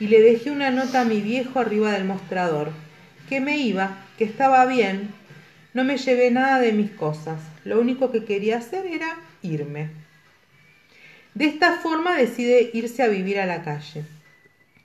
y 0.00 0.08
le 0.08 0.20
dejé 0.20 0.50
una 0.50 0.70
nota 0.70 1.02
a 1.02 1.04
mi 1.04 1.20
viejo 1.20 1.60
arriba 1.60 1.92
del 1.92 2.04
mostrador. 2.04 2.70
Que 3.28 3.40
me 3.40 3.58
iba, 3.58 3.98
que 4.18 4.24
estaba 4.24 4.66
bien. 4.66 5.10
No 5.74 5.84
me 5.84 5.96
llevé 5.96 6.30
nada 6.30 6.58
de 6.60 6.72
mis 6.72 6.90
cosas. 6.90 7.40
Lo 7.64 7.80
único 7.80 8.10
que 8.10 8.24
quería 8.24 8.58
hacer 8.58 8.86
era 8.86 9.16
irme. 9.42 9.90
De 11.34 11.46
esta 11.46 11.78
forma 11.78 12.16
decide 12.16 12.70
irse 12.74 13.02
a 13.02 13.08
vivir 13.08 13.40
a 13.40 13.46
la 13.46 13.62
calle. 13.62 14.04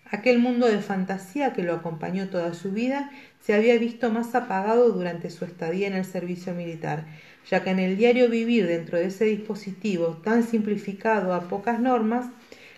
Aquel 0.09 0.39
mundo 0.39 0.67
de 0.67 0.79
fantasía 0.79 1.51
que 1.51 1.63
lo 1.63 1.73
acompañó 1.73 2.29
toda 2.29 2.53
su 2.53 2.71
vida 2.71 3.11
se 3.41 3.53
había 3.53 3.77
visto 3.77 4.09
más 4.09 4.35
apagado 4.35 4.89
durante 4.91 5.29
su 5.29 5.43
estadía 5.43 5.87
en 5.87 5.93
el 5.93 6.05
servicio 6.05 6.53
militar, 6.53 7.05
ya 7.49 7.63
que 7.63 7.71
en 7.71 7.79
el 7.79 7.97
diario 7.97 8.29
vivir 8.29 8.67
dentro 8.67 8.97
de 8.97 9.07
ese 9.07 9.25
dispositivo 9.25 10.21
tan 10.23 10.43
simplificado 10.43 11.33
a 11.33 11.49
pocas 11.49 11.81
normas, 11.81 12.27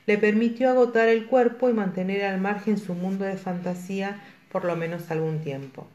le 0.09 0.17
permitió 0.17 0.71
agotar 0.71 1.07
el 1.07 1.27
cuerpo 1.27 1.69
y 1.69 1.73
mantener 1.73 2.25
al 2.25 2.41
margen 2.41 2.79
su 2.79 2.95
mundo 2.95 3.25
de 3.25 3.37
fantasía 3.37 4.19
por 4.51 4.65
lo 4.65 4.75
menos 4.75 5.11
algún 5.11 5.43
tiempo. 5.43 5.87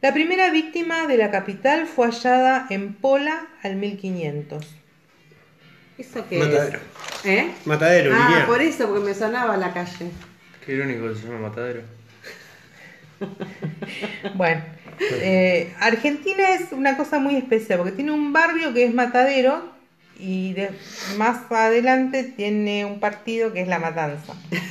La 0.00 0.14
primera 0.14 0.50
víctima 0.50 1.06
de 1.06 1.18
la 1.18 1.30
capital 1.30 1.86
fue 1.86 2.06
hallada 2.06 2.66
en 2.70 2.94
Pola 2.94 3.46
al 3.62 3.76
1500. 3.76 4.66
¿Eso 5.98 6.26
qué 6.30 6.38
Matadero. 6.38 6.78
es? 6.78 7.26
¿Eh? 7.26 7.50
Matadero, 7.66 8.10
Ah, 8.14 8.44
por 8.46 8.62
eso, 8.62 8.88
porque 8.88 9.04
me 9.04 9.12
sonaba 9.12 9.58
la 9.58 9.74
calle. 9.74 10.10
Qué 10.64 10.76
irónico 10.76 11.08
que 11.08 11.14
se 11.14 11.26
llama 11.26 11.50
Matadero. 11.50 11.82
Bueno, 14.34 14.62
eh, 15.00 15.74
Argentina 15.78 16.54
es 16.54 16.72
una 16.72 16.96
cosa 16.96 17.18
muy 17.18 17.36
especial 17.36 17.80
porque 17.80 17.92
tiene 17.92 18.12
un 18.12 18.32
barrio 18.32 18.72
que 18.72 18.86
es 18.86 18.94
Matadero 18.94 19.75
y 20.18 20.52
de- 20.54 20.70
más 21.16 21.38
adelante 21.50 22.24
tiene 22.36 22.84
un 22.84 23.00
partido 23.00 23.52
que 23.52 23.62
es 23.62 23.68
La 23.68 23.78
Matanza. 23.78 24.32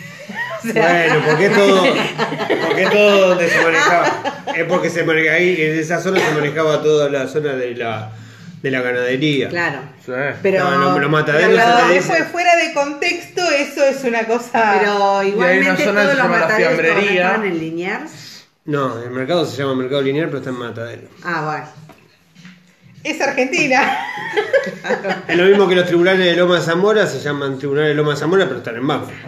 O 0.58 0.68
sea, 0.68 1.08
Bueno, 1.10 1.26
¿por 1.28 1.38
qué 1.38 1.50
todo, 1.50 1.84
por 1.84 2.76
qué 2.76 2.88
todo 2.92 3.28
donde 3.30 3.48
se 3.48 3.62
manejaba? 3.64 4.44
Es 4.56 4.64
porque 4.66 4.90
se 4.90 5.04
manejaba 5.04 5.36
ahí, 5.38 5.56
en 5.62 5.78
esa 5.80 6.02
zona 6.02 6.20
se 6.20 6.32
manejaba 6.34 6.82
toda 6.82 7.08
la 7.10 7.28
zona 7.28 7.54
de 7.54 7.76
la, 7.76 8.12
de 8.64 8.72
la 8.72 8.82
ganadería. 8.82 9.50
Claro. 9.50 9.82
Sí. 10.04 10.12
Pero, 10.42 10.64
No, 10.64 10.78
no, 10.94 11.00
los 11.00 11.12
mataderos 11.12 11.62
pero 11.64 11.88
después, 11.94 12.18
dice- 12.20 12.30
fuera 12.32 12.56
de 12.56 12.74
contexto, 12.74 13.42
eso 13.52 13.84
es 13.86 14.04
una 14.06 14.24
cosa. 14.26 14.78
pero 14.80 15.22
igualmente 15.22 15.84
zona 15.86 16.02
que 16.02 16.08
todos 16.08 16.10
se 16.10 16.16
los 16.24 16.30
mataderos 16.30 16.80
estaban 16.80 17.46
en 17.46 17.60
Liniers. 17.60 18.46
No, 18.66 19.04
el 19.04 19.12
mercado 19.12 19.46
se 19.46 19.58
llama 19.62 19.76
mercado 19.76 20.02
lineal, 20.02 20.26
pero 20.28 20.40
está 20.40 20.50
en 20.50 20.56
Matadero. 20.58 21.08
Ah, 21.24 21.44
bueno. 21.46 21.85
Es 23.06 23.22
Argentina. 23.22 24.00
Es 25.28 25.38
lo 25.38 25.46
mismo 25.46 25.68
que 25.68 25.76
los 25.76 25.86
tribunales 25.86 26.26
de 26.26 26.36
Loma 26.36 26.56
de 26.56 26.62
Zamora, 26.62 27.08
se 27.08 27.20
llaman 27.20 27.58
tribunales 27.58 27.90
de 27.90 27.96
Loma 27.96 28.12
de 28.12 28.18
Zamora, 28.18 28.46
pero 28.46 28.58
están 28.58 28.76
en 28.76 28.88
Banfield. 28.88 29.20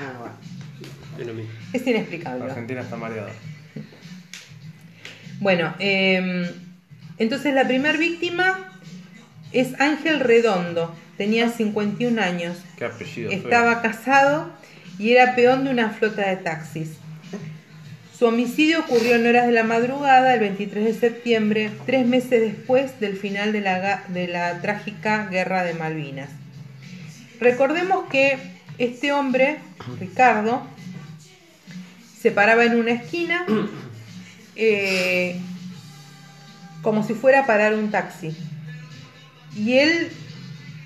Ah, 0.00 0.18
bueno. 0.18 0.34
Es 1.18 1.26
lo 1.26 1.34
mismo. 1.34 1.52
Es 1.72 1.86
inexplicable. 1.86 2.44
Argentina 2.44 2.80
está 2.80 2.96
mareada. 2.96 3.30
Bueno, 5.40 5.74
eh, 5.78 6.50
entonces 7.18 7.54
la 7.54 7.66
primera 7.66 7.98
víctima 7.98 8.72
es 9.52 9.78
Ángel 9.80 10.20
Redondo. 10.20 10.94
Tenía 11.16 11.50
51 11.50 12.22
años. 12.22 12.56
Qué 12.76 12.84
apellido. 12.84 13.30
feo. 13.30 13.38
Estaba 13.38 13.82
casado 13.82 14.50
y 14.98 15.12
era 15.12 15.34
peón 15.34 15.64
de 15.64 15.70
una 15.70 15.90
flota 15.90 16.28
de 16.28 16.36
taxis. 16.36 16.99
Su 18.20 18.26
homicidio 18.26 18.80
ocurrió 18.80 19.14
en 19.14 19.26
horas 19.26 19.46
de 19.46 19.52
la 19.54 19.64
madrugada, 19.64 20.34
el 20.34 20.40
23 20.40 20.84
de 20.84 20.92
septiembre, 20.92 21.70
tres 21.86 22.06
meses 22.06 22.42
después 22.42 23.00
del 23.00 23.16
final 23.16 23.50
de 23.50 23.62
la, 23.62 24.04
de 24.08 24.28
la 24.28 24.60
trágica 24.60 25.28
Guerra 25.30 25.64
de 25.64 25.72
Malvinas. 25.72 26.28
Recordemos 27.40 28.10
que 28.10 28.36
este 28.76 29.14
hombre, 29.14 29.56
Ricardo, 29.98 30.66
se 32.20 32.30
paraba 32.30 32.66
en 32.66 32.78
una 32.78 32.90
esquina 32.90 33.46
eh, 34.54 35.40
como 36.82 37.02
si 37.02 37.14
fuera 37.14 37.40
a 37.40 37.46
parar 37.46 37.74
un 37.74 37.90
taxi. 37.90 38.36
Y 39.56 39.78
él 39.78 40.10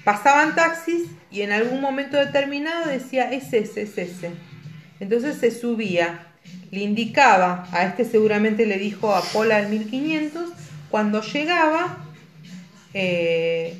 pasaban 0.04 0.54
taxis 0.54 1.08
y 1.32 1.40
en 1.40 1.50
algún 1.50 1.80
momento 1.80 2.16
determinado 2.16 2.88
decía, 2.88 3.32
es 3.32 3.52
ese, 3.52 3.82
es 3.82 3.98
ese. 3.98 4.30
Entonces 5.00 5.38
se 5.38 5.50
subía, 5.50 6.28
le 6.74 6.80
indicaba, 6.80 7.66
a 7.72 7.84
este 7.84 8.04
seguramente 8.04 8.66
le 8.66 8.78
dijo 8.78 9.14
a 9.14 9.22
Pola 9.22 9.60
del 9.62 9.68
1500, 9.70 10.50
cuando 10.90 11.22
llegaba, 11.22 11.98
eh, 12.92 13.76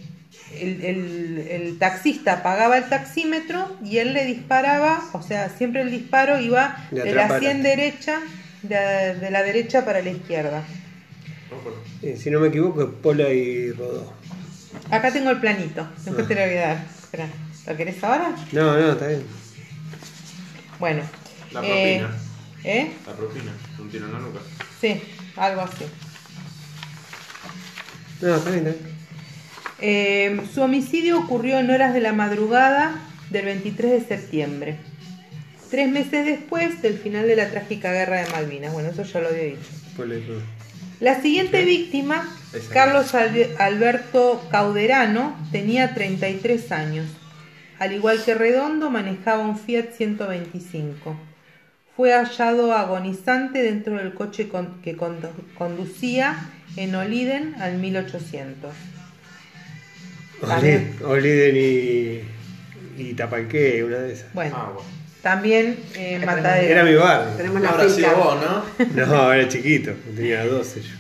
el, 0.61 0.85
el- 0.85 1.47
el 1.51 1.79
taxista 1.79 2.43
pagaba 2.43 2.79
el 2.79 2.89
taxímetro 2.89 3.77
y 3.85 3.99
él 3.99 4.13
le 4.15 4.25
disparaba, 4.25 5.03
o 5.13 5.23
sea, 5.23 5.49
siempre 5.51 5.83
el 5.83 5.91
disparo 5.91 6.39
iba 6.41 6.87
De 6.91 6.99
la 6.99 7.11
atrás 7.11 7.29
para 7.29 7.41
100 7.41 7.51
adelante. 7.61 7.69
derecha 7.83 8.21
de, 8.63 9.15
de 9.21 9.31
la 9.31 9.43
derecha 9.43 9.85
para 9.85 10.01
la 10.03 10.11
izquierda. 10.11 10.63
Eh, 12.03 12.17
si 12.17 12.31
no 12.31 12.41
me 12.41 12.49
equivoco, 12.49 12.83
es 12.83 12.89
Pola 13.03 13.29
y 13.31 13.71
Rodó. 13.73 14.13
Acá 14.91 15.13
tengo 15.13 15.31
el 15.31 15.39
planito, 15.41 15.87
después 16.05 16.27
te 16.29 16.35
lo 16.35 16.41
voy 16.43 16.57
a 16.59 16.61
dar. 16.69 16.85
Espera, 17.03 17.27
¿lo 17.67 17.77
querés 17.77 18.03
ahora? 18.05 18.35
No, 18.53 18.79
no, 18.79 18.93
está 18.93 19.07
bien. 19.09 19.23
Bueno. 20.79 21.03
La 21.53 21.61
propina. 21.61 22.11
¿Eh? 22.21 22.24
La 23.07 23.13
propina, 23.13 23.53
un 23.79 23.91
tiro 23.91 24.07
en 24.07 24.13
la 24.13 24.19
nuca. 24.21 24.41
Sí, 24.81 25.01
algo 25.37 25.61
así. 25.63 25.85
No, 28.23 28.37
está 28.37 28.51
bien, 28.51 28.65
bien. 28.65 28.77
Eh, 29.81 30.41
su 30.53 30.63
homicidio 30.63 31.19
ocurrió 31.19 31.59
en 31.59 31.71
horas 31.71 31.93
de 31.93 32.01
la 32.01 32.13
madrugada 32.13 32.95
del 33.31 33.45
23 33.47 33.91
de 33.91 34.01
septiembre, 34.17 34.77
tres 35.71 35.89
meses 35.91 36.25
después 36.25 36.81
del 36.81 36.97
final 36.99 37.27
de 37.27 37.37
la 37.37 37.51
trágica 37.51 37.93
guerra 37.93 38.23
de 38.25 38.31
Malvinas. 38.31 38.73
Bueno, 38.73 38.91
eso 38.91 39.03
ya 39.03 39.21
lo 39.21 39.29
había 39.29 39.43
dicho. 39.45 39.69
La 41.01 41.21
siguiente 41.21 41.65
víctima, 41.65 42.27
Esa. 42.53 42.73
Carlos 42.73 43.13
Albe- 43.15 43.55
Alberto 43.59 44.47
Cauderano, 44.51 45.37
tenía 45.53 45.93
33 45.93 46.73
años. 46.73 47.07
Al 47.79 47.93
igual 47.93 48.23
que 48.25 48.35
Redondo, 48.35 48.89
manejaba 48.91 49.43
un 49.45 49.59
Fiat 49.59 49.91
125. 49.97 51.17
Fue 51.97 52.13
hallado 52.13 52.73
agonizante 52.73 53.63
dentro 53.63 53.97
del 53.97 54.15
coche 54.15 54.49
con- 54.49 54.81
que 54.83 54.97
condu- 54.97 55.31
conducía 55.57 56.37
en 56.77 56.95
Oliden 56.95 57.55
al 57.61 57.79
1800. 57.79 58.73
También. 60.47 60.95
Oli- 61.03 61.05
Oliden 61.21 61.57
y, 61.57 63.01
y 63.03 63.15
Tapalqué, 63.15 63.85
una 63.85 63.99
de 63.99 64.13
esas. 64.13 64.33
Bueno, 64.35 64.57
Ah, 64.59 64.71
bueno. 64.75 64.89
también 65.23 65.79
eh, 65.95 66.15
Era 66.17 66.27
Matadero. 66.27 66.73
Era 66.73 66.85
mi 66.85 66.95
barrio. 66.95 67.37
Tenemos 67.37 67.63
la 67.63 67.71
Ahora 67.71 67.89
sí 67.89 68.03
vos, 68.03 68.37
¿no? 68.97 69.07
No, 69.07 69.33
era 69.33 69.49
chiquito, 69.49 69.93
tenía 70.17 70.45
12 70.47 70.83
yo. 70.83 70.95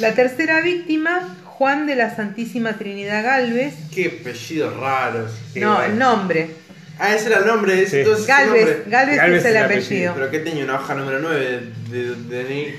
La 0.00 0.12
tercera 0.14 0.60
víctima, 0.60 1.36
Juan 1.44 1.86
de 1.86 1.94
la 1.94 2.14
Santísima 2.14 2.72
Trinidad 2.72 3.22
Galvez. 3.22 3.74
Qué 3.94 4.18
apellidos 4.20 4.76
raros. 4.76 5.30
Sí, 5.52 5.60
no, 5.60 5.80
el 5.82 5.96
nombre. 5.96 6.50
Ah, 6.98 7.14
ese 7.14 7.26
era 7.26 7.38
el 7.40 7.46
nombre, 7.46 7.82
ese 7.82 7.90
Sí. 7.90 7.96
entonces 7.98 8.24
ese 8.24 8.32
Galvez, 8.32 8.66
nombre. 8.66 8.90
Galvez, 8.90 9.16
Galvez 9.16 9.44
es 9.44 9.50
el 9.50 9.56
apellido. 9.56 10.14
Pero 10.14 10.30
que 10.30 10.38
tenía 10.40 10.64
una 10.64 10.74
hoja 10.76 10.94
número 10.94 11.18
9 11.20 11.60
de, 11.90 12.14
de, 12.14 12.44
DNI. 12.44 12.74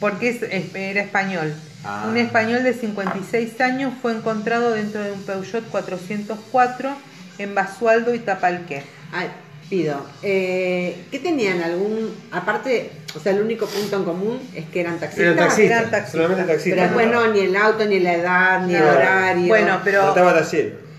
Porque 0.00 0.28
es- 0.30 0.42
es- 0.42 0.74
era 0.74 1.00
español. 1.02 1.54
Ah. 1.84 2.06
Un 2.10 2.16
español 2.16 2.62
de 2.64 2.74
56 2.74 3.60
años 3.60 3.92
fue 4.02 4.12
encontrado 4.12 4.72
dentro 4.72 5.02
de 5.02 5.12
un 5.12 5.22
Peugeot 5.22 5.64
404 5.70 6.90
en 7.38 7.54
Basualdo 7.54 8.12
y 8.14 8.18
Tapalqué. 8.18 8.82
Ay, 9.12 9.28
pido. 9.70 10.04
Eh, 10.22 10.96
¿Qué 11.10 11.18
tenían 11.20 11.62
algún, 11.62 12.14
aparte, 12.32 12.90
o 13.14 13.20
sea, 13.20 13.32
el 13.32 13.40
único 13.40 13.66
punto 13.66 13.96
en 13.96 14.04
común 14.04 14.40
es 14.54 14.64
que 14.66 14.80
eran 14.80 14.98
taxistas? 14.98 15.24
Eran 15.26 15.36
taxistas, 15.36 15.78
eran 15.78 15.90
taxistas. 15.90 16.10
solamente 16.28 16.58
Pero 16.64 16.82
después 16.82 17.06
no, 17.06 17.32
ni 17.32 17.40
el 17.40 17.56
auto, 17.56 17.86
ni 17.86 18.00
la 18.00 18.14
edad, 18.14 18.66
ni 18.66 18.74
el 18.74 18.80
No. 18.84 18.90
horario. 18.90 19.46
Bueno, 19.48 19.80
pero- 19.84 20.08
Estaba 20.08 20.34
taller. 20.38 20.89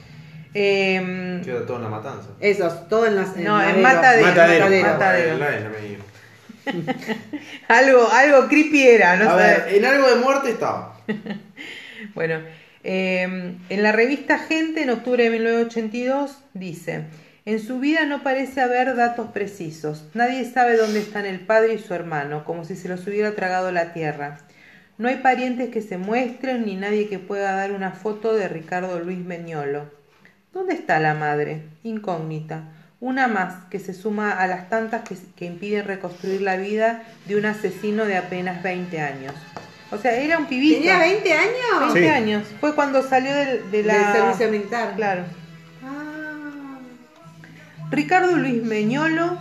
Eh, 0.53 1.41
Queda 1.45 1.65
toda 1.65 1.79
una 1.79 1.89
matanza. 1.89 2.29
Esos, 2.39 2.87
todo 2.89 3.05
en 3.07 3.15
las. 3.15 3.35
no, 3.37 3.61
en. 3.61 3.81
Matadero. 3.81 4.27
Matadero. 4.27 4.65
Matadero. 4.87 5.37
La- 5.37 5.49
la- 5.51 5.69
me- 5.69 6.01
Algo, 7.67 8.07
algo 8.11 8.47
creepy 8.47 8.87
era, 8.87 9.15
no 9.17 9.29
A 9.31 9.37
sé. 9.37 9.43
ver, 9.43 9.75
en 9.75 9.85
algo 9.85 10.07
de 10.09 10.15
muerte 10.17 10.51
estaba. 10.51 10.97
Bueno, 12.15 12.39
eh, 12.83 13.53
en 13.69 13.83
la 13.83 13.91
revista 13.91 14.39
Gente, 14.39 14.81
en 14.81 14.89
octubre 14.89 15.23
de 15.23 15.29
1982, 15.29 16.39
dice, 16.55 17.05
en 17.45 17.59
su 17.59 17.79
vida 17.79 18.05
no 18.05 18.23
parece 18.23 18.59
haber 18.59 18.95
datos 18.95 19.29
precisos. 19.31 20.07
Nadie 20.15 20.43
sabe 20.51 20.77
dónde 20.77 20.99
están 20.99 21.25
el 21.27 21.39
padre 21.41 21.75
y 21.75 21.77
su 21.79 21.93
hermano, 21.93 22.43
como 22.43 22.65
si 22.65 22.75
se 22.75 22.89
los 22.89 23.05
hubiera 23.05 23.35
tragado 23.35 23.71
la 23.71 23.93
tierra. 23.93 24.39
No 24.97 25.09
hay 25.09 25.17
parientes 25.17 25.69
que 25.69 25.81
se 25.83 25.97
muestren 25.99 26.65
ni 26.65 26.75
nadie 26.75 27.07
que 27.07 27.19
pueda 27.19 27.51
dar 27.55 27.71
una 27.71 27.91
foto 27.91 28.33
de 28.33 28.47
Ricardo 28.47 28.99
Luis 28.99 29.19
Meñolo. 29.19 29.89
¿Dónde 30.53 30.73
está 30.73 30.99
la 30.99 31.13
madre? 31.13 31.63
Incógnita. 31.83 32.63
Una 32.99 33.27
más 33.27 33.65
que 33.69 33.79
se 33.79 33.93
suma 33.93 34.31
a 34.33 34.47
las 34.47 34.69
tantas 34.69 35.01
que, 35.07 35.17
que 35.35 35.45
impiden 35.45 35.85
reconstruir 35.85 36.41
la 36.41 36.57
vida 36.57 37.03
de 37.25 37.35
un 37.37 37.45
asesino 37.45 38.05
de 38.05 38.17
apenas 38.17 38.61
20 38.61 39.01
años. 39.01 39.33
O 39.91 39.97
sea, 39.97 40.13
era 40.13 40.37
un 40.37 40.45
pibito. 40.45 40.77
¿Tenía 40.79 40.99
20 40.99 41.33
años? 41.33 41.93
20 41.93 41.99
Sí. 42.01 42.07
años. 42.07 42.43
Fue 42.59 42.75
cuando 42.75 43.01
salió 43.01 43.33
del- 43.33 43.71
de, 43.71 43.83
la... 43.83 43.93
Del 44.13 44.13
servicio 44.21 44.51
militar. 44.51 44.93
Claro. 44.95 45.23
Ah. 45.83 46.77
Ricardo 47.89 48.35
Luis 48.37 48.63
Meñolo, 48.63 49.37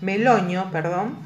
Meloño, 0.00 0.70
perdón, 0.70 1.18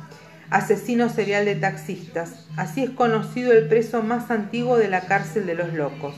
asesino 0.50 1.09
serial 1.09 1.44
de 1.44 1.56
taxistas. 1.56 2.46
Así 2.56 2.84
es 2.84 2.90
conocido 2.90 3.52
el 3.52 3.68
preso 3.68 4.02
más 4.02 4.30
antiguo 4.30 4.76
de 4.78 4.88
la 4.88 5.02
cárcel 5.02 5.46
de 5.46 5.54
los 5.54 5.72
locos. 5.74 6.14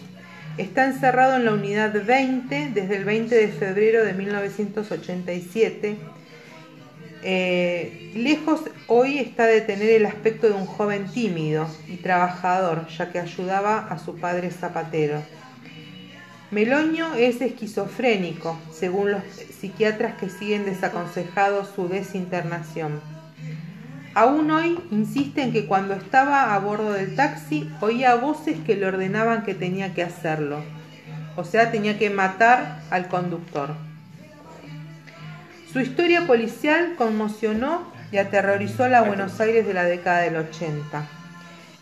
Está 0.60 0.84
encerrado 0.84 1.36
en 1.36 1.46
la 1.46 1.54
unidad 1.54 1.90
20 1.90 2.72
desde 2.74 2.96
el 2.96 3.06
20 3.06 3.34
de 3.34 3.48
febrero 3.48 4.04
de 4.04 4.12
1987. 4.12 5.96
Eh, 7.22 8.12
lejos 8.14 8.60
hoy 8.86 9.20
está 9.20 9.46
de 9.46 9.62
tener 9.62 9.88
el 9.88 10.04
aspecto 10.04 10.48
de 10.48 10.52
un 10.52 10.66
joven 10.66 11.10
tímido 11.10 11.66
y 11.88 11.96
trabajador, 11.96 12.86
ya 12.88 13.10
que 13.10 13.18
ayudaba 13.18 13.78
a 13.78 13.98
su 13.98 14.16
padre 14.16 14.50
zapatero. 14.50 15.22
Meloño 16.50 17.14
es 17.14 17.40
esquizofrénico, 17.40 18.58
según 18.70 19.12
los 19.12 19.22
psiquiatras 19.60 20.16
que 20.16 20.28
siguen 20.28 20.66
desaconsejado 20.66 21.64
su 21.64 21.88
desinternación. 21.88 23.00
Aún 24.14 24.50
hoy 24.50 24.78
insiste 24.90 25.42
en 25.42 25.52
que 25.52 25.66
cuando 25.66 25.94
estaba 25.94 26.54
a 26.54 26.58
bordo 26.58 26.92
del 26.92 27.14
taxi 27.14 27.70
oía 27.80 28.16
voces 28.16 28.58
que 28.66 28.74
le 28.74 28.86
ordenaban 28.86 29.44
que 29.44 29.54
tenía 29.54 29.94
que 29.94 30.02
hacerlo. 30.02 30.64
O 31.36 31.44
sea, 31.44 31.70
tenía 31.70 31.96
que 31.96 32.10
matar 32.10 32.80
al 32.90 33.06
conductor. 33.06 33.74
Su 35.72 35.78
historia 35.78 36.26
policial 36.26 36.94
conmocionó 36.98 37.92
y 38.10 38.18
aterrorizó 38.18 38.88
la 38.88 39.02
Buenos 39.02 39.40
Aires 39.40 39.64
de 39.64 39.74
la 39.74 39.84
década 39.84 40.22
del 40.22 40.36
80. 40.36 41.06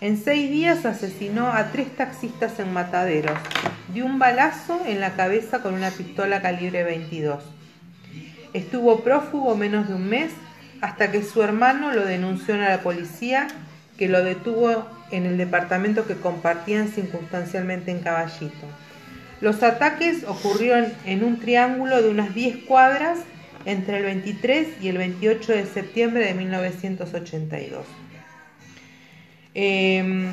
En 0.02 0.22
seis 0.22 0.50
días 0.50 0.84
asesinó 0.84 1.50
a 1.50 1.72
tres 1.72 1.96
taxistas 1.96 2.60
en 2.60 2.72
Mataderos, 2.74 3.38
de 3.92 4.02
un 4.02 4.18
balazo 4.18 4.82
en 4.86 5.00
la 5.00 5.14
cabeza 5.14 5.62
con 5.62 5.72
una 5.72 5.90
pistola 5.90 6.42
calibre 6.42 6.84
22. 6.84 7.42
Estuvo 8.52 9.00
prófugo 9.00 9.56
menos 9.56 9.88
de 9.88 9.94
un 9.94 10.08
mes 10.08 10.30
hasta 10.80 11.10
que 11.10 11.22
su 11.22 11.42
hermano 11.42 11.92
lo 11.92 12.04
denunció 12.04 12.54
a 12.54 12.58
la 12.58 12.80
policía 12.80 13.48
que 13.96 14.08
lo 14.08 14.22
detuvo 14.22 14.86
en 15.10 15.26
el 15.26 15.36
departamento 15.36 16.06
que 16.06 16.14
compartían 16.14 16.88
circunstancialmente 16.88 17.90
en 17.90 18.00
Caballito. 18.00 18.66
Los 19.40 19.62
ataques 19.62 20.24
ocurrieron 20.26 20.92
en 21.04 21.24
un 21.24 21.38
triángulo 21.40 22.00
de 22.02 22.08
unas 22.08 22.34
10 22.34 22.64
cuadras 22.64 23.18
entre 23.64 23.98
el 23.98 24.04
23 24.04 24.68
y 24.80 24.88
el 24.88 24.98
28 24.98 25.52
de 25.52 25.66
septiembre 25.66 26.24
de 26.24 26.34
1982. 26.34 27.84
Eh, 29.54 30.30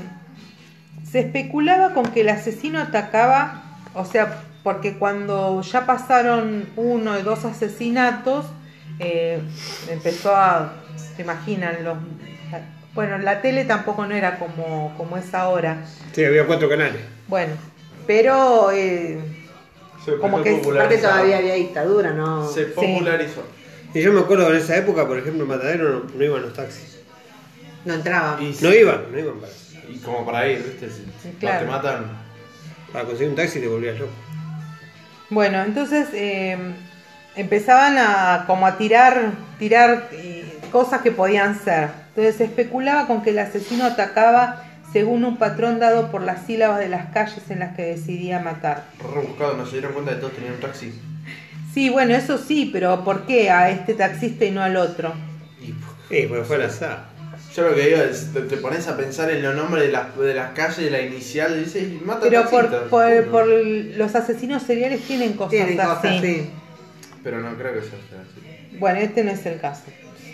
se 1.09 1.19
especulaba 1.19 1.93
con 1.93 2.05
que 2.07 2.21
el 2.21 2.29
asesino 2.29 2.79
atacaba, 2.79 3.63
o 3.93 4.05
sea, 4.05 4.43
porque 4.63 4.97
cuando 4.97 5.61
ya 5.61 5.85
pasaron 5.85 6.67
uno 6.75 7.11
o 7.11 7.23
dos 7.23 7.45
asesinatos, 7.45 8.45
eh, 8.99 9.39
empezó 9.89 10.35
a, 10.35 10.73
se 11.15 11.21
imaginan, 11.21 11.83
los, 11.83 11.97
bueno, 12.93 13.17
la 13.17 13.41
tele 13.41 13.65
tampoco 13.65 14.05
no 14.05 14.15
era 14.15 14.39
como, 14.39 14.93
como 14.97 15.17
es 15.17 15.33
ahora, 15.33 15.85
Sí, 16.13 16.23
había 16.23 16.45
cuatro 16.47 16.69
canales. 16.69 17.01
bueno, 17.27 17.53
pero 18.07 18.71
eh, 18.71 19.19
Como 20.21 20.41
que- 20.43 20.49
Aparte 20.51 20.63
popularizado. 20.63 21.13
todavía 21.13 21.37
había 21.39 21.55
dictadura, 21.55 22.11
¿no? 22.11 22.47
Se 22.49 22.65
popularizó. 22.65 23.43
Y 23.93 24.01
yo 24.01 24.11
me 24.13 24.19
acuerdo 24.19 24.49
en 24.51 24.57
esa 24.57 24.77
época, 24.77 25.07
por 25.07 25.17
ejemplo, 25.17 25.43
en 25.43 25.49
Matadero 25.49 25.89
no, 25.91 26.05
no 26.13 26.23
iban 26.23 26.41
los 26.41 26.53
taxis. 26.53 26.99
No 27.85 27.93
entraba. 27.93 28.37
Y, 28.41 28.55
No 28.61 28.73
iban, 28.73 29.11
no 29.11 29.17
iban 29.19 29.39
para, 29.39 29.51
y 29.89 29.97
como 29.99 30.25
para 30.25 30.47
ir, 30.47 30.63
¿viste? 30.63 30.89
Si 30.89 31.29
claro. 31.39 31.65
te 31.65 31.71
matan. 31.71 32.05
para 32.91 33.05
conseguir 33.05 33.29
un 33.29 33.35
taxi 33.35 33.59
te 33.59 33.67
volvías 33.67 33.97
loco. 33.99 34.11
Bueno, 35.29 35.63
entonces 35.63 36.07
eh, 36.13 36.57
empezaban 37.35 37.97
a 37.97 38.45
como 38.47 38.65
a 38.67 38.77
tirar, 38.77 39.31
tirar 39.59 40.09
eh, 40.11 40.57
cosas 40.71 41.01
que 41.01 41.11
podían 41.11 41.59
ser. 41.59 41.89
Entonces 42.09 42.35
se 42.35 42.45
especulaba 42.45 43.07
con 43.07 43.21
que 43.23 43.31
el 43.31 43.39
asesino 43.39 43.85
atacaba 43.85 44.63
según 44.93 45.25
un 45.25 45.37
patrón 45.37 45.79
dado 45.79 46.09
por 46.11 46.21
las 46.21 46.45
sílabas 46.45 46.79
de 46.79 46.87
las 46.87 47.07
calles 47.07 47.49
en 47.49 47.59
las 47.59 47.75
que 47.75 47.83
decidía 47.83 48.39
matar. 48.39 48.85
Rebuscado, 49.13 49.57
no 49.57 49.65
se 49.65 49.73
dieron 49.73 49.91
cuenta 49.93 50.11
de 50.11 50.17
que 50.17 50.21
todos 50.21 50.33
tenían 50.35 50.53
un 50.53 50.59
taxi. 50.61 50.93
Sí, 51.73 51.89
bueno, 51.89 52.15
eso 52.15 52.37
sí, 52.37 52.69
pero 52.71 53.03
¿por 53.03 53.25
qué 53.25 53.49
a 53.49 53.69
este 53.69 53.93
taxista 53.95 54.45
y 54.45 54.51
no 54.51 54.61
al 54.63 54.77
otro? 54.77 55.13
Y 55.61 55.73
Sí, 56.09 56.25
porque 56.29 56.43
fue 56.45 56.55
al 56.55 56.61
azar. 56.63 57.07
yo 57.53 57.63
lo 57.67 57.75
que 57.75 57.81
digo 57.87 57.97
es, 57.97 58.31
te, 58.31 58.41
te 58.41 58.55
pones 58.57 58.87
a 58.87 58.95
pensar 58.95 59.29
en 59.31 59.41
los 59.43 59.53
nombres 59.55 59.83
de 59.87 59.91
las, 59.91 60.17
de 60.17 60.33
las 60.33 60.51
calles, 60.51 60.89
la 60.89 61.01
inicial, 61.01 61.57
y 61.57 61.63
dices, 61.65 62.01
mata 62.01 62.21
Pero 62.21 62.49
por, 62.49 62.87
por, 62.87 63.25
por 63.25 63.47
los 63.47 64.15
asesinos 64.15 64.63
seriales 64.63 65.01
tienen 65.01 65.33
cosas 65.33 65.49
Tienen 65.51 65.81
así. 65.81 65.89
cosas 65.89 66.17
así. 66.19 66.49
Pero 67.25 67.41
no 67.41 67.57
creo 67.57 67.73
que 67.73 67.81
sea 67.81 67.97
así. 68.21 68.77
Bueno, 68.77 68.99
este 68.99 69.23
no 69.23 69.31
es 69.31 69.43
el 69.47 69.59
caso. 69.59 69.81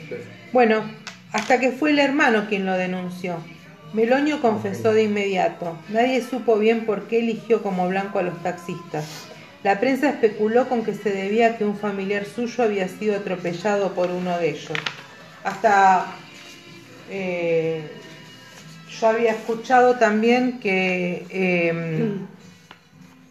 Sí. 0.09 0.15
Bueno, 0.51 0.83
hasta 1.31 1.57
que 1.57 1.71
fue 1.71 1.91
el 1.91 1.99
hermano 1.99 2.47
quien 2.49 2.65
lo 2.65 2.73
denunció. 2.73 3.37
Meloño 3.93 4.41
confesó 4.41 4.93
de 4.93 5.03
inmediato. 5.03 5.77
Nadie 5.87 6.21
supo 6.21 6.59
bien 6.59 6.85
por 6.85 7.07
qué 7.07 7.19
eligió 7.19 7.63
como 7.63 7.87
blanco 7.87 8.19
a 8.19 8.23
los 8.23 8.43
taxistas. 8.43 9.05
La 9.63 9.79
prensa 9.79 10.09
especuló 10.09 10.67
con 10.67 10.83
que 10.83 10.93
se 10.93 11.11
debía 11.11 11.47
a 11.47 11.57
que 11.57 11.63
un 11.63 11.77
familiar 11.77 12.25
suyo 12.25 12.65
había 12.65 12.89
sido 12.89 13.15
atropellado 13.15 13.93
por 13.93 14.11
uno 14.11 14.37
de 14.37 14.49
ellos. 14.49 14.77
Hasta 15.45 16.07
eh, 17.09 17.89
yo 18.99 19.07
había 19.07 19.31
escuchado 19.31 19.95
también 19.95 20.59
que 20.59 21.25
eh, 21.29 22.11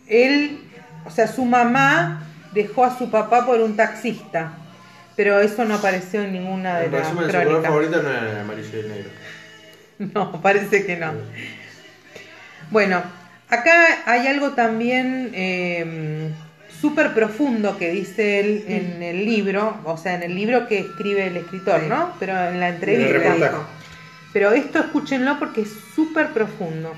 él, 0.07 0.61
o 1.05 1.11
sea, 1.11 1.27
su 1.27 1.45
mamá 1.45 2.27
dejó 2.53 2.85
a 2.85 2.97
su 2.99 3.11
papá 3.11 3.47
por 3.47 3.61
un 3.61 3.77
taxista, 3.77 4.53
pero 5.17 5.39
eso 5.41 5.65
no 5.65 5.75
apareció 5.75 6.23
en 6.23 6.33
ninguna 6.33 6.79
de 6.79 6.91
las 6.91 7.03
resumen, 7.03 7.25
su 7.27 7.31
color 7.31 7.43
crónicas. 7.43 7.65
favorito 7.71 8.03
no 8.03 8.11
era 8.11 8.31
el 8.33 8.39
amarillo 8.41 8.69
y 8.75 8.79
el 8.81 8.89
negro. 8.89 9.11
No, 10.15 10.41
parece 10.41 10.87
que 10.87 10.97
no. 10.97 11.13
Bueno, 12.71 13.03
acá 13.51 13.75
hay 14.07 14.27
algo 14.29 14.53
también 14.53 15.31
eh, 15.35 16.31
súper 16.81 17.13
profundo 17.13 17.77
que 17.77 17.91
dice 17.91 18.41
él 18.41 18.65
en 18.69 19.03
el 19.03 19.27
libro, 19.27 19.79
o 19.85 19.97
sea, 19.99 20.15
en 20.15 20.23
el 20.23 20.35
libro 20.35 20.67
que 20.69 20.79
escribe 20.79 21.27
el 21.27 21.37
escritor, 21.37 21.81
Sí. 21.83 21.87
¿no? 21.89 22.15
Pero 22.19 22.33
en 22.33 22.61
la 22.61 22.69
En 22.69 22.75
el 22.83 22.83
entrevista. 23.03 23.35
dijo. 23.35 23.65
Pero 24.33 24.53
esto 24.53 24.79
escúchenlo 24.79 25.39
porque 25.39 25.63
es 25.63 25.71
súper 25.95 26.29
profundo. 26.29 26.95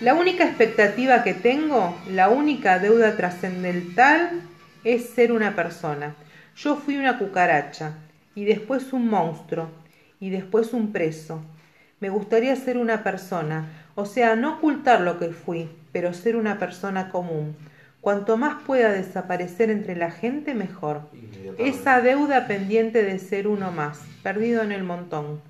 La 0.00 0.14
única 0.14 0.44
expectativa 0.44 1.22
que 1.22 1.34
tengo, 1.34 1.94
la 2.10 2.30
única 2.30 2.78
deuda 2.78 3.18
trascendental, 3.18 4.40
es 4.82 5.10
ser 5.10 5.30
una 5.30 5.54
persona. 5.54 6.14
Yo 6.56 6.76
fui 6.76 6.96
una 6.96 7.18
cucaracha, 7.18 7.98
y 8.34 8.46
después 8.46 8.94
un 8.94 9.08
monstruo, 9.08 9.68
y 10.18 10.30
después 10.30 10.72
un 10.72 10.92
preso. 10.92 11.42
Me 12.00 12.08
gustaría 12.08 12.56
ser 12.56 12.78
una 12.78 13.02
persona, 13.04 13.66
o 13.94 14.06
sea, 14.06 14.36
no 14.36 14.54
ocultar 14.54 15.02
lo 15.02 15.18
que 15.18 15.28
fui, 15.28 15.68
pero 15.92 16.14
ser 16.14 16.36
una 16.36 16.58
persona 16.58 17.10
común. 17.10 17.54
Cuanto 18.00 18.38
más 18.38 18.62
pueda 18.62 18.92
desaparecer 18.92 19.68
entre 19.68 19.96
la 19.96 20.10
gente, 20.10 20.54
mejor. 20.54 21.02
Esa 21.58 22.00
deuda 22.00 22.46
pendiente 22.46 23.02
de 23.02 23.18
ser 23.18 23.46
uno 23.46 23.70
más, 23.70 24.00
perdido 24.22 24.62
en 24.62 24.72
el 24.72 24.82
montón. 24.82 25.42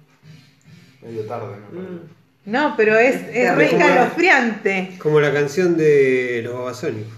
Medio 1.01 1.24
tarde, 1.26 1.57
me 1.57 1.66
parece. 1.68 1.92
Mm. 1.92 2.19
No, 2.47 2.74
pero 2.76 2.99
es, 2.99 3.16
es 3.32 3.55
re 3.55 3.66
escalofriante. 3.66 4.95
Como 4.99 5.20
la 5.20 5.32
canción 5.32 5.76
de 5.76 6.41
los 6.45 6.55
babasónicos. 6.55 7.12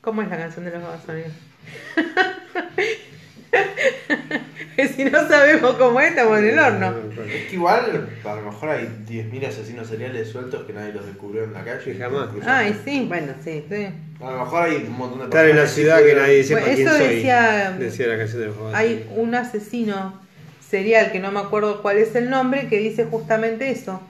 ¿Cómo 0.00 0.22
es 0.22 0.28
la 0.28 0.38
canción 0.38 0.64
de 0.64 0.70
los 0.70 0.82
babasónicos? 0.82 1.32
si 4.96 5.04
no 5.04 5.28
sabemos 5.28 5.74
cómo 5.74 6.00
es, 6.00 6.10
estamos 6.10 6.38
en 6.38 6.48
el 6.50 6.58
horno. 6.58 6.94
Es 7.26 7.46
que 7.48 7.54
igual, 7.54 8.08
a 8.24 8.34
lo 8.34 8.42
mejor 8.42 8.70
hay 8.70 8.84
10.000 9.06 9.48
asesinos 9.48 9.86
seriales 9.88 10.28
sueltos 10.30 10.64
que 10.64 10.72
nadie 10.72 10.92
los 10.92 11.04
descubrió 11.06 11.44
en 11.44 11.52
la 11.52 11.64
calle. 11.64 11.80
Sí, 11.84 11.96
jamás. 11.98 12.28
Ay, 12.46 12.80
sí. 12.84 13.04
Bueno, 13.08 13.34
sí. 13.44 13.64
Sí. 13.68 13.88
A 14.20 14.30
lo 14.30 14.38
mejor 14.44 14.62
hay 14.62 14.76
un 14.76 14.92
montón 14.92 15.18
de 15.18 15.24
Estar 15.24 15.44
en 15.44 15.56
la 15.56 15.62
personas 15.62 15.74
ciudad 15.74 16.02
que 16.04 16.14
nadie 16.14 16.44
sepa 16.44 16.60
Bueno, 16.60 16.74
quién 16.76 16.88
eso 16.88 16.96
soy. 16.96 17.14
decía- 17.16 17.76
Decía 17.78 18.06
la 18.06 18.18
canción 18.18 18.40
de 18.40 18.46
los 18.46 18.56
babasónicos. 18.58 18.80
Hay 18.80 19.10
un 19.20 19.34
asesino 19.34 20.21
serial, 20.72 21.12
que 21.12 21.20
no 21.20 21.30
me 21.30 21.38
acuerdo 21.38 21.82
cuál 21.82 21.98
es 21.98 22.14
el 22.16 22.30
nombre, 22.30 22.66
que 22.66 22.78
dice 22.78 23.04
justamente 23.04 23.70
eso. 23.70 24.00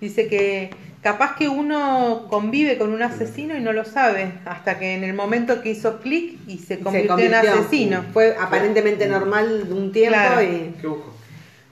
Dice 0.00 0.28
que 0.28 0.70
capaz 1.02 1.34
que 1.34 1.48
uno 1.48 2.28
convive 2.30 2.78
con 2.78 2.92
un 2.92 3.02
asesino 3.02 3.56
y 3.56 3.60
no 3.60 3.72
lo 3.72 3.84
sabe, 3.84 4.30
hasta 4.44 4.78
que 4.78 4.94
en 4.94 5.02
el 5.02 5.14
momento 5.14 5.60
que 5.62 5.70
hizo 5.70 6.00
clic 6.00 6.38
y 6.46 6.58
se 6.58 6.78
convirtió, 6.78 7.18
en 7.18 7.34
asesino. 7.34 8.04
Fue 8.12 8.36
aparentemente 8.40 9.08
normal 9.08 9.66
de 9.66 9.74
un 9.74 9.90
tiempo 9.90 10.16
Claro. 10.16 10.42
y. 10.42 10.74
¿Qué 10.80 10.86
busco? 10.86 11.12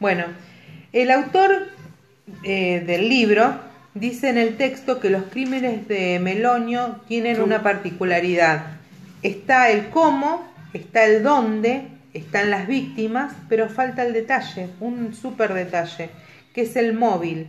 Bueno, 0.01 0.25
el 0.93 1.13
autor 1.13 1.69
eh, 2.43 2.83
del 2.85 3.09
libro 3.09 3.55
dice 3.95 4.31
en 4.31 4.39
el 4.39 4.57
texto 4.57 4.99
que 4.99 5.11
los 5.11 5.23
crímenes 5.31 5.87
de 5.87 6.19
Melonio 6.19 6.97
tienen 7.07 7.41
una 7.41 7.63
particularidad. 7.63 8.65
Está 9.23 9.71
el 9.71 9.91
cómo, 9.91 10.53
está 10.73 11.05
el 11.05 11.23
dónde, 11.23 11.87
están 12.13 12.51
las 12.51 12.67
víctimas, 12.67 13.33
pero 13.49 13.69
falta 13.69 14.05
el 14.05 14.13
detalle, 14.13 14.69
un 14.81 15.15
súper 15.15 15.55
detalle, 15.55 16.11
que 16.55 16.63
es 16.63 16.77
el 16.77 16.93
móvil. 16.93 17.49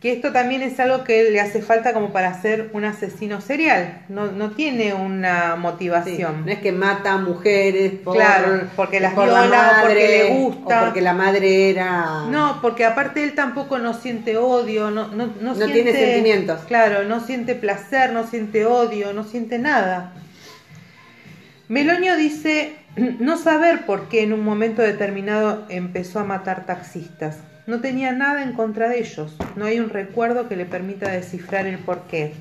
Que 0.00 0.12
esto 0.12 0.30
también 0.30 0.60
es 0.60 0.78
algo 0.78 1.04
que 1.04 1.30
le 1.30 1.40
hace 1.40 1.62
falta 1.62 1.94
como 1.94 2.12
para 2.12 2.40
ser 2.42 2.68
un 2.74 2.84
asesino 2.84 3.40
serial. 3.40 4.02
No, 4.10 4.30
no 4.30 4.50
tiene 4.50 4.92
una 4.92 5.54
Sí, 5.54 5.60
motivación. 5.60 6.44
No 6.44 6.52
es 6.52 6.58
que 6.58 6.70
mata 6.70 7.14
a 7.14 7.16
mujeres 7.16 7.92
por, 8.04 8.14
Claro, 8.14 8.68
porque 8.76 9.00
las 9.00 9.14
por 9.14 9.26
la 9.26 9.42
viola 9.42 9.78
o 9.78 9.86
porque 9.86 10.08
le 10.08 10.24
gusta. 10.34 10.82
O 10.82 10.84
porque 10.84 11.00
la 11.00 11.14
madre 11.14 11.70
era. 11.70 12.26
No, 12.30 12.60
porque 12.60 12.84
aparte 12.84 13.24
él 13.24 13.34
tampoco 13.34 13.78
no 13.78 13.94
siente 13.94 14.36
odio, 14.36 14.90
no, 14.90 15.08
no, 15.08 15.28
no, 15.28 15.32
No 15.40 15.54
siente, 15.54 15.72
tiene 15.72 15.92
sentimientos. 15.92 16.60
Claro, 16.68 17.04
no 17.04 17.20
siente 17.20 17.54
placer, 17.54 18.12
no 18.12 18.26
siente 18.26 18.66
odio, 18.66 19.14
no 19.14 19.24
siente 19.24 19.58
nada. 19.58 20.12
Meloño 21.68 22.16
dice 22.16 22.76
no 22.96 23.36
saber 23.36 23.84
por 23.84 24.08
qué 24.08 24.22
en 24.22 24.32
un 24.32 24.42
momento 24.42 24.80
determinado 24.80 25.66
empezó 25.68 26.18
a 26.18 26.24
matar 26.24 26.64
taxistas. 26.64 27.38
No 27.66 27.80
tenía 27.80 28.12
nada 28.12 28.42
en 28.42 28.52
contra 28.52 28.88
de 28.88 29.00
ellos, 29.00 29.36
no 29.56 29.66
hay 29.66 29.80
un 29.80 29.90
recuerdo 29.90 30.48
que 30.48 30.56
le 30.56 30.64
permita 30.64 31.10
descifrar 31.10 31.66
el 31.66 31.78
porqué. 31.78 32.32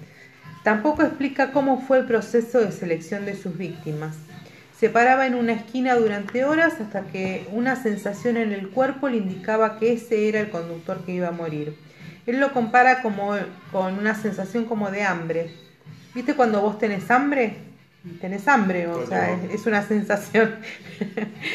Tampoco 0.63 1.03
explica 1.03 1.51
cómo 1.51 1.81
fue 1.81 1.99
el 1.99 2.05
proceso 2.05 2.59
de 2.59 2.71
selección 2.71 3.25
de 3.25 3.35
sus 3.35 3.57
víctimas. 3.57 4.15
Se 4.79 4.89
paraba 4.89 5.25
en 5.25 5.35
una 5.35 5.53
esquina 5.53 5.95
durante 5.95 6.45
horas 6.45 6.79
hasta 6.79 7.01
que 7.01 7.47
una 7.51 7.75
sensación 7.75 8.37
en 8.37 8.51
el 8.51 8.69
cuerpo 8.69 9.09
le 9.09 9.17
indicaba 9.17 9.77
que 9.77 9.93
ese 9.93 10.29
era 10.29 10.39
el 10.39 10.49
conductor 10.49 11.03
que 11.05 11.13
iba 11.13 11.29
a 11.29 11.31
morir. 11.31 11.75
Él 12.25 12.39
lo 12.39 12.53
compara 12.53 13.01
como 13.01 13.35
con 13.71 13.97
una 13.97 14.15
sensación 14.15 14.65
como 14.65 14.89
de 14.89 15.03
hambre. 15.03 15.51
¿Viste 16.13 16.33
cuando 16.33 16.61
vos 16.61 16.79
tenés 16.79 17.11
hambre? 17.11 17.57
Tenés 18.21 18.47
hambre, 18.47 18.87
o 18.87 19.05
sea, 19.07 19.33
es, 19.33 19.53
es 19.53 19.65
una 19.65 19.85
sensación. 19.87 20.55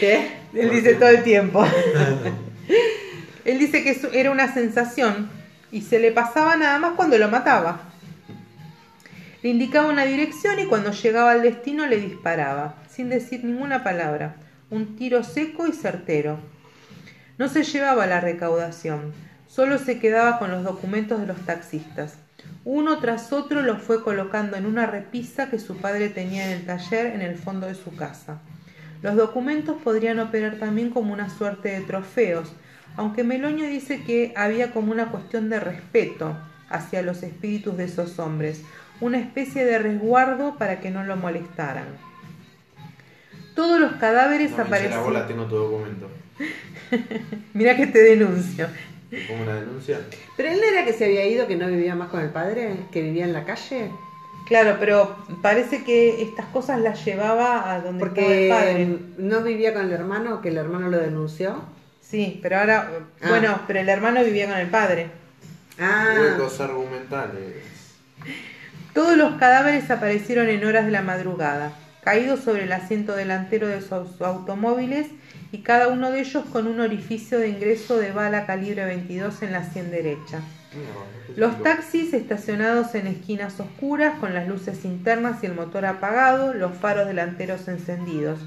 ¿Qué? 0.01 0.33
Él 0.55 0.71
dice 0.71 0.95
todo 0.95 1.09
el 1.09 1.23
tiempo. 1.23 1.65
Él 3.45 3.59
dice 3.59 3.83
que 3.83 3.91
eso 3.91 4.11
era 4.13 4.31
una 4.31 4.53
sensación 4.53 5.31
y 5.73 5.83
se 5.83 5.99
le 5.99 6.13
pasaba 6.13 6.57
nada 6.57 6.79
más 6.79 6.93
cuando 6.95 7.19
lo 7.19 7.29
mataba. 7.29 7.81
Le 9.43 9.49
indicaba 9.49 9.89
una 9.89 10.05
dirección 10.05 10.59
y 10.59 10.67
cuando 10.67 10.93
llegaba 10.93 11.33
al 11.33 11.43
destino 11.43 11.87
le 11.87 11.97
disparaba, 11.97 12.75
sin 12.91 13.09
decir 13.09 13.45
ninguna 13.45 13.83
palabra. 13.83 14.37
Un 14.69 14.97
tiro 14.97 15.25
seco 15.25 15.67
y 15.67 15.73
certero. 15.73 16.39
No 17.39 17.49
se 17.49 17.65
llevaba 17.65 18.07
la 18.07 18.21
recaudación, 18.21 19.15
solo 19.49 19.79
se 19.79 19.99
quedaba 19.99 20.39
con 20.39 20.51
los 20.51 20.63
documentos 20.63 21.21
de 21.21 21.27
los 21.27 21.41
taxistas. 21.47 22.15
Uno 22.65 22.99
tras 22.99 23.33
otro 23.33 23.63
los 23.63 23.81
fue 23.83 24.03
colocando 24.03 24.57
en 24.57 24.67
una 24.67 24.87
repisa 24.87 25.49
que 25.49 25.59
su 25.59 25.79
padre 25.79 26.11
tenía 26.11 26.47
en 26.47 26.59
el 26.59 26.67
taller 26.67 27.07
en 27.07 27.23
el 27.23 27.37
fondo 27.37 27.67
de 27.67 27.75
su 27.75 27.97
casa. 27.97 28.41
Los 29.03 29.17
documentos 29.17 29.77
podrían 29.83 30.19
operar 30.19 30.57
también 30.57 30.91
como 30.91 31.15
una 31.15 31.31
suerte 31.31 31.71
de 31.71 31.81
trofeos, 31.81 32.53
aunque 32.97 33.25
Meloño 33.25 33.65
dice 33.65 34.03
que 34.05 34.35
había 34.37 34.73
como 34.73 34.93
una 34.93 35.11
cuestión 35.11 35.49
de 35.49 35.59
respeto 35.59 36.37
hacia 36.69 37.01
los 37.01 37.23
espíritus 37.23 37.79
de 37.79 37.85
esos 37.85 38.19
hombres, 38.19 38.63
una 39.01 39.19
especie 39.19 39.65
de 39.65 39.79
resguardo 39.79 40.57
para 40.57 40.81
que 40.81 40.91
no 40.91 41.03
lo 41.05 41.17
molestaran. 41.17 41.87
Todos 43.55 43.81
los 43.81 43.93
cadáveres 43.93 44.51
No, 44.51 44.57
documento. 45.57 46.11
Mira 47.55 47.77
que 47.77 47.87
te 47.87 48.03
denuncio. 48.03 48.69
¿Te 49.11 49.21
pongo 49.27 49.43
una 49.43 49.57
denuncia? 49.57 50.01
¿Pero 50.37 50.51
él 50.51 50.59
no 50.61 50.67
era 50.73 50.85
que 50.85 50.93
se 50.93 51.05
había 51.07 51.27
ido, 51.27 51.47
que 51.47 51.57
no 51.57 51.67
vivía 51.67 51.95
más 51.97 52.09
con 52.11 52.21
el 52.21 52.31
padre? 52.31 52.77
¿Que 52.93 53.03
vivía 53.03 53.25
en 53.25 53.33
la 53.33 53.45
calle? 53.45 53.91
Claro, 54.47 54.77
pero 54.81 55.17
parece 55.43 55.85
que 55.85 56.23
estas 56.23 56.47
cosas 56.47 56.81
las 56.81 57.05
llevaba 57.05 57.73
a 57.73 57.81
donde 57.81 58.05
estaba 58.07 58.27
el 58.27 58.49
Porque 58.49 58.49
padre. 58.51 58.99
no 59.19 59.43
vivía 59.43 59.75
con 59.75 59.85
el 59.85 59.93
hermano, 59.93 60.41
que 60.41 60.49
el 60.49 60.57
hermano 60.59 60.89
lo 60.89 60.99
denunció. 60.99 61.63
Sí, 62.01 62.41
pero 62.43 62.59
ahora, 62.59 62.91
Ah. 63.21 63.29
bueno, 63.29 63.61
pero 63.67 63.81
el 63.81 63.89
hermano 63.89 64.25
vivía 64.25 64.49
con 64.49 64.59
el 64.59 64.69
padre. 64.69 65.11
Ah, 65.79 66.15
Huecos 66.19 66.61
argumentales. 66.61 67.55
Todos 68.93 69.17
los 69.17 69.35
cadáveres 69.37 69.91
aparecieron 69.91 70.49
en 70.49 70.65
horas 70.65 70.85
de 70.85 70.91
la 70.91 71.03
madrugada, 71.03 71.73
caídos 72.03 72.41
sobre 72.41 72.65
el 72.65 72.73
asiento 72.73 73.15
delantero 73.15 73.69
de 73.69 73.81
sus 73.81 74.21
automóviles 74.21 75.07
y 75.53 75.59
cada 75.59 75.89
uno 75.89 76.11
de 76.11 76.21
ellos 76.21 76.45
con 76.53 76.67
un 76.67 76.81
orificio 76.81 77.39
de 77.39 77.49
ingreso 77.49 77.99
de 77.99 78.13
bala 78.13 78.47
calibre 78.47 78.85
22 78.85 79.43
en 79.43 79.53
la 79.53 79.65
sien 79.65 79.91
derecha. 79.91 80.41
Los 81.37 81.61
taxis 81.63 82.15
estacionados 82.15 82.95
en 82.95 83.09
esquinas 83.09 83.59
oscuras 83.59 84.19
con 84.21 84.35
las 84.35 84.47
luces 84.47 84.85
internas 84.85 85.43
y 85.43 85.47
el 85.47 85.55
motor 85.55 85.85
apagado, 85.85 86.55
los 86.55 86.77
faros 86.77 87.07
delanteros 87.07 87.67
encendidos. 87.67 88.39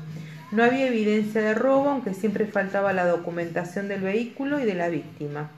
No 0.52 0.64
había 0.64 0.88
evidencia 0.88 1.42
de 1.42 1.56
robo, 1.56 1.90
aunque 1.90 2.14
siempre 2.14 2.46
faltaba 2.46 2.94
la 2.94 3.06
documentación 3.06 3.88
del 3.88 4.02
vehículo 4.02 4.60
y 4.60 4.66
de 4.66 4.76
la 4.76 4.88
víctima. 4.88 5.50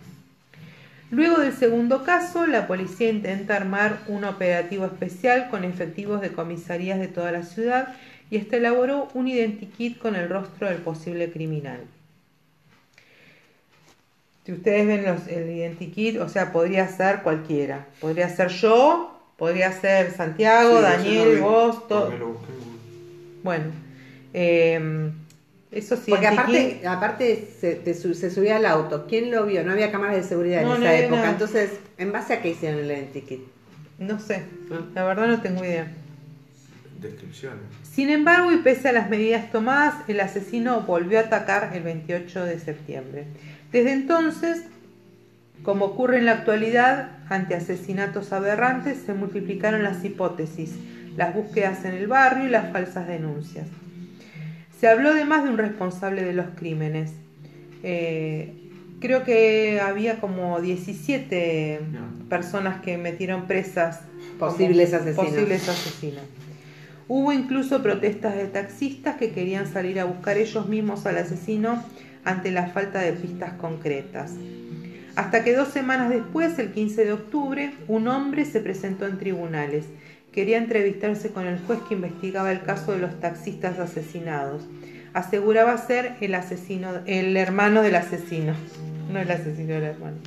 Luego 1.12 1.40
del 1.40 1.54
segundo 1.54 2.04
caso, 2.04 2.48
la 2.48 2.66
policía 2.66 3.10
intenta 3.10 3.56
armar 3.56 4.00
un 4.08 4.24
operativo 4.24 4.86
especial 4.86 5.50
con 5.50 5.64
efectivos 5.64 6.20
de 6.22 6.32
comisarías 6.32 7.00
de 7.00 7.08
toda 7.08 7.32
la 7.32 7.44
ciudad 7.44 7.90
y 8.32 8.38
hasta 8.38 8.58
elaboró 8.58 9.08
un 9.14 9.28
identikit 9.28 9.98
con 9.98 10.16
el 10.16 10.30
rostro 10.30 10.68
del 10.68 10.78
posible 10.78 11.32
criminal. 11.32 11.82
Si 14.46 14.52
ustedes 14.54 14.86
ven 14.86 15.04
los, 15.06 15.28
el 15.28 15.50
identikit, 15.50 16.18
o 16.20 16.30
sea, 16.30 16.52
podría 16.52 16.88
ser 16.88 17.22
cualquiera. 17.24 17.88
Podría 18.00 18.30
ser 18.30 18.50
yo, 18.50 19.20
podría 19.38 19.72
ser 19.72 20.12
Santiago, 20.12 20.78
Sí, 20.78 20.84
Daniel, 20.84 21.40
vos, 21.42 21.88
todo. 21.88 22.12
Bueno, 23.44 23.66
eh, 24.34 25.10
eso 25.72 25.96
sí. 25.98 26.12
Porque 26.12 26.28
aparte, 26.28 26.82
aparte 26.88 27.48
se, 27.60 27.76
te 27.76 27.94
su- 27.96 28.14
se 28.14 28.30
subía 28.30 28.58
al 28.58 28.66
auto. 28.68 29.08
¿Quién 29.08 29.32
lo 29.32 29.46
vio? 29.48 29.64
No 29.64 29.72
había 29.72 29.92
cámaras 29.92 30.16
de 30.18 30.24
seguridad 30.24 30.62
No, 30.62 30.76
en 30.76 30.82
no 30.82 30.86
esa 30.88 30.96
época. 31.00 31.16
nada. 31.22 31.32
Entonces, 31.32 31.72
¿en 31.98 32.12
base 32.12 32.34
a 32.34 32.42
qué 32.44 32.50
hicieron 32.50 32.80
el 32.82 32.86
identikit? 32.92 33.42
No 33.98 34.20
sé, 34.20 34.44
Ah. 34.72 34.82
la 34.94 35.04
verdad 35.06 35.28
no 35.28 35.42
tengo 35.42 35.64
idea. 35.66 35.92
Descripciones. 37.02 37.60
Sin 37.96 38.10
embargo, 38.10 38.52
y 38.52 38.58
pese 38.58 38.90
a 38.90 38.92
las 38.92 39.10
medidas 39.10 39.50
tomadas, 39.54 39.94
el 40.10 40.20
asesino 40.20 40.82
volvió 40.82 41.18
a 41.18 41.22
atacar 41.22 41.72
el 41.74 41.84
28 41.84 42.44
de 42.44 42.60
septiembre. 42.60 43.24
Desde 43.72 43.94
entonces, 43.94 44.64
como 45.64 45.86
ocurre 45.86 46.18
en 46.18 46.26
la 46.26 46.34
actualidad, 46.34 47.12
ante 47.30 47.56
asesinatos 47.56 48.34
aberrantes 48.34 48.98
se 49.06 49.14
multiplicaron 49.14 49.82
las 49.82 50.04
hipótesis, 50.04 50.76
las 51.16 51.34
búsquedas 51.34 51.86
en 51.86 51.94
el 51.94 52.08
barrio 52.08 52.48
y 52.48 52.50
las 52.50 52.70
falsas 52.74 53.08
denuncias. 53.08 53.68
Se 54.78 54.90
habló 54.90 55.14
de 55.14 55.24
más 55.24 55.46
de 55.46 55.52
un 55.52 55.58
responsable 55.58 56.22
de 56.22 56.34
los 56.34 56.48
crímenes. 56.58 57.14
Eh, 57.82 58.54
creo 59.00 59.24
que 59.24 59.80
había 59.80 60.20
como 60.20 60.60
17 60.60 61.80
No. 61.94 62.28
personas 62.28 62.82
que 62.82 62.98
metieron 62.98 63.48
presas 63.48 64.02
Posibles 64.38 64.94
asesinos. 64.94 65.26
Posibles 65.30 65.70
asesinos. 65.70 66.24
Hubo 67.08 67.32
incluso 67.32 67.84
protestas 67.84 68.36
de 68.36 68.46
taxistas 68.48 69.16
que 69.18 69.32
querían 69.32 69.72
salir 69.72 70.00
a 70.00 70.06
buscar 70.06 70.38
ellos 70.38 70.68
mismos 70.68 71.06
al 71.06 71.18
asesino 71.18 71.84
ante 72.24 72.52
la 72.52 72.68
falta 72.68 73.00
de 73.00 73.14
pistas 73.14 73.54
concretas. 73.54 74.32
Hasta 75.16 75.44
que 75.44 75.56
dos 75.56 75.70
semanas 75.70 76.10
después, 76.10 76.58
el 76.58 76.72
15 76.72 77.06
de 77.06 77.14
octubre, 77.14 77.74
un 77.88 78.08
hombre 78.08 78.44
se 78.44 78.60
presentó 78.60 79.06
en 79.06 79.20
tribunales. 79.20 79.86
Quería 80.32 80.58
entrevistarse 80.58 81.30
con 81.30 81.48
el 81.48 81.60
juez 81.60 81.80
que 81.88 81.94
investigaba 81.94 82.52
el 82.52 82.64
caso 82.64 82.92
de 82.92 83.00
los 83.00 83.20
taxistas 83.20 83.80
asesinados. 83.80 84.64
Aseguraba 85.14 85.78
ser 85.78 86.16
el 86.20 86.36
asesino, 86.36 86.90
el 87.06 87.38
hermano 87.38 87.84
del 87.84 87.96
asesino, 87.96 88.54
no 89.14 89.20
el 89.20 89.32
asesino 89.32 89.76
del 89.76 89.84
hermano. 89.84 90.18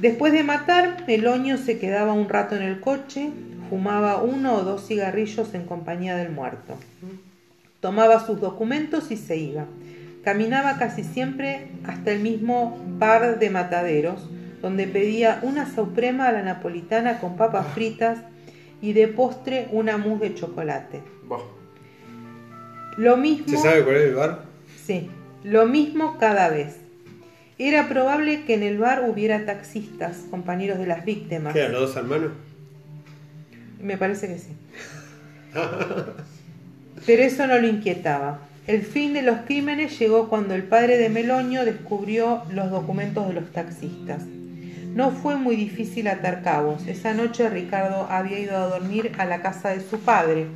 Después 0.00 0.32
de 0.32 0.44
matar, 0.44 1.04
Meloño 1.08 1.56
se 1.56 1.78
quedaba 1.78 2.12
un 2.12 2.28
rato 2.28 2.54
en 2.56 2.62
el 2.62 2.78
coche, 2.80 3.30
fumaba 3.70 4.20
uno 4.20 4.56
o 4.56 4.64
dos 4.64 4.86
cigarrillos 4.86 5.54
en 5.54 5.64
compañía 5.64 6.16
del 6.16 6.30
muerto. 6.30 6.74
Tomaba 7.80 8.26
sus 8.26 8.40
documentos 8.40 9.12
y 9.12 9.16
se 9.16 9.36
iba. 9.36 9.64
Caminaba 10.24 10.76
casi 10.76 11.04
siempre 11.04 11.68
hasta 11.84 12.10
el 12.10 12.20
mismo 12.20 12.78
bar 12.98 13.38
de 13.38 13.48
mataderos, 13.48 14.28
donde 14.60 14.86
pedía 14.86 15.38
una 15.42 15.72
suprema 15.72 16.28
a 16.28 16.32
la 16.32 16.42
napolitana 16.42 17.20
con 17.20 17.36
papas 17.36 17.68
fritas 17.68 18.18
y 18.82 18.92
de 18.92 19.08
postre 19.08 19.68
una 19.70 19.96
mousse 19.96 20.20
de 20.20 20.34
chocolate. 20.34 21.00
Bah, 21.26 21.38
Lo 22.98 23.16
mismo. 23.16 23.46
¿Se 23.48 23.56
sabe 23.56 23.84
cuál 23.84 23.96
es 23.96 24.02
el 24.02 24.14
bar? 24.14 24.44
Sí, 24.84 25.08
lo 25.44 25.66
mismo 25.66 26.18
cada 26.18 26.50
vez. 26.50 26.76
Era 27.56 27.88
probable 27.88 28.44
que 28.44 28.54
en 28.54 28.62
el 28.62 28.78
bar 28.78 29.04
hubiera 29.08 29.46
taxistas, 29.46 30.24
compañeros 30.30 30.78
de 30.78 30.86
las 30.86 31.04
víctimas. 31.04 31.52
¿Qué 31.52 31.60
eran 31.60 31.72
los 31.72 31.80
dos 31.82 31.96
hermanos? 31.96 32.32
Me 33.82 33.96
parece 33.96 34.28
que 34.28 34.38
sí. 34.38 34.52
Pero 37.06 37.22
eso 37.22 37.46
no 37.46 37.58
lo 37.58 37.66
inquietaba. 37.66 38.40
El 38.66 38.82
fin 38.82 39.14
de 39.14 39.22
los 39.22 39.38
crímenes 39.46 39.98
llegó 39.98 40.28
cuando 40.28 40.54
el 40.54 40.62
padre 40.62 40.98
de 40.98 41.08
Meloño 41.08 41.64
descubrió 41.64 42.42
los 42.50 42.70
documentos 42.70 43.26
de 43.26 43.34
los 43.34 43.50
taxistas. 43.52 44.22
No 44.94 45.10
fue 45.12 45.36
muy 45.36 45.56
difícil 45.56 46.08
atar 46.08 46.42
cabos. 46.42 46.86
Esa 46.86 47.14
noche 47.14 47.48
Ricardo 47.48 48.06
había 48.10 48.38
ido 48.38 48.56
a 48.56 48.66
dormir 48.66 49.12
a 49.18 49.24
la 49.24 49.40
casa 49.40 49.70
de 49.70 49.80
su 49.80 50.00
padre. 50.00 50.46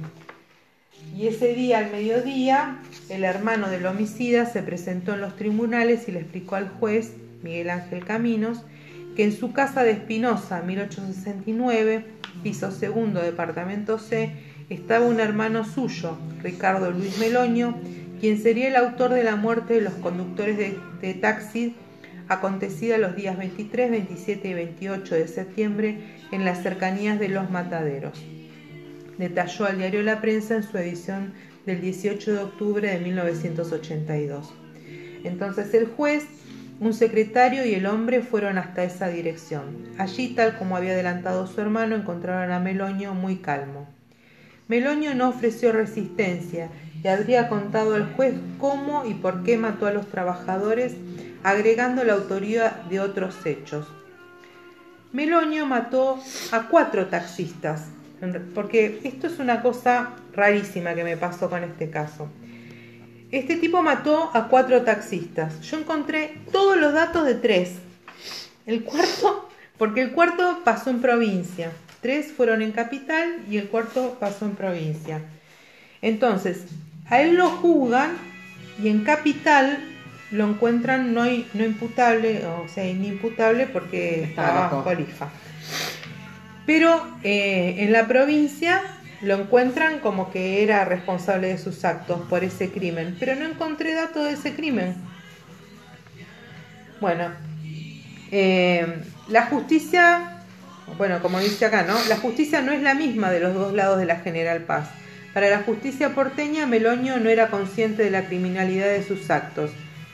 Y 1.16 1.28
ese 1.28 1.54
día, 1.54 1.78
al 1.78 1.92
mediodía, 1.92 2.78
el 3.08 3.24
hermano 3.24 3.70
del 3.70 3.86
homicida 3.86 4.46
se 4.46 4.62
presentó 4.62 5.14
en 5.14 5.20
los 5.20 5.36
tribunales 5.36 6.08
y 6.08 6.12
le 6.12 6.20
explicó 6.20 6.56
al 6.56 6.68
juez, 6.68 7.14
Miguel 7.42 7.70
Ángel 7.70 8.04
Caminos, 8.04 8.64
que 9.14 9.24
en 9.24 9.32
su 9.32 9.52
casa 9.52 9.84
de 9.84 9.92
Espinosa, 9.92 10.62
1869, 10.62 12.04
piso 12.44 12.70
segundo, 12.70 13.20
departamento 13.20 13.98
C, 13.98 14.30
estaba 14.68 15.06
un 15.06 15.18
hermano 15.18 15.64
suyo, 15.64 16.16
Ricardo 16.42 16.92
Luis 16.92 17.18
Meloño, 17.18 17.74
quien 18.20 18.40
sería 18.40 18.68
el 18.68 18.76
autor 18.76 19.12
de 19.12 19.24
la 19.24 19.34
muerte 19.34 19.74
de 19.74 19.80
los 19.80 19.94
conductores 19.94 20.56
de, 20.56 20.78
de 21.00 21.14
taxi 21.14 21.74
acontecida 22.28 22.98
los 22.98 23.16
días 23.16 23.36
23, 23.36 23.90
27 23.90 24.48
y 24.48 24.54
28 24.54 25.14
de 25.14 25.28
septiembre 25.28 25.98
en 26.32 26.44
las 26.44 26.62
cercanías 26.62 27.18
de 27.18 27.28
Los 27.28 27.50
Mataderos. 27.50 28.22
Detalló 29.18 29.66
al 29.66 29.78
diario 29.78 30.02
La 30.02 30.20
Prensa 30.20 30.56
en 30.56 30.62
su 30.62 30.76
edición 30.78 31.32
del 31.66 31.80
18 31.80 32.32
de 32.32 32.38
octubre 32.38 32.90
de 32.90 32.98
1982. 32.98 34.52
Entonces 35.24 35.72
el 35.74 35.86
juez, 35.86 36.26
un 36.80 36.92
secretario 36.92 37.64
y 37.64 37.74
el 37.74 37.86
hombre 37.86 38.20
fueron 38.20 38.58
hasta 38.58 38.84
esa 38.84 39.08
dirección. 39.08 39.88
Allí, 39.98 40.34
tal 40.34 40.58
como 40.58 40.76
había 40.76 40.92
adelantado 40.92 41.46
su 41.46 41.60
hermano, 41.60 41.94
encontraron 41.94 42.52
a 42.52 42.60
Meloño 42.60 43.14
muy 43.14 43.36
calmo. 43.36 43.88
Meloño 44.66 45.14
no 45.14 45.28
ofreció 45.28 45.72
resistencia 45.72 46.70
y 47.02 47.08
habría 47.08 47.48
contado 47.48 47.94
al 47.94 48.12
juez 48.14 48.34
cómo 48.58 49.04
y 49.04 49.14
por 49.14 49.42
qué 49.44 49.56
mató 49.56 49.86
a 49.86 49.92
los 49.92 50.08
trabajadores, 50.08 50.94
agregando 51.42 52.02
la 52.02 52.14
autoría 52.14 52.82
de 52.88 53.00
otros 53.00 53.44
hechos. 53.44 53.86
Meloño 55.12 55.66
mató 55.66 56.18
a 56.50 56.68
cuatro 56.68 57.06
taxistas, 57.06 57.88
porque 58.54 59.00
esto 59.04 59.26
es 59.26 59.38
una 59.38 59.62
cosa 59.62 60.14
rarísima 60.32 60.94
que 60.94 61.04
me 61.04 61.16
pasó 61.16 61.50
con 61.50 61.62
este 61.62 61.90
caso. 61.90 62.28
Este 63.34 63.56
tipo 63.56 63.82
mató 63.82 64.30
a 64.32 64.46
cuatro 64.46 64.82
taxistas. 64.82 65.60
Yo 65.62 65.76
encontré 65.76 66.38
todos 66.52 66.76
los 66.76 66.92
datos 66.92 67.26
de 67.26 67.34
tres. 67.34 67.72
El 68.64 68.84
cuarto, 68.84 69.48
porque 69.76 70.02
el 70.02 70.12
cuarto 70.12 70.60
pasó 70.62 70.90
en 70.90 71.00
provincia. 71.00 71.72
Tres 72.00 72.30
fueron 72.30 72.62
en 72.62 72.70
capital 72.70 73.40
y 73.50 73.56
el 73.58 73.66
cuarto 73.66 74.18
pasó 74.20 74.44
en 74.44 74.54
provincia. 74.54 75.20
Entonces, 76.00 76.62
a 77.10 77.22
él 77.22 77.34
lo 77.34 77.50
juzgan 77.50 78.12
y 78.80 78.86
en 78.86 79.02
capital 79.02 79.80
lo 80.30 80.48
encuentran 80.50 81.12
no, 81.12 81.24
no 81.24 81.64
imputable, 81.64 82.46
o 82.46 82.68
sea, 82.68 82.88
inimputable 82.88 83.66
porque 83.66 84.22
Estaba 84.22 84.68
bajo. 84.68 84.84
Pero 86.66 87.04
eh, 87.24 87.78
en 87.78 87.90
la 87.90 88.06
provincia 88.06 88.80
lo 89.24 89.34
encuentran 89.40 90.00
como 90.00 90.30
que 90.30 90.62
era 90.62 90.84
responsable 90.84 91.48
de 91.48 91.58
sus 91.58 91.84
actos 91.84 92.20
por 92.28 92.44
ese 92.44 92.70
crimen, 92.70 93.16
pero 93.18 93.34
no 93.34 93.46
encontré 93.46 93.94
datos 93.94 94.24
de 94.24 94.32
ese 94.32 94.54
crimen. 94.54 94.94
Bueno, 97.00 97.30
eh, 98.30 99.02
la 99.28 99.46
justicia, 99.46 100.38
bueno, 100.98 101.20
como 101.20 101.38
dice 101.40 101.64
acá, 101.64 101.84
¿no? 101.84 101.96
La 102.08 102.16
justicia 102.18 102.60
no 102.60 102.72
es 102.72 102.82
la 102.82 102.94
misma 102.94 103.30
de 103.30 103.40
los 103.40 103.54
dos 103.54 103.72
lados 103.72 103.98
de 103.98 104.06
la 104.06 104.16
General 104.16 104.60
Paz. 104.60 104.88
Para 105.32 105.50
la 105.50 105.62
justicia 105.62 106.14
porteña, 106.14 106.66
Meloño 106.66 107.16
no 107.18 107.28
era 107.28 107.48
consciente 107.48 108.04
de 108.04 108.10
la 108.10 108.26
criminalidad 108.26 108.86
de 108.86 109.02
sus 109.02 109.30
actos, 109.30 109.70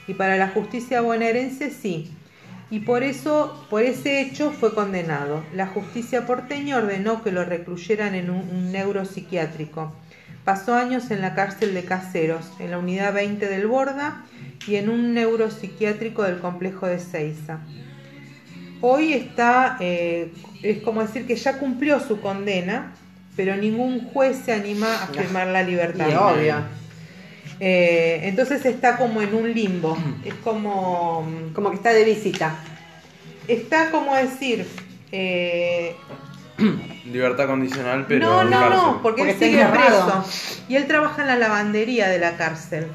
y 0.07 0.13
para 0.13 0.37
la 0.37 0.49
justicia 0.49 1.01
bonaerense 1.01 1.69
sí. 1.69 2.11
Y 2.71 2.79
por 2.79 3.03
eso, 3.03 3.67
por 3.69 3.83
ese 3.83 4.21
hecho, 4.21 4.51
fue 4.51 4.73
condenado. 4.73 5.43
La 5.53 5.67
justicia 5.67 6.25
porteña 6.25 6.77
ordenó 6.77 7.21
que 7.21 7.31
lo 7.31 7.43
recluyeran 7.43 8.15
en 8.15 8.29
un, 8.29 8.49
un 8.49 8.71
neuropsiquiátrico. 8.71 9.93
Pasó 10.45 10.73
años 10.73 11.11
en 11.11 11.21
la 11.21 11.35
cárcel 11.35 11.73
de 11.73 11.83
Caseros, 11.85 12.51
en 12.59 12.71
la 12.71 12.79
unidad 12.79 13.13
20 13.13 13.47
del 13.47 13.67
Borda 13.67 14.23
y 14.65 14.77
en 14.77 14.89
un 14.89 15.13
neuropsiquiátrico 15.13 16.23
del 16.23 16.39
complejo 16.39 16.87
de 16.87 16.97
Ceiza. 16.97 17.59
Hoy 18.79 19.13
está, 19.13 19.77
eh, 19.79 20.31
es 20.63 20.79
como 20.79 21.01
decir 21.03 21.27
que 21.27 21.35
ya 21.35 21.59
cumplió 21.59 21.99
su 21.99 22.19
condena, 22.21 22.93
pero 23.35 23.55
ningún 23.55 24.05
juez 24.05 24.37
se 24.43 24.53
anima 24.53 25.03
a 25.03 25.07
firmar 25.07 25.47
la 25.47 25.61
libertad. 25.61 26.07
Y 26.09 26.15
obvio. 26.15 26.80
Eh, 27.63 28.21
entonces 28.23 28.65
está 28.65 28.97
como 28.97 29.21
en 29.21 29.35
un 29.35 29.53
limbo. 29.53 29.95
Es 30.25 30.33
como. 30.43 31.25
Como 31.53 31.69
que 31.69 31.75
está 31.75 31.91
de 31.93 32.03
visita. 32.03 32.55
Está 33.47 33.91
como 33.91 34.15
decir. 34.15 34.67
eh, 35.11 35.95
libertad 37.05 37.45
condicional, 37.47 38.05
pero 38.07 38.27
no, 38.27 38.43
no, 38.43 38.49
cárcel. 38.49 38.69
no, 38.71 38.99
porque, 39.03 39.23
Porque 39.23 39.31
él 39.31 39.39
sigue 39.39 39.65
preso. 39.67 40.25
Y 40.67 40.75
él 40.75 40.87
trabaja 40.87 41.21
en 41.21 41.27
la 41.27 41.35
lavandería 41.37 42.09
de 42.09 42.17
la 42.19 42.35
cárcel. 42.37 42.87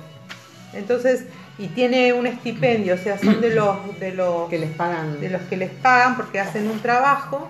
Entonces, 0.72 1.24
y 1.58 1.68
tiene 1.68 2.12
un 2.12 2.26
estipendio, 2.26 2.94
o 2.94 2.98
sea, 2.98 3.18
son 3.18 3.40
de 3.40 3.54
los, 3.54 3.98
de 4.00 4.12
los 4.12 4.48
Que 4.50 4.58
les 4.58 4.70
pagan. 4.70 5.20
de 5.20 5.30
los 5.30 5.42
que 5.42 5.56
les 5.56 5.70
pagan 5.70 6.16
porque 6.16 6.38
hacen 6.40 6.68
un 6.68 6.80
trabajo 6.80 7.48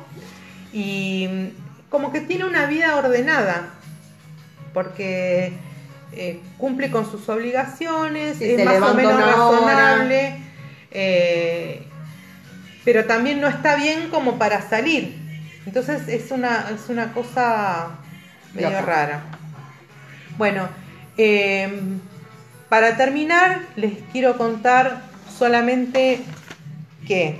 y 0.72 1.26
mm, 1.28 1.90
como 1.90 2.12
que 2.12 2.20
tiene 2.20 2.44
una 2.44 2.66
vida 2.66 2.94
ordenada 2.96 3.70
porque 4.72 5.52
eh, 6.12 6.40
cumple 6.58 6.90
con 6.90 7.10
sus 7.10 7.28
obligaciones, 7.28 8.40
es 8.40 8.64
más 8.64 8.80
o 8.80 8.94
menos 8.94 9.20
razonable, 9.20 10.40
eh, 10.90 11.82
pero 12.84 13.04
también 13.04 13.40
no 13.40 13.48
está 13.48 13.76
bien 13.76 14.08
como 14.10 14.38
para 14.38 14.68
salir. 14.68 15.16
Entonces 15.66 16.08
es 16.08 16.30
una, 16.30 16.70
es 16.70 16.88
una 16.88 17.12
cosa 17.12 17.98
medio 18.54 18.80
rara. 18.82 19.24
Bueno, 20.38 20.68
eh, 21.18 21.68
para 22.68 22.96
terminar, 22.96 23.62
les 23.76 23.94
quiero 24.12 24.36
contar 24.36 25.02
solamente 25.36 26.20
que 27.06 27.38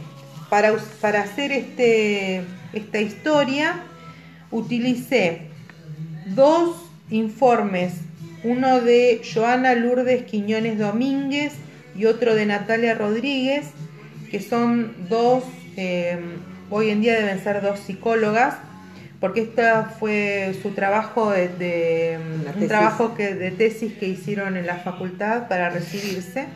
para, 0.48 0.72
para 1.00 1.22
hacer 1.22 1.52
este, 1.52 2.44
esta 2.72 3.00
historia 3.00 3.80
utilicé 4.50 5.48
dos 6.26 6.76
informes, 7.10 7.94
uno 8.46 8.80
de 8.80 9.20
Joana 9.24 9.74
Lourdes 9.74 10.22
Quiñones 10.22 10.78
Domínguez 10.78 11.52
y 11.96 12.06
otro 12.06 12.34
de 12.34 12.46
Natalia 12.46 12.94
Rodríguez, 12.94 13.66
que 14.30 14.40
son 14.40 14.94
dos, 15.08 15.42
eh, 15.76 16.18
hoy 16.70 16.90
en 16.90 17.00
día 17.00 17.14
deben 17.14 17.42
ser 17.42 17.60
dos 17.60 17.80
psicólogas, 17.80 18.54
porque 19.18 19.40
esta 19.40 19.84
fue 19.98 20.54
su 20.62 20.70
trabajo 20.70 21.30
de, 21.32 22.18
un 22.18 22.52
tesis. 22.52 22.68
trabajo 22.68 23.14
que, 23.14 23.34
de 23.34 23.50
tesis 23.50 23.94
que 23.94 24.06
hicieron 24.06 24.56
en 24.56 24.66
la 24.66 24.76
facultad 24.76 25.48
para 25.48 25.70
recibirse. 25.70 26.46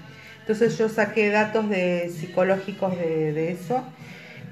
Entonces 0.41 0.79
yo 0.79 0.89
saqué 0.89 1.31
datos 1.31 1.69
de 1.69 2.11
psicológicos 2.11 2.97
de, 2.97 3.33
de 3.33 3.53
eso 3.53 3.83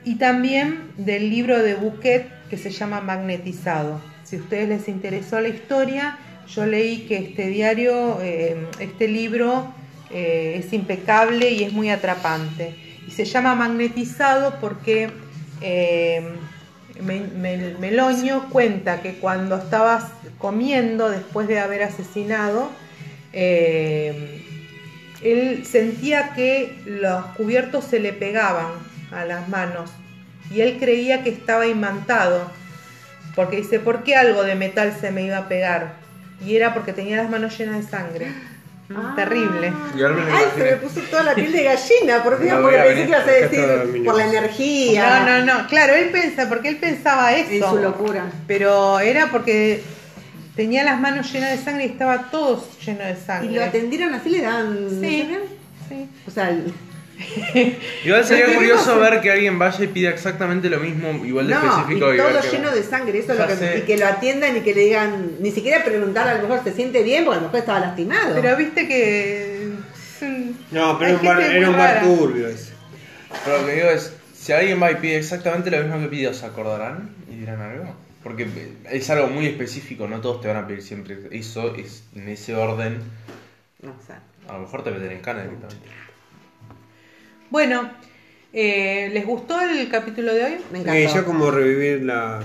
y 0.04 0.16
también 0.16 0.90
del 0.96 1.30
libro 1.30 1.62
de 1.62 1.74
Bouquet 1.74 2.26
que 2.50 2.56
se 2.56 2.70
llama 2.70 3.00
Magnetizado. 3.00 4.00
Si 4.24 4.36
a 4.36 4.38
ustedes 4.40 4.68
les 4.68 4.88
interesó 4.88 5.40
la 5.40 5.48
historia, 5.48 6.18
yo 6.54 6.66
leí 6.66 7.06
que 7.06 7.16
este 7.18 7.46
diario, 7.48 8.18
eh, 8.22 8.56
este 8.80 9.08
libro 9.08 9.72
eh, 10.10 10.62
es 10.64 10.72
impecable 10.72 11.50
y 11.50 11.64
es 11.64 11.72
muy 11.72 11.90
atrapante. 11.90 12.74
Y 13.06 13.10
se 13.10 13.24
llama 13.24 13.54
Magnetizado 13.54 14.54
porque 14.60 15.10
eh, 15.60 16.22
Me- 17.02 17.20
Me- 17.20 17.74
Meloño 17.78 18.48
cuenta 18.50 19.02
que 19.02 19.14
cuando 19.14 19.56
estabas 19.56 20.04
comiendo 20.38 21.08
después 21.10 21.48
de 21.48 21.58
haber 21.60 21.82
asesinado, 21.82 22.70
él 25.22 25.64
sentía 25.64 26.32
que 26.34 26.76
los 26.86 27.24
cubiertos 27.36 27.84
se 27.84 28.00
le 28.00 28.12
pegaban 28.12 28.72
a 29.12 29.24
las 29.24 29.48
manos 29.48 29.90
y 30.50 30.60
él 30.60 30.76
creía 30.78 31.22
que 31.22 31.30
estaba 31.30 31.66
imantado 31.66 32.50
porque 33.34 33.56
dice, 33.58 33.78
¿por 33.78 34.02
qué 34.02 34.16
algo 34.16 34.42
de 34.42 34.54
metal 34.56 34.96
se 35.00 35.10
me 35.12 35.22
iba 35.22 35.38
a 35.38 35.48
pegar? 35.48 35.97
Y 36.44 36.56
era 36.56 36.72
porque 36.74 36.92
tenía 36.92 37.16
las 37.16 37.28
manos 37.30 37.56
llenas 37.58 37.84
de 37.84 37.90
sangre. 37.90 38.28
Ah. 38.94 39.12
Terrible. 39.16 39.72
Y 39.94 39.98
me 39.98 40.32
Ay, 40.32 40.44
se 40.56 40.62
me 40.64 40.76
puso 40.76 41.00
toda 41.10 41.22
la 41.22 41.34
piel 41.34 41.52
de 41.52 41.62
gallina, 41.64 42.22
por 42.22 42.40
Dios, 42.40 42.54
No 42.56 42.62
porque 42.62 42.78
pensé 42.78 42.94
que 43.02 43.08
ibas 43.08 43.26
a 43.28 43.30
decir 43.30 44.04
por 44.04 44.16
la 44.16 44.26
energía. 44.26 45.20
No, 45.26 45.44
no, 45.44 45.44
no, 45.60 45.66
claro, 45.68 45.94
él 45.94 46.08
pensa, 46.10 46.48
porque 46.48 46.68
él 46.70 46.76
pensaba 46.78 47.34
eso. 47.34 47.50
En 47.50 47.70
su 47.70 47.82
locura. 47.82 48.30
Pero 48.46 48.98
era 49.00 49.30
porque 49.30 49.82
tenía 50.56 50.84
las 50.84 50.98
manos 51.00 51.30
llenas 51.32 51.50
de 51.50 51.58
sangre 51.58 51.84
y 51.84 51.88
estaba 51.90 52.30
todo 52.30 52.66
lleno 52.84 53.04
de 53.04 53.12
Y 53.12 53.16
sangre. 53.26 53.52
lo 53.54 53.64
atendieron 53.64 54.14
así, 54.14 54.30
le 54.30 54.40
dan. 54.40 54.88
Sí. 55.02 55.28
Sí. 55.88 56.08
O 56.26 56.30
sea, 56.30 56.48
el- 56.50 56.72
Igual 58.04 58.24
sería 58.24 58.54
curioso 58.54 58.98
ver 59.00 59.20
que 59.20 59.30
alguien 59.32 59.58
vaya 59.58 59.82
y 59.84 59.88
pida 59.88 60.10
exactamente 60.10 60.70
lo 60.70 60.78
mismo, 60.78 61.24
igual 61.24 61.48
de 61.48 61.54
no, 61.54 61.64
y 61.64 61.68
específico. 61.68 62.06
ver 62.08 62.16
todo 62.18 62.40
que- 62.40 62.48
lleno 62.56 62.70
de 62.70 62.82
sangre, 62.82 63.18
eso 63.18 63.32
es 63.32 63.38
Ya 63.38 63.44
lo 63.44 63.50
que, 63.50 63.56
sé. 63.56 63.78
y 63.78 63.80
que 63.82 63.96
lo 63.96 64.06
atiendan 64.06 64.56
y 64.56 64.60
que 64.60 64.74
le 64.74 64.80
digan, 64.82 65.32
ni 65.40 65.50
siquiera 65.50 65.84
preguntar 65.84 66.28
a 66.28 66.36
lo 66.36 66.42
mejor 66.42 66.62
se 66.64 66.72
siente 66.72 67.02
bien, 67.02 67.24
porque 67.24 67.38
a 67.38 67.40
lo 67.40 67.46
mejor 67.48 67.60
estaba 67.60 67.80
lastimado. 67.80 68.34
Pero 68.40 68.56
viste 68.56 68.86
que. 68.86 69.68
No, 70.70 70.98
pero 70.98 71.10
era 71.10 71.18
un 71.20 71.26
bar, 71.26 71.40
era 71.42 71.70
un 71.70 71.76
bar 71.76 72.02
turbio 72.02 72.48
ese. 72.48 72.72
Pero 73.44 73.60
lo 73.60 73.66
que 73.66 73.72
digo 73.74 73.88
es, 73.88 74.12
si 74.34 74.52
alguien 74.52 74.80
va 74.82 74.90
y 74.92 74.96
pide 74.96 75.16
exactamente 75.18 75.70
lo 75.70 75.78
mismo 75.82 76.00
que 76.00 76.06
pidió, 76.06 76.32
¿se 76.34 76.46
acordarán 76.46 77.10
y 77.30 77.36
dirán 77.36 77.60
algo? 77.60 77.94
Porque 78.22 78.46
es 78.90 79.10
algo 79.10 79.28
muy 79.28 79.46
específico, 79.46 80.06
no 80.08 80.20
todos 80.20 80.40
te 80.40 80.48
van 80.48 80.56
a 80.56 80.66
pedir 80.66 80.82
siempre 80.82 81.18
eso, 81.32 81.74
es 81.76 82.04
en 82.14 82.28
ese 82.28 82.54
orden. 82.54 82.98
No 83.82 83.94
sé. 84.06 84.14
A 84.48 84.54
lo 84.54 84.60
mejor 84.60 84.82
te 84.82 84.90
meten 84.90 85.12
en 85.12 85.20
cana 85.20 85.42
directamente. 85.42 85.86
Bueno, 87.50 87.90
eh, 88.52 89.10
¿les 89.12 89.26
gustó 89.26 89.60
el 89.60 89.88
capítulo 89.90 90.34
de 90.34 90.44
hoy? 90.44 90.56
Me 90.72 90.80
encantó. 90.80 91.14
yo 91.14 91.24
como 91.24 91.50
revivir 91.50 92.02
la 92.04 92.40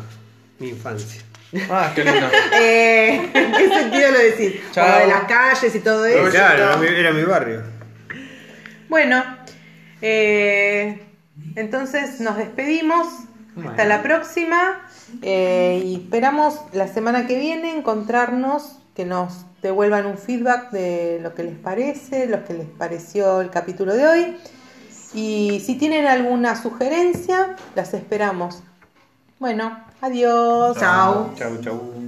mi 0.59 0.69
infancia. 0.69 1.21
Ah, 1.69 1.91
qué 1.93 2.03
lindo. 2.03 2.27
Eh, 2.59 3.29
¿En 3.33 3.51
qué 3.51 3.69
sentido 3.69 4.11
lo 4.11 4.17
decís? 4.19 4.61
Chao. 4.71 4.99
De 4.99 5.07
las 5.07 5.23
calles 5.25 5.75
y 5.75 5.79
todo 5.79 6.05
eso. 6.05 6.31
Claro, 6.31 6.63
era 6.63 6.77
mi, 6.77 6.87
era 6.87 7.11
mi 7.11 7.23
barrio. 7.23 7.61
Bueno, 8.89 9.23
eh, 10.01 11.01
entonces 11.55 12.19
nos 12.19 12.37
despedimos. 12.37 13.07
Hasta 13.69 13.85
la 13.85 14.01
próxima. 14.01 14.81
eh, 15.21 15.79
y 15.85 15.95
esperamos 15.97 16.59
la 16.71 16.87
semana 16.87 17.27
que 17.27 17.37
viene 17.37 17.75
encontrarnos, 17.77 18.79
que 18.95 19.05
nos 19.05 19.45
devuelvan 19.61 20.07
un 20.07 20.17
feedback 20.17 20.71
de 20.71 21.19
lo 21.21 21.35
que 21.35 21.43
les 21.43 21.55
parece, 21.55 22.25
lo 22.25 22.43
que 22.45 22.53
les 22.55 22.65
pareció 22.67 23.41
el 23.41 23.51
capítulo 23.51 23.93
de 23.93 24.07
hoy. 24.07 24.37
Y 25.13 25.59
si 25.59 25.75
tienen 25.75 26.07
alguna 26.07 26.61
sugerencia, 26.61 27.55
las 27.75 27.93
esperamos. 27.93 28.63
Bueno, 29.39 29.77
adiós. 30.01 30.77
Chao. 30.79 31.31
Chau, 31.35 31.57
chau. 31.61 32.03